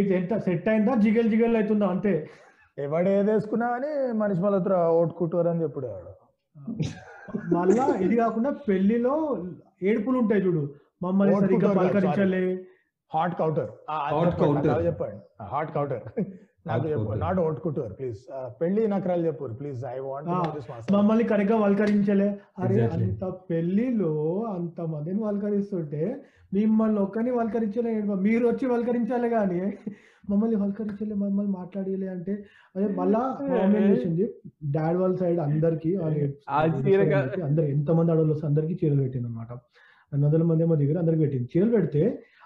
ఇది 0.00 0.12
ఎంత 0.18 0.34
సెట్ 0.46 0.68
అయిందా? 0.72 0.92
జిగల్ 1.04 1.28
జిగల్ 1.32 1.56
అవుతుందా? 1.58 1.86
అంతే. 1.94 2.12
ఎవడు 2.78 3.08
ఏది 3.16 3.30
వేసుకున్నా 3.32 3.66
అని 3.76 3.90
మనిషి 4.20 4.40
మళ్ళీ 4.44 4.58
ఓటుకుంటారు 5.00 5.48
అని 5.52 5.62
చెప్పుడు 5.64 5.88
వాడు. 5.92 6.12
మళ్ళా 7.56 7.84
ఇది 8.06 8.16
కాకుండా 8.22 8.50
పెళ్ళిలో 8.68 9.14
ఏడుపులు 9.90 10.16
ఉంటాయి 10.22 10.42
చూడు. 10.46 10.62
మమ్మల్ని 11.04 11.34
సరిగ్గా 11.44 11.70
పలకరించలే. 11.80 12.42
Hot 13.10 13.36
counter 13.40 13.70
Hot 14.16 14.34
counter. 14.42 14.74
చెప్పండి. 14.88 15.20
హాట్ 15.52 15.72
కౌంటర్ 15.76 16.04
నాకు 16.66 16.84
చెప్పు. 16.90 17.14
నాట్ 17.22 17.38
ఓట్ 17.40 17.58
కుట్టారు 17.62 17.94
ప్లీజ్ 17.96 18.20
పెళ్ళి 18.60 18.82
నకరాలు 18.92 19.24
చెప్పు 19.26 19.48
ప్లీజ్ 19.58 19.80
ఐ 19.88 19.98
వాంట్ 20.04 20.30
మమ్మల్ని 20.94 21.24
కరెక్ట్గా 21.30 21.56
పలకరించలే 21.64 22.28
అరే. 22.60 22.76
అంత 22.96 23.24
పెళ్ళిలో 23.50 24.12
అంత 24.54 24.78
మందిని 24.92 25.20
పలకరిస్తుంటే 25.26 26.02
మిమ్మల్ని 26.52 26.98
ఒక్కని 27.04 27.30
పలకరించలే 27.38 27.92
మీరు 28.24 28.44
వచ్చి 28.50 28.64
పలకరించాలి 28.72 29.28
కానీ 29.32 29.60
మమ్మల్ని 30.24 30.56
పలకరించలే 30.60 31.14
మమ్మల్ని 31.22 31.52
మాట్లాడలే 31.56 32.08
అంటే. 32.12 32.34
అదే 32.74 32.86
మళ్ళా 32.98 33.22
చేసింది? 33.86 34.26
డాడ్ 34.74 34.96
వాళ్ళ 35.00 35.14
సైడ్ 35.22 35.40
అందరికి 35.46 35.90
అందరు 37.46 37.66
ఎంత 37.74 37.90
మంది 37.92 38.10
ఆడవాళ్ళు 38.12 38.34
వస్తే 38.34 38.46
అందరికి 38.50 38.74
చీరలు 38.80 39.02
పెట్టింది 39.02 39.28
అనమాట 39.28 39.50
వందల 40.12 40.42
మంది 40.48 40.62
ఏమో 40.64 40.76
దగ్గర 40.80 40.96
అందరికి 41.02 41.22
పెట్టింది. 41.24 41.48
చీరలు 41.52 41.72
పెడితే 41.76 42.02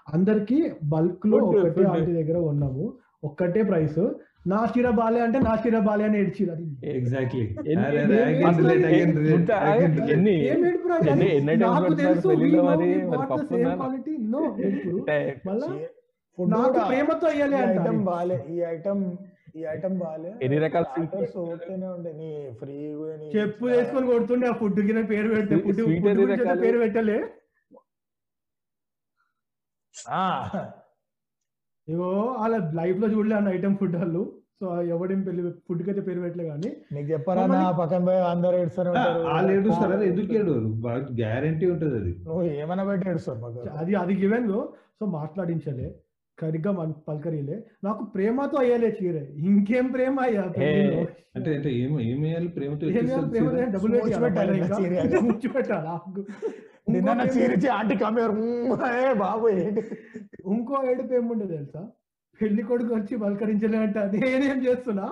అందరికి 0.07 0.57
బల్క్లో 0.91 1.37
ఒకటే. 1.49 1.81
ఆంటీ 1.91 2.11
దగ్గర 2.19 2.37
కొన్నాము 2.45 2.85
ఒక్కటే 3.23 3.61
ప్రైస్. 3.63 4.01
నా 4.47 4.59
బాలే 4.99 5.19
అంటే 5.23 5.37
నా 5.39 5.53
బాలే 5.87 6.03
అని 6.05 6.17
ఏడ్చిరు 6.19 6.51
అది. 6.53 6.65
ఎగ్జాక్ట్లీ 6.91 7.41
నాకు 11.63 11.93
తెలుసు 12.01 12.27
ఇప్పుడు 12.35 12.63
నాకు 16.55 16.77
ప్రేమతో 16.89 17.27
అయ్యాలి 17.31 17.55
ఐటమ్ 17.65 18.01
బాలే 18.05 18.37
ఈ 18.49 18.59
ఐటమ్ 18.69 19.03
ఈ 19.55 19.61
ఐటమ్ 19.71 19.95
బాలే. 20.01 20.31
ఎన్ని 20.45 20.57
రకాల 20.63 20.83
Starters 20.89 21.33
ఓకేనే 21.43 21.87
ఉండే 21.93 22.11
నీ 22.19 22.29
ఫ్రీ 22.59 22.75
చెప్పు 23.35 23.65
వేసుకొని 23.71 24.07
కొడుతుండే 24.11 24.47
ఆ 24.47 24.55
ఫుడ్ 24.59 24.79
కింద 24.87 25.01
పేరు 25.11 25.29
పెడితే 25.33 25.55
ఫుడ్? 25.57 25.81
పేరు 26.61 26.79
పెట్టలే. 26.83 27.17
ఇగో 31.89 32.07
వాళ్ళ 32.35 32.55
లైఫ్లో 32.79 33.07
చూడలే 33.13 33.35
అన్న 33.37 33.49
ఐటమ్ 33.55 33.75
ఫుడ్ 33.79 33.95
వాళ్ళు. 33.97 34.21
సో 34.59 34.65
ఎవడేం 34.93 35.19
పెళ్ళి 35.25 35.41
ఫుడ్కి 35.67 35.89
అయితే 35.91 36.01
పేరు 36.07 36.19
పెట్టలే 36.23 36.45
కానీ. 36.47 36.69
నీకు 36.93 37.07
చెప్పరా 37.11 37.43
నా 37.51 37.59
పక్కన 37.77 37.99
పోయి 38.07 38.17
అందరు 38.31 38.55
ఏడుస్తారు 38.61 38.89
వాళ్ళు 39.27 39.51
ఏడుస్తారు 39.53 39.93
అదే 39.97 40.05
ఎందుకు 40.11 40.33
ఏడవరు? 40.39 40.69
గ్యారంటీ 41.19 41.65
ఉంటది 41.73 41.95
అది. 42.01 42.11
ఏమైనా 42.57 42.83
పెట్టి 42.89 43.07
ఏడుస్తారు 43.11 43.39
అది 43.77 43.95
అది 44.01 44.13
గివెన్ 44.21 44.49
సో 44.95 45.05
మాట్లాడించలే. 45.15 45.87
సరిగ్గా 46.37 46.71
మన 46.71 46.91
పలకరియలే 47.07 47.55
నాకు 47.83 48.01
ప్రేమతో 48.13 48.57
అయ్యాలే 48.61 48.89
చీర. 48.97 49.15
ఇంకేం 49.47 49.87
ప్రేమ 49.95 50.19
అయ్యా. 50.25 50.43
అంటే 51.35 51.49
అంటే 51.55 51.69
ఏం 51.79 51.89
ఏం 52.05 52.19
వేయాలి 52.23 52.47
ప్రేమతో? 52.55 52.85
డబ్బులు 53.73 53.97
పెట్టాలి 54.25 54.59
నిన్న 56.87 57.21
చీరిచి 57.35 57.67
ఆంటీ 57.67 57.95
కమ్మేరు 57.95 58.33
బాబు 59.13 59.49
ఏంటి? 59.49 59.81
ఇంకో 60.45 60.83
ఏడుపు 60.91 61.13
ఏముండే 61.13 61.45
తెలుసా? 61.47 61.81
పెళ్ళి 62.41 62.63
కొడుకు 62.63 62.95
వచ్చి 62.95 63.17
పలకరించలే 63.17 63.77
అంట. 63.77 63.97
నేనేం 63.97 64.65
చేస్తున్నా? 64.65 65.07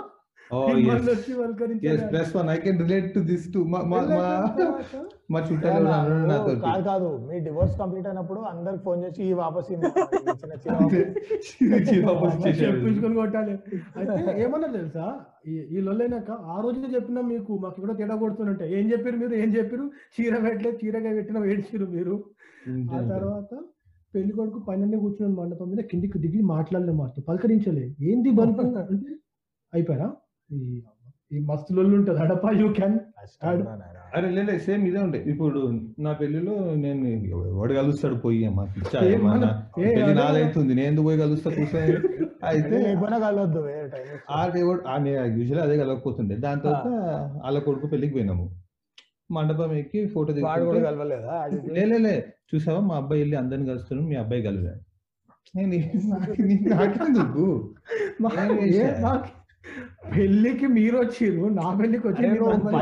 Oh. 0.52 0.68
వచ్చి 1.12 1.32
Yes, 1.32 1.40
పలకరించలే 1.40 2.36
one. 2.36 2.50
I 2.50 2.58
can 2.58 2.78
relate 2.78 3.08
to 3.14 3.22
this 3.22 3.44
too. 3.52 3.66
మా 3.66 3.80
మా 5.30 5.40
చుట్టాలు 5.48 5.88
నాతో 6.28 6.52
కాదు 6.62 6.84
కాదు. 6.88 7.08
మీ 7.26 7.38
డివోర్స్ 7.46 7.74
కంప్లీట్ 7.80 8.06
అయినప్పుడు 8.10 8.40
అందరికి 8.52 8.82
ఫోన్ 8.86 9.02
చేసి 9.06 9.22
ఈ 9.24 9.34
వాపస్. 9.40 9.72
చెప్పించుకొని 12.62 13.16
కొట్టాలి. 13.16 13.56
అయితే 13.98 14.32
ఏమన్నా 14.44 14.68
తెలుసా? 14.78 15.06
ఈ- 15.50 15.82
లొల్లైనాక 15.88 16.32
ఆ 16.48 16.56
రోజే 16.64 16.88
చెప్పినా 16.96 17.22
మీకు 17.32 17.52
మాకు 17.64 17.76
ఇక్కడ 17.80 17.94
తేడా 18.00 18.16
కొడుతుంటే 18.24 18.66
ఏం 18.78 18.92
చెప్పారు 18.94 19.18
మీరు? 19.18 19.34
ఏం 19.42 19.50
చెప్పారు 19.58 19.86
చీర 20.16 20.34
పెట్టలేదు 20.46 20.78
చీరగా 20.82 21.12
పెట్టిన 21.18 21.44
ఏడ్చిరు 21.54 21.86
మీరు. 21.96 22.16
ఆ 22.92 23.02
తర్వాత 23.12 23.52
పెళ్ళి 24.14 24.34
కొడుకు 24.34 24.60
పైన 24.68 24.98
కూర్చున్న 25.02 25.34
మండపం 25.40 25.68
మీద 25.72 25.82
కిందికి 25.92 26.18
దిగి 26.24 26.42
మాట్లాడలే 26.54 26.94
మాతో. 26.94 27.22
పలకరించలే. 27.30 27.86
ఏంది 28.10 28.30
బల్బు? 28.40 28.62
అంటే 28.84 29.14
అయిపోయారా? 29.74 30.10
ఈ 30.50 30.82
ఈ 31.32 31.40
మస్తు 31.48 31.72
లొల్లు 31.78 31.96
ఉంటుంది. 32.00 32.20
అడపా 32.26 32.52
యూ 32.62 32.68
క్యాన్ 32.74 33.00
అరే 34.14 34.28
లేదు 34.36 34.54
సేమ్ 34.64 34.84
ఇదే 34.88 35.00
ఉంటాయి 35.06 35.24
ఇప్పుడు 35.32 35.60
నా 36.00 36.12
పెళ్ళిలో 36.20 36.54
నేను 36.84 37.08
ఎవడు 37.52 37.74
కలుస్తాడు 37.74 38.18
పోయి 38.24 38.42
అమ్మా? 38.50 38.64
పెళ్ళి 39.76 40.14
నాదైతుంది. 40.20 40.72
నేను 40.74 40.88
ఎందుకు 40.92 41.06
పోయి 41.08 41.20
కలుస్తా 41.24 41.50
కూర్చొని? 41.52 41.96
అయితే 42.50 42.78
కలవద్దు 43.24 43.62
యూజువల్ 45.36 45.62
అదే 45.64 45.76
కలవకపోతుండే. 45.82 46.36
దాని 46.44 46.62
తర్వాత 46.66 46.88
వాళ్ళ 47.44 47.58
కొడుకు 47.68 47.88
పెళ్ళికి 47.94 48.14
పోయినాము. 48.14 48.46
మండపం 49.30 49.72
ఎక్కి 49.78 50.02
ఫోటో 50.12 50.34
వాడు 50.46 50.84
కలవలేదా? 50.86 51.38
లే 51.72 51.84
లే, 51.86 51.98
లే. 52.06 52.16
చూసావా? 52.52 52.82
మా 52.90 52.96
అబ్బాయి 53.02 53.22
వెళ్ళి 53.24 53.38
అందరిని 53.42 53.70
కలుస్తున్నాడు 53.72 54.08
మీ 54.12 54.18
అబ్బాయి 54.24 54.44
కలవా 54.48 54.76
నేను 55.56 55.76
నాకెందుకు 56.72 57.44
పెళ్ళికి 60.16 60.68
మీరు 60.68 60.98
వచ్చిర్రు 60.98 61.46
నా 61.54 61.78
పెళ్ళికి 61.80 62.08
వచ్చి 62.08 62.22
మమ్మల్ని 62.44 62.78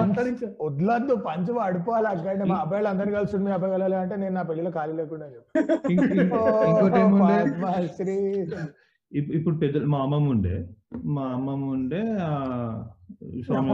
పంచ- 1.25 1.55
పడిపోవాలి 1.59 2.07
అక్కడ 2.07 2.45
మా 2.45 2.57
అబ్బాయిలు 2.57 2.87
అందరు 2.87 3.11
కలిసి 3.11 3.37
మీ 3.37 3.51
అబ్బాయి 3.51 3.73
కలవాలి 3.73 3.95
అంటే 3.95 4.15
నేను 4.15 4.33
నా 4.33 4.43
పెళ్ళిలో 4.43 4.71
ఖాళీ 4.71 4.93
లేకుండా 4.93 5.27
ఇప్పుడు 9.33 9.55
పెద్ద 9.55 9.77
మా 9.85 9.99
అమ్మమ్మ 10.01 10.29
ఉండే. 10.29 10.55
మా 11.05 11.21
అమ్మమ్మ 11.29 11.65
ఉండే 11.69 12.01
స్వామి 13.41 13.69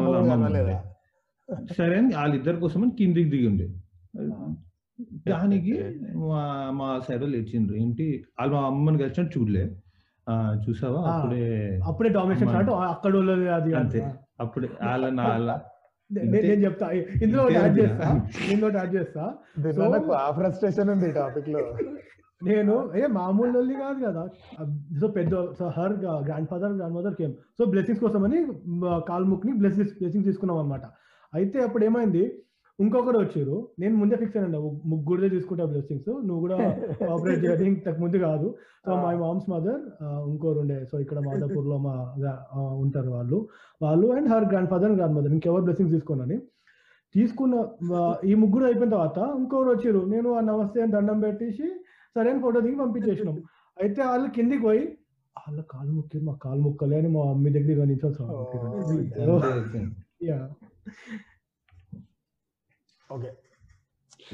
సరే 1.73 1.95
అని 1.97 2.15
వాళ్ళిద్దరి 2.15 2.57
కోసం 2.57 2.89
కిందికి 2.89 3.29
దిగి 3.29 3.47
ఉండే. 3.47 3.67
దానికి 5.29 5.73
మా 6.23 6.41
మా 6.71 6.99
సైడ్ 6.99 7.21
వాళ్ళు 7.21 7.37
ఇచ్చిండ్రు 7.37 7.75
ఏంటి? 7.75 8.07
వాళ్ళు 8.39 8.53
మా 8.55 8.61
అమ్మని 8.67 8.97
కలిసినట్టు 8.97 9.39
చూడలే. 9.39 9.63
ఆ, 9.63 9.67
చూసావా? 10.63 11.01
అప్పుడే 11.13 11.79
అప్పుడే 11.87 12.09
డామినేషన్. 12.09 12.47
స్టార్ట్ 12.47 12.69
అక్కడ 12.69 13.15
అది 13.53 13.73
అంతే. 13.73 14.13
అప్పుడే 14.39 14.69
వాళ్ళ 14.83 15.21
వాళ్ళ 15.21 15.59
నేను 16.11 16.63
చెప్తా. 16.63 16.91
ఇందులో 16.91 17.51
యాడ్. 17.51 17.79
చేస్తా. 17.79 18.21
ఇందులో 18.51 18.77
యాడ్ 18.77 18.95
చేస్తా. 18.95 19.33
నాకు 19.89 20.11
ఆ 20.11 20.31
ఫ్రస్ట్రేషన్ 20.31 20.89
ఉంది 20.89 21.11
టాపిక్లో. 21.11 21.59
నేను 22.43 22.91
ఏ 22.95 23.07
మామూలు 23.07 23.73
కాదు 23.73 24.05
కదా. 24.05 24.27
సో 25.01 25.07
పెద్ద 25.07 25.31
so 25.31 25.71
her 25.77 25.93
grandfather 26.49 26.71
grandmother 26.95 27.15
came 27.15 27.33
so 27.33 27.65
blessings 27.65 28.03
కోసం 28.03 28.23
అని 28.23 28.45
కాల్ముక్ని 28.85 29.53
బ్లెస్సింగ్స్ 29.53 29.93
బ్లెస్సింగ్స్ 29.93 30.27
తీసుకున్నాం 30.27 30.59
అనమాట 30.59 30.81
అయితే 31.33 31.59
అప్పుడు 31.59 31.85
ఏమైంది 31.85 32.43
ఇంకొకరు 32.79 33.17
వచ్చారు. 33.23 33.55
నేను 33.81 33.95
ముందే 34.01 34.15
ఫిక్స్ 34.21 34.37
అయినా 34.37 34.59
ముగ్గురుదే 34.91 35.29
తీసుకుంటా 35.33 35.65
బ్లెస్సింగ్స్ 35.71 36.09
నువ్వు 36.27 36.39
కూడా 36.45 36.55
ఆపరేట్ 37.13 37.41
చేయాలి 37.45 37.65
ఇంతకు 37.71 37.99
ముందు 38.03 38.17
కాదు. 38.27 38.47
సో 38.85 38.91
మై 39.03 39.13
మామ్స్ 39.23 39.47
మదర్ 39.53 39.81
ఇంకోరు 40.31 40.59
ఉండే. 40.63 40.77
సో 40.91 40.95
ఇక్కడ 41.03 41.19
మాదాపూర్లో 41.27 41.77
మా 41.87 41.93
ఉంటారు 42.83 43.11
వాళ్ళు. 43.17 43.39
వాళ్ళు 43.81 44.07
and 44.17 44.29
her 44.33 44.47
grand 44.51 44.71
father 44.73 44.95
grand 44.99 45.17
mother 45.19 45.35
ఇంకెవరు 45.37 45.65
బ్లెస్సింగ్స్ 45.67 45.95
తీసుకున్నాను 45.97 46.37
తీసుకున్న 47.15 47.55
ఈ 48.31 48.33
ముగ్గురు 48.41 48.65
అయిపోయిన 48.67 48.91
తర్వాత 48.95 49.19
ఇంకొకరు 49.41 49.71
వచ్చారు. 49.75 50.01
నేను 50.13 50.29
ఆ 50.37 50.41
నమస్తే 50.49 50.79
అని 50.83 50.93
దండం 50.95 51.19
పెట్టేసి 51.25 51.65
సరైన 52.15 52.37
ఫోటో 52.45 52.59
దిగి 52.65 52.77
పంపించేసినాం. 52.83 53.37
అయితే 53.77 54.01
వాళ్ళు 54.09 54.27
కిందికి 54.37 54.63
పోయి 54.67 54.83
వాళ్ళ 55.35 55.59
కాలు 55.73 55.91
ముక్కి 55.97 56.17
మా 56.27 56.33
కాలు 56.43 56.61
ముక్కలే 56.65 56.97
అని 57.01 57.09
మా 57.15 57.21
మమ్మీ 57.29 57.49
దగ్గర. 57.57 57.77
యా 60.29 60.39
ఓకే 63.11 63.31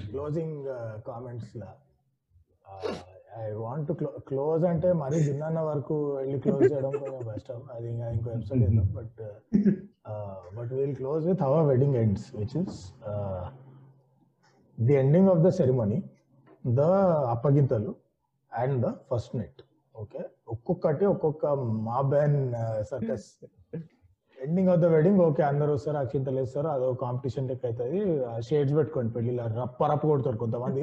క్లోజింగ్ 0.10 0.58
కామెంట్స్ 1.08 1.52
లా 1.58 1.70
ఐ 3.40 3.52
వాంట్ 3.58 3.92
క్లోజ్ 4.28 4.64
అంటే 4.66 4.90
మరీ 4.94 5.18
భిన్న 5.26 5.60
వరకు 5.62 5.96
వెళ్ళి 6.12 6.38
క్లోజ్ 6.40 6.64
చేయడం 6.72 6.92
కొంచెం 6.94 7.22
కష్టం. 7.28 7.60
అది 7.74 7.88
ఇంకా 7.90 8.08
ఇంకో 8.10 8.30
ఎపిసోడ్ 8.32 8.62
చేద్దాం 8.62 8.88
but 8.94 9.20
but 10.58 10.72
will 10.74 10.96
close 10.96 11.28
with 11.28 11.42
our 11.42 11.66
wedding 11.68 11.96
ends 11.96 12.28
which 12.36 12.56
is 12.58 12.78
the 14.78 14.94
ending 14.94 15.30
of 15.30 15.40
the 15.40 15.50
ceremony 15.50 16.00
the 16.74 16.82
అప్పగింతలు 17.30 17.92
and 18.52 18.78
the 18.86 18.90
first 19.12 19.36
night 19.36 19.62
okay 19.96 20.22
ఒక్కొక్కటి 20.48 21.06
ఒక్కొక్క 21.06 21.46
మా 21.88 22.02
బ్యాన్ 22.10 22.38
circus 22.84 23.28
ending 24.38 24.70
of 24.72 24.80
the 24.82 24.88
wedding 24.94 25.20
okay 25.24 25.42
అందరూ 25.44 25.72
వస్తారు 25.76 25.98
అక్షింతలు 26.02 26.38
వేస్తారు 26.40 26.70
అదో 26.74 26.88
కాంపిటీషన్ 27.02 27.48
లెక్క 27.50 27.66
అవుతుంది 27.68 28.00
షేడ్స్ 28.48 28.74
పెట్టుకోండి 28.78 29.12
పెళ్ళిలో 29.16 29.46
రప్ప 29.56 29.80
రప్ప 29.92 30.04
కొడతారు 30.08 30.38
కొంతమంది. 30.38 30.82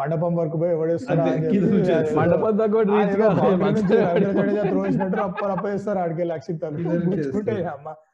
మండపం 0.00 0.32
వరకు 0.38 0.58
పోయి 0.60 0.72
ఎవడేస్తారా 0.76 1.24
మండపం 2.18 2.52
రప్ప 5.20 5.40
రప్ప 5.46 5.64
వేస్తారు 5.66 6.00
ఆడికెళ్ళి 6.00 6.34
అక్షింతలు 6.34 6.76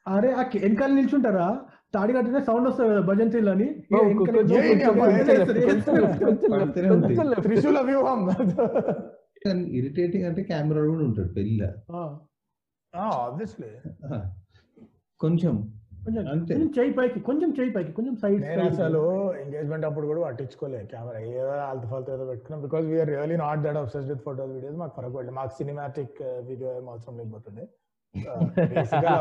అరే 0.08 0.30
ఆ 0.34 0.44
వెనకాల 0.56 0.90
నిల్చుంటారా 0.94 1.48
తాడి 1.94 2.12
కట్టిన 2.14 2.38
సౌండ్ 2.46 2.66
వస్తుంది 2.68 2.88
కదా 2.90 3.02
భజంత్రీలు 3.08 3.50
అని. 3.50 3.66
త్రిశూల 7.44 7.78
వ్యూహం 7.86 8.20
ఇరిటేటింగ్ 9.76 10.26
అంటే 10.28 10.42
కెమెరా 10.48 10.80
కూడా 10.86 11.02
ఉంటాడు 11.08 11.30
పెళ్ళిలో 11.34 11.68
ఆబ్వియస్లీ 12.94 13.70
కొంచెం. 15.20 15.54
కొంచెం. 16.00 16.24
కొంచెం 16.48 16.66
చేయి 16.76 16.92
పైకి 16.96 17.18
కొంచెం 17.28 17.50
చేయి 17.56 17.70
పైకి 17.76 17.92
కొంచెం 17.92 18.14
సైడ్ 18.22 18.42
నేను 18.42 18.64
అసలు 18.66 19.00
ఎంగేజ్మెంట్ 19.42 19.86
అప్పుడు 19.88 20.06
కూడా 20.10 20.20
పట్టించుకోలేదు 20.26 20.86
కెమెరా 20.92 21.20
ఏదో 21.32 21.54
ఆల్తు 21.66 21.86
ఫాల్తు 21.90 22.10
ఏదో 22.16 22.24
పెట్టుకున్నాం. 22.30 22.60
Because 22.66 22.84
we're 22.90 23.10
really 23.12 23.36
not 23.42 23.62
that 23.64 23.78
obsessed 23.82 24.10
with 24.12 24.22
photos 24.26 24.52
videos 24.56 24.78
మాకు 24.82 24.94
ఫరక్ 24.98 25.14
పడలేదు. 25.16 25.36
మాకు 25.38 25.52
సినిమాటిక్ 25.58 26.18
వీడియో 26.48 26.70
ఏం 26.76 26.86
అవసరం 26.90 27.16
లేకపోతుంది 27.20 27.64
జనరల్గా 28.54 29.14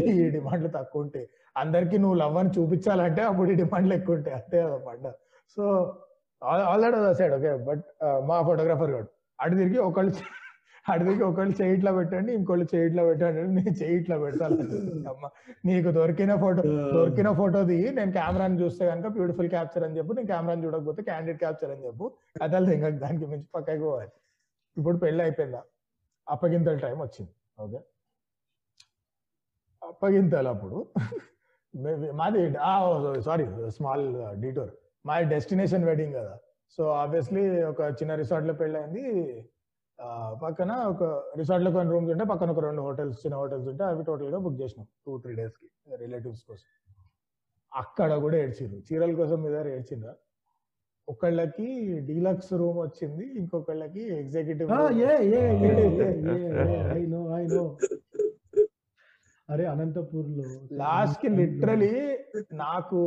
ఈ 0.14 0.26
డిమాండ్లు 0.34 0.70
తక్కువ 0.76 1.04
ఉంటాయి 1.04 1.26
అందరికి 1.56 1.96
నువ్వు 2.02 2.16
లవ్ 2.20 2.36
అని 2.40 2.50
చూపించాలంటే 2.56 3.22
అప్పుడు 3.30 3.48
ఈ 3.52 3.56
డిమాండ్లు 3.62 3.94
ఎక్కువ 3.98 4.18
ఉంటాయి 4.18 4.36
అంతే 4.38 4.58
అనమాట 4.66 5.12
so 5.56 5.62
all 6.68 6.84
that 6.86 6.98
side 7.20 7.34
okay 7.38 7.52
but 7.68 7.84
మా 8.28 8.36
ఫోటోగ్రాఫర్ 8.48 8.92
గారు 8.94 9.08
అటు 9.38 9.54
తిరిగి 9.54 9.78
ఒకళ్ళు 9.88 10.12
తిరిగి 10.92 11.22
ఒకళ్ళు 11.22 11.62
చేయి 11.62 11.74
ఇట్లా 11.74 11.92
పెట్టండి 11.92 12.32
ఇంకోళ్ళు 12.32 12.66
చేయి 12.74 12.86
ఇట్లా 12.86 13.04
పెట్టండి 13.04 13.42
నేను 13.42 13.70
చేయి 13.70 14.00
ఇట్లా 14.00 14.18
పెడతాను. 14.18 14.56
అమ్మ 15.08 15.28
నీకు 15.64 15.90
దొరికిన 15.90 16.36
ఫోటో 16.36 16.62
దొరికిన 16.92 17.32
ఫోటో 17.32 17.62
దిగి 17.62 17.94
నేను 17.94 18.12
కెమెరాని 18.12 18.60
చూస్తే 18.62 18.86
కనుక 18.86 19.06
బ్యూటిఫుల్ 19.06 19.48
క్యాప్చర్ 19.48 19.84
అని 19.84 19.98
చెప్పు 19.98 20.12
నేను 20.12 20.26
కెమెరాని 20.26 20.64
చూడకపోతే 20.64 21.02
క్యాండిడ్ 21.02 21.38
క్యాప్చర్ 21.38 21.70
అని 21.70 21.86
చెప్పు. 21.86 22.12
కథలు 22.42 22.70
ఇంకా 22.70 22.88
దానికి 22.88 23.26
మించి 23.26 23.44
పక్కకి 23.54 23.80
పోవాలి. 23.80 24.10
ఇప్పుడు 24.78 24.96
పెళ్ళి 24.96 25.22
అయిపోయిందా? 25.22 25.62
అప్పగింతల 26.28 26.76
టైం 26.76 26.98
వచ్చింది. 26.98 27.30
ఓకే. 27.60 27.80
అప్పగింతలు 29.88 30.48
అప్పుడు. 30.48 30.86
మే- 31.76 32.12
మాది 32.12 32.52
సారీ 33.22 33.70
స్మాల్ 33.70 34.40
డీటోర్. 34.40 34.70
మా 35.06 35.20
డెస్టినేషన్ 35.20 35.84
వెడ్డింగ్ 35.84 36.14
కదా. 36.14 36.38
సో 36.70 36.88
ఆబ్వియస్లీ 36.88 37.62
ఒక 37.62 37.80
చిన్న 37.80 38.14
రిసార్ట్లో 38.14 38.54
పెళ్ళి 38.54 38.80
అయింది 38.80 39.48
పక్కన 40.42 40.72
ఒక 40.88 41.04
రిసార్ట్లో 41.36 41.70
కొన్ని 41.70 41.90
రూమ్స్ 41.92 42.10
ఉంటే 42.12 42.24
పక్కన 42.24 42.50
ఒక 42.50 42.62
రెండు 42.64 42.82
హోటల్స్ 42.82 43.18
చిన్న 43.22 43.36
హోటల్స్ 43.36 43.68
ఉంటే 43.68 43.84
అవి 43.84 44.02
టోటల్గా 44.04 44.38
బుక్ 44.38 44.58
చేసినాం. 44.62 44.86
టూ 45.06 45.12
త్రీ 45.18 45.34
డేస్కి 45.34 45.66
రిలేటివ్స్ 45.96 46.44
కోసం. 46.44 46.68
అక్కడ 47.72 48.10
కూడా 48.24 48.36
ఏడ్చిండ్రు 48.36 48.78
చీరల 48.88 49.12
కోసం 49.14 49.38
మీద 49.42 49.66
ఏడ్చిండ్రా 49.74 50.14
ఒకళ్ళకి 51.08 51.66
డీలక్స్ 52.06 52.52
రూమ్ 52.52 52.78
వచ్చింది 52.80 53.24
ఇంకొకళ్ళకి 53.40 54.02
ఎగ్జిక్యూటివ్ 54.20 54.70
ఏ 55.02 55.12
A 55.32 55.42
I 56.98 57.04
know 57.06 57.20
I 57.36 57.44
know. 57.48 57.64
అరే 59.48 59.64
అనంతపూర్లో 59.64 60.44
లాస్ట్కి 60.78 61.28
లిటరలీ 61.36 61.90
నాకు 62.58 63.00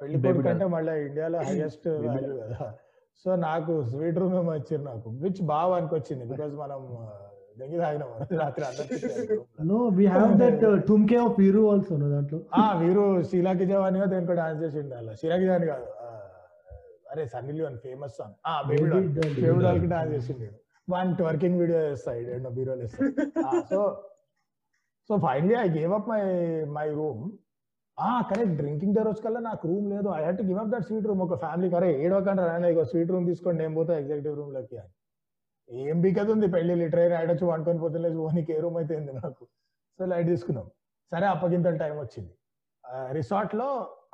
పెళ్ళి 0.00 0.16
కొడుకు. 0.24 0.48
అంటే 0.48 0.66
మళ్ళీ 0.66 0.94
ఇండియాలో 1.06 1.38
హైయెస్ట్ 1.48 1.86
వాల్యూ 2.06 2.34
కదా. 2.42 2.62
సో 3.24 3.30
నాకు 3.44 3.72
స్వీట్ 3.88 4.18
రూమ్ 4.20 4.34
ఏమో 4.36 4.52
వచ్చింది 4.52 4.84
నాకు 4.84 5.08
విచ్ 5.22 5.40
బాగా 5.48 5.72
అనికొచ్చింది 5.78 6.24
బికాజ్ 6.30 6.52
మనం 6.60 6.80
ఆ, 6.98 7.06
దెంగి 7.56 7.78
తాగినాం 7.80 8.10
రాత్రి 8.40 8.66
నో 9.68 9.78
వి 9.96 10.04
హావ్ 10.12 10.34
దట్ 10.42 10.60
టుమ్కే 10.88 11.16
ఆఫ్ 11.22 11.36
వీరు 11.40 11.62
ఆల్సో 11.70 11.96
నో 11.96 12.08
దాంట్లో. 12.12 12.38
ఆ 12.56 12.66
వీరు 12.82 13.04
షీలాకి 13.30 13.66
జవానిగా 13.70 14.06
దేనికో 14.12 14.36
డాన్స్ 14.40 14.60
చేసిండు 14.64 14.94
అలా. 14.94 15.14
షీలాకి 15.20 15.46
జవాని 15.46 15.68
కాదు 15.72 15.88
అరే 17.12 17.22
సన్నీ 17.32 17.52
లియోన్ 17.54 17.76
ఫేమస్ 17.82 18.14
సాంగ్ 18.16 18.34
ఆ 18.46 18.54
బేబీ 18.68 18.86
డాల్. 18.90 19.06
బేబీ 19.38 19.60
డాల్కి 19.62 19.88
డాన్స్ 19.92 20.12
చేసిండు 20.16 20.48
వన్ 20.88 21.10
వర్కింగ్ 21.22 21.58
వీడియో 21.60 21.80
చేస్తాడు 21.86 22.30
ఎన్నో 22.34 22.50
బీరోలు 22.56 22.86
so 23.70 23.80
so 25.10 25.16
finally 25.20 25.54
I 25.58 25.68
gave 25.74 25.92
up 25.94 26.08
my 26.10 26.22
my 26.74 26.88
room 26.98 27.22
correct 28.30 28.54
drinking 28.60 28.94
day 28.96 29.02
రోజు 29.06 29.20
కల్లా 29.24 29.40
నాకు 29.48 29.64
రూమ్ 29.70 29.86
లేదు. 29.92 30.08
I 30.16 30.20
had 30.24 30.38
to 30.40 30.44
give 30.48 30.58
up 30.62 30.70
that 30.74 30.84
suite 30.88 31.06
room 31.10 31.22
ఒక 31.26 31.36
ఫ్యామిలీ 31.44 31.68
కరే 31.74 31.88
ఏడవకండి 32.04 32.42
రాయన 32.48 32.66
ఇక 32.74 32.82
స్వీట్ 32.90 33.10
రూమ్ 33.14 33.26
తీసుకోండి 33.30 33.58
నేను 33.62 33.74
పోతా 33.78 33.92
ఎగ్జిక్యూటివ్ 34.00 34.34
రూమ్లోకి 34.40 34.76
అని. 34.82 34.92
ఏం 35.68 35.96
బికదు 36.04 36.30
ఉంది 36.34 36.46
పెళ్ళి 36.54 36.74
లిటరీ 36.82 37.14
ఆడొచ్చు 37.20 37.46
వండుకొని 37.50 37.80
పోతే 37.84 37.98
లేదు 38.04 38.18
ఓనికి 38.26 38.52
ఏ 38.56 38.58
రూమ్ 38.64 38.76
అయితే 38.80 38.94
ఉంది 39.00 39.12
నాకు? 39.22 39.42
సో 39.98 40.06
లైట్ 40.12 40.28
తీసుకున్నాం. 40.32 40.66
సరే 41.12 41.26
అప్పగింతలు 41.34 41.78
టైం 41.84 41.96
వచ్చింది. 42.04 42.32
రిసార్ట్లో 43.18 43.68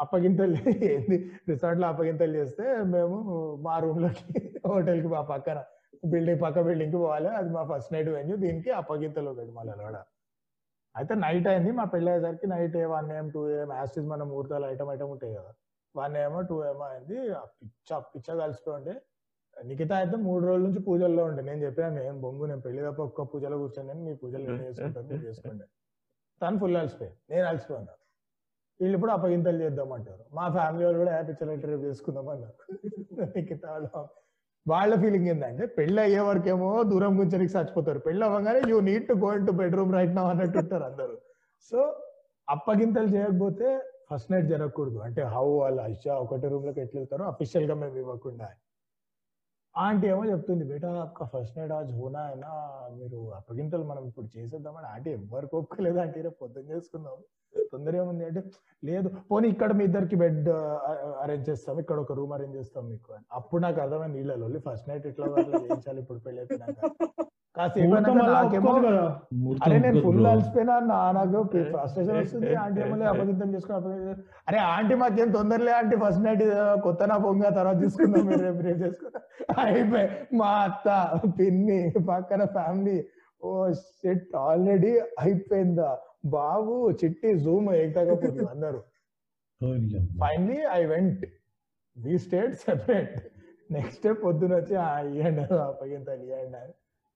అప్పగింతలు 0.05 0.55
ఏంది? 0.93 1.19
రిసార్ట్లో 1.51 1.87
అప్పగింతలు 1.93 2.33
చేస్తే 2.41 2.65
మేము 2.95 3.19
మా 3.67 3.75
రూమ్లోకి 3.85 4.25
హోటల్కి 4.71 5.09
మా 5.15 5.21
పక్కన 5.33 5.59
బిల్డింగ్ 6.13 6.41
పక్క 6.47 6.59
బిల్డింగ్కి 6.69 6.99
పోవాలి. 7.05 7.31
అది 7.41 7.51
మా 7.57 7.63
ఫస్ట్ 7.73 7.93
నైట్ 7.95 8.11
వెన్యూ 8.17 8.37
దీనికి 8.47 8.71
అప్పగింతలు 8.81 9.29
ఒకటి 9.35 9.53
మళ్ళీ 9.59 9.73
అలవాడ 9.77 9.97
అయితే 10.97 11.15
నైట్ 11.15 11.47
అయింది. 11.53 11.71
మా 11.73 11.85
పెళ్ళి 11.85 12.11
అయ్యేసరికి 12.11 12.47
night 12.47 12.77
one 12.95 13.13
AM 13.13 13.31
two 13.31 13.41
AM 13.61 13.73
acid 13.73 14.07
మన 14.07 14.23
ముహూర్తాలు 14.23 14.67
ఐటమ్ 14.67 14.91
ఐటమ్ 14.91 15.11
ఉంటాయి 15.11 15.35
కదా. 15.35 15.53
వన్ 15.97 16.17
ఏమో 16.17 16.41
టూ 16.43 16.57
ఏమో 16.71 16.85
అయింది. 16.85 17.19
ఆ 17.33 17.43
పిచ్చ 17.61 17.99
పిచ్చ 18.15 18.69
ఉండే. 18.79 18.95
నిఖిత 19.57 19.93
అయితే 19.93 20.17
మూడు 20.17 20.43
రోజుల 20.47 20.63
నుంచి 20.67 20.81
పూజల్లో 20.81 21.25
ఉండే. 21.25 21.43
నేను 21.43 21.61
చెప్పాను 21.65 21.95
నేను 21.95 22.21
బొంగు 22.21 22.45
నేను 22.47 22.61
పెళ్ళి 22.61 22.83
తప్ప 22.83 23.01
ఒక్క 23.01 23.23
పూజలో 23.33 23.57
కూర్చొని 23.59 23.95
మీ 24.07 24.15
పూజలు 24.23 24.45
ఎన్ని 24.51 24.65
చేసుకుంటాను 24.69 25.07
మీరు 25.09 25.23
చేసుకోండి. 25.29 25.67
తను 26.41 26.59
ఫుల్ 26.59 26.77
అలసిపోయింది. 26.77 27.19
నేను 27.31 27.47
అలసిపోయాను. 27.47 27.95
వీళ్ళు 28.81 28.97
ఇప్పుడు 28.99 29.13
అప్పగింతలు 29.13 29.59
చేద్దామంటారు 29.65 30.25
మా 30.35 30.45
ఫ్యామిలీ 30.49 30.85
వాళ్ళు 30.85 30.99
కూడా 30.99 31.13
హ్యాపీ 31.13 31.33
చల్లటి 31.41 31.67
రేపు 31.67 31.83
చేసుకుందాం 31.83 32.29
అన్నారు. 32.29 32.57
నిఖిత 33.37 33.65
వాళ్ళు 33.67 33.89
వాళ్ళ 34.69 34.95
ఫీలింగ్ 35.01 35.29
ఏంటంటే 35.29 35.67
పెళ్ళి 35.67 36.03
అయ్యే 36.03 36.21
వరకేమో 36.21 36.83
దూరం 36.83 37.19
గురించి 37.19 37.37
చచ్చిపోతారు. 37.57 37.99
పెళ్ళి 37.99 38.25
అవ్వగానే 38.27 38.61
you 38.69 38.81
need 38.81 39.09
to 39.09 39.13
go 39.25 39.33
into 39.47 39.53
bedroom 39.53 39.93
right 39.95 40.15
నా 40.15 40.23
అన్నట్టు 40.29 40.59
ఉంటారు 40.59 40.83
అందరూ. 40.83 41.17
సో 41.71 41.79
అప్పగింతలు 42.49 43.07
చేయకపోతే 43.07 43.69
ఫస్ట్ 44.13 44.33
నైట్ 44.33 44.47
జరగకూడదు. 44.47 44.99
అంటే 44.99 45.23
హౌ 45.35 45.47
వాళ్ళు 45.59 45.83
అయ్యా 45.83 46.15
ఒకటే 46.15 46.49
రూమ్లోకి 46.49 46.81
ఎట్లా 46.81 46.99
వెళ్తారో 47.01 47.25
అఫీషియల్గా 47.25 47.75
మేము 47.75 47.97
ఇవ్వకుండా 47.97 48.49
ఆంటీ 49.77 50.07
ఏమో 50.11 50.25
చెప్తుంది 50.31 50.65
బేటా 50.71 50.91
అక్క 51.05 51.25
ఫస్ట్ 51.31 51.57
నైట్ 51.59 51.73
ఆజ్ 51.77 51.89
హోనా 51.99 52.21
అయినా 52.31 52.51
మీరు 52.99 53.19
అప్పగింతలు 53.39 53.85
మనం 53.91 54.03
ఇప్పుడు 54.11 54.29
చేసేద్దామని. 54.35 54.87
ఆంటీ 54.95 55.11
ఎవరికి 55.19 55.57
ఒప్పుకోలేదు 55.61 55.99
ఆంటీ 56.03 56.21
రేపు 56.27 56.39
పొద్దున్న 56.43 56.69
చేసుకుందాం. 56.75 57.17
తొందర 57.73 57.97
ఏముంది 58.03 58.25
అంటే 58.29 58.41
లేదు 58.89 59.09
పోనీ 59.31 59.47
ఇక్కడ 59.55 59.73
మీ 59.79 59.85
ఇద్దరికి 59.89 60.17
బెడ్ 60.23 60.49
అరేంజ్ 61.23 61.47
చేస్తాం 61.51 61.77
ఇక్కడ 61.83 61.99
ఒక 62.05 62.13
రూమ్ 62.19 62.33
అరేంజ్ 62.37 62.57
చేస్తాం 62.61 62.85
మీకు 62.93 63.13
అని. 63.17 63.27
అప్పుడు 63.39 63.63
నాకు 63.67 63.81
అర్థమైంది 63.85 64.17
నీళ్ళలో 64.19 64.61
ఫస్ట్ 64.69 64.89
నైట్ 64.91 65.07
ఇట్లా 65.13 65.27
చేయించాలి 65.65 66.01
ఇప్పుడు 66.05 66.21
పెళ్ళి 66.27 66.41
అయిపోయినాక. 66.43 66.91
కదా. 68.87 69.03
అరే 69.65 69.77
నేను 69.77 69.99
ఫుల్ 70.07 70.27
అలసిపోయినా 70.31 70.75
నా 70.89 70.97
నాకు 71.13 71.41
ఫ్రస్ట్రేషన్ 71.73 72.17
వస్తుంది 72.21 72.51
ఆంటీ 72.63 72.81
ఏమో 72.85 72.97
అపగితం 73.13 73.49
చేసుకుని 73.55 74.17
అరే 74.49 74.59
ఆంటీ 74.71 74.95
మాకేం 75.03 75.29
తొందరలే 75.33 75.73
ఆంటీ 75.77 75.97
ఫస్ట్ 76.03 76.23
నైట్ 76.25 76.43
కొత్త 76.85 77.03
నా 77.11 77.17
పొంగ 77.25 77.43
తర్వాత 77.59 77.79
తీసుకుందాం 77.85 78.25
మీరు 78.29 78.43
రేపు 78.43 78.63
రేపు 78.63 78.81
చేసుకుందాం. 78.85 79.23
అయిపోయి 79.65 80.07
మా 80.35 80.51
అత్త 80.65 80.89
పిన్ని 81.39 81.79
పక్కన 82.09 82.43
ఫ్యామిలీ 82.55 82.97
ఓ 83.43 83.53
షిట్ 83.93 84.29
ఆల్రెడీ 84.45 84.93
అయిపోయిందా? 85.21 85.91
బాబు 86.35 86.75
చిట్టి 87.01 87.31
జూమ్ 87.41 87.67
ఎగకపోతుంది 87.79 88.21
అందరు. 88.51 88.81
Finally 90.21 90.61
I 90.73 90.85
went 90.87 91.25
we 91.97 92.15
stayed 92.19 92.55
separate 92.63 93.17
next 93.71 94.03
day 94.03 94.13
పొద్దున 94.23 94.53
వచ్చి 94.57 94.75
"ఆ, 94.79 94.89
ఇవ్వండి 95.11 95.43
అప్పగింతలు 95.67 96.25
ఇవ్వండి 96.27 96.59
అని. 96.59 96.75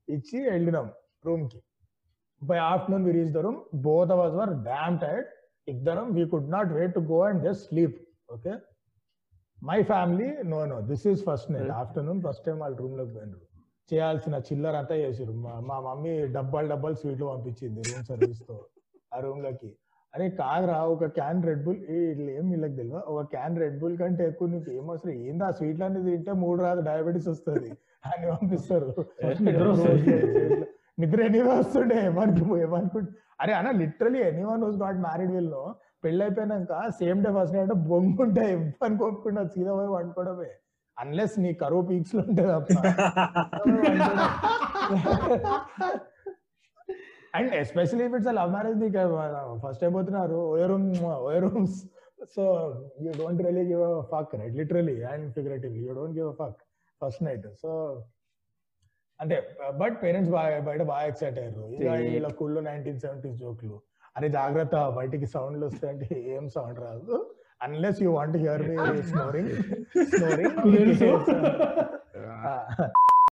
ఇచ్చి 0.09 0.38
వెళ్ళినాం 0.50 0.86
రూమ్కి. 1.26 1.59
By 2.42 2.59
afternoon 2.72 3.04
we 3.09 3.12
reach 3.18 3.32
the 3.36 3.40
room 3.46 3.59
both 3.88 4.12
ours 4.16 4.36
were 4.40 4.52
damn 4.70 4.96
tired 5.04 5.28
ఇద్దరం 5.68 6.06
we 6.16 6.24
could 6.32 6.50
not 6.56 6.70
wait 6.78 6.94
to 6.94 7.00
go 7.12 7.18
and 7.28 7.40
just 7.46 7.64
sleep 7.70 7.96
okay 8.34 8.52
my 9.62 9.78
family 9.82 10.28
no 10.52 10.61
no 10.72 10.76
this 10.90 11.04
is 11.12 11.22
first 11.28 11.50
night 11.54 11.72
afternoon 11.82 12.20
first 12.26 12.44
time 12.46 12.59
వాళ్ళ 12.59 12.74
రూమ్లోకి 12.76 13.12
పోయినారు. 13.14 13.44
చేయాల్సిన 13.90 14.36
చిల్లర 14.48 14.74
అంతా 14.82 14.96
చేసారు 15.02 15.32
మా 15.68 15.76
mummy 15.86 16.12
డబ్బాలు 16.36 16.68
డబ్బాలు 16.68 16.96
స్వీట్లు 17.02 17.26
పంపించింది 17.26 17.82
రూమ్ 17.88 18.04
సర్వీస్తో 18.11 18.56
ఆ 19.14 19.18
రూమ్లోకి. 19.26 19.70
అరే 20.19 20.27
కాదురా 20.39 20.77
ఒక 20.93 21.07
క్యాన్ 21.16 21.41
రెడ్ 21.49 21.61
బుల్ 21.64 21.77
ఇట్లా 21.97 22.31
ఏం 22.39 22.47
వీళ్ళకి 22.53 22.75
తెలియదు 22.79 23.01
ఒక 23.11 23.21
క్యాన్ 23.35 23.57
రెడ్ 23.61 23.77
బుల్ 23.83 23.95
కంటే 24.01 24.23
ఎక్కువ 24.27 24.47
నీకు 24.49 24.71
ఏం 24.71 24.85
అవసరం? 24.91 25.12
ఏంది 25.27 25.45
ఆ 25.45 25.51
స్వీట్లు 25.51 25.85
అనేది 25.85 26.11
తింటే 26.11 26.33
మూడు 26.41 26.59
రాదు 26.62 26.81
డయాబెటీస్ 26.89 27.29
వస్తుంది 27.29 27.71
అని 28.05 28.25
పంపిస్తారు. 28.33 28.89
నిద్ర 31.01 31.19
ఎన్ని 31.27 31.41
వస్తుండే 31.49 31.97
ఏమనుకు 32.07 32.57
ఏమనుకుంటు 32.62 33.11
అరే 33.41 33.53
అన్న 33.59 33.71
literally 33.81 34.21
anyone 34.45 34.62
who's 34.64 34.79
not 34.81 34.99
married 35.05 35.33
వీళ్ళు 35.37 35.61
పెళ్ళి 36.05 36.23
అయిపోయినాక 36.25 36.73
సేమ్ 36.99 37.21
డే 37.25 37.31
ఫస్ట్ 37.37 37.55
నైట్ 37.57 37.75
బొంగుంటే 37.91 38.45
ఇవ్వని 38.55 38.99
కోపుకుండా 39.03 39.43
సీదా 39.55 39.73
పోయి 39.79 39.91
వండుకోవడమే. 39.97 40.51
అన్లెస్ 40.97 41.37
నీ 41.45 41.53
కరువు 41.62 41.83
పీక్స్లో 41.91 42.23
ఉంటుంది 42.27 42.75
and 47.39 47.55
especially 47.62 48.05
if 48.09 48.16
it's 48.18 48.32
love 48.41 48.53
marriage 48.57 48.78
నీకు 48.84 49.07
ఫస్ట్ 49.64 49.82
అయిపోతున్నారు 49.86 50.39
ఓయే 50.53 50.66
room 50.72 50.86
ఓయే 51.28 51.41
rooms. 51.47 51.78
So 52.36 52.45
you 53.07 53.11
don't 53.22 53.41
really 53.47 53.64
give 53.72 53.82
a 53.89 53.91
fuck 54.12 54.32
right 54.41 54.55
literally 54.61 54.97
and 55.11 55.26
figuratively 55.36 55.82
you 55.89 55.93
don't 55.99 56.16
give 56.20 56.28
a 56.32 56.36
fuck 56.41 56.61
first 57.01 57.22
night 57.26 57.47
so 57.62 57.70
అంటే 59.22 59.36
బట్ 59.80 59.95
పేరెంట్స్ 60.03 60.32
బాగా 60.36 60.59
బయట 60.66 60.82
బాగా 60.91 61.05
ఎక్సైట్ 61.11 61.39
అయ్యారు. 61.41 61.62
వీళ్ళ 62.12 62.28
కుళ్ళు 62.41 62.61
నైన్టీన్ 62.68 63.01
సెవెంటీస్ 63.05 63.39
జోక్లు. 63.43 63.76
అరే 64.16 64.28
జాగ్రత్త 64.36 64.76
బయటికి 64.99 65.26
సౌండ్లు 65.34 65.64
వస్తాయంటే 65.70 66.09
ఏం 66.36 66.45
సౌండ్ 66.57 66.78
రాదు. 66.86 67.16
Unless 67.66 68.01
you 68.05 68.11
want 68.18 68.36
hear 68.45 68.64
me 68.70 69.03
snoring 69.11 69.53
snoring. 70.14 70.57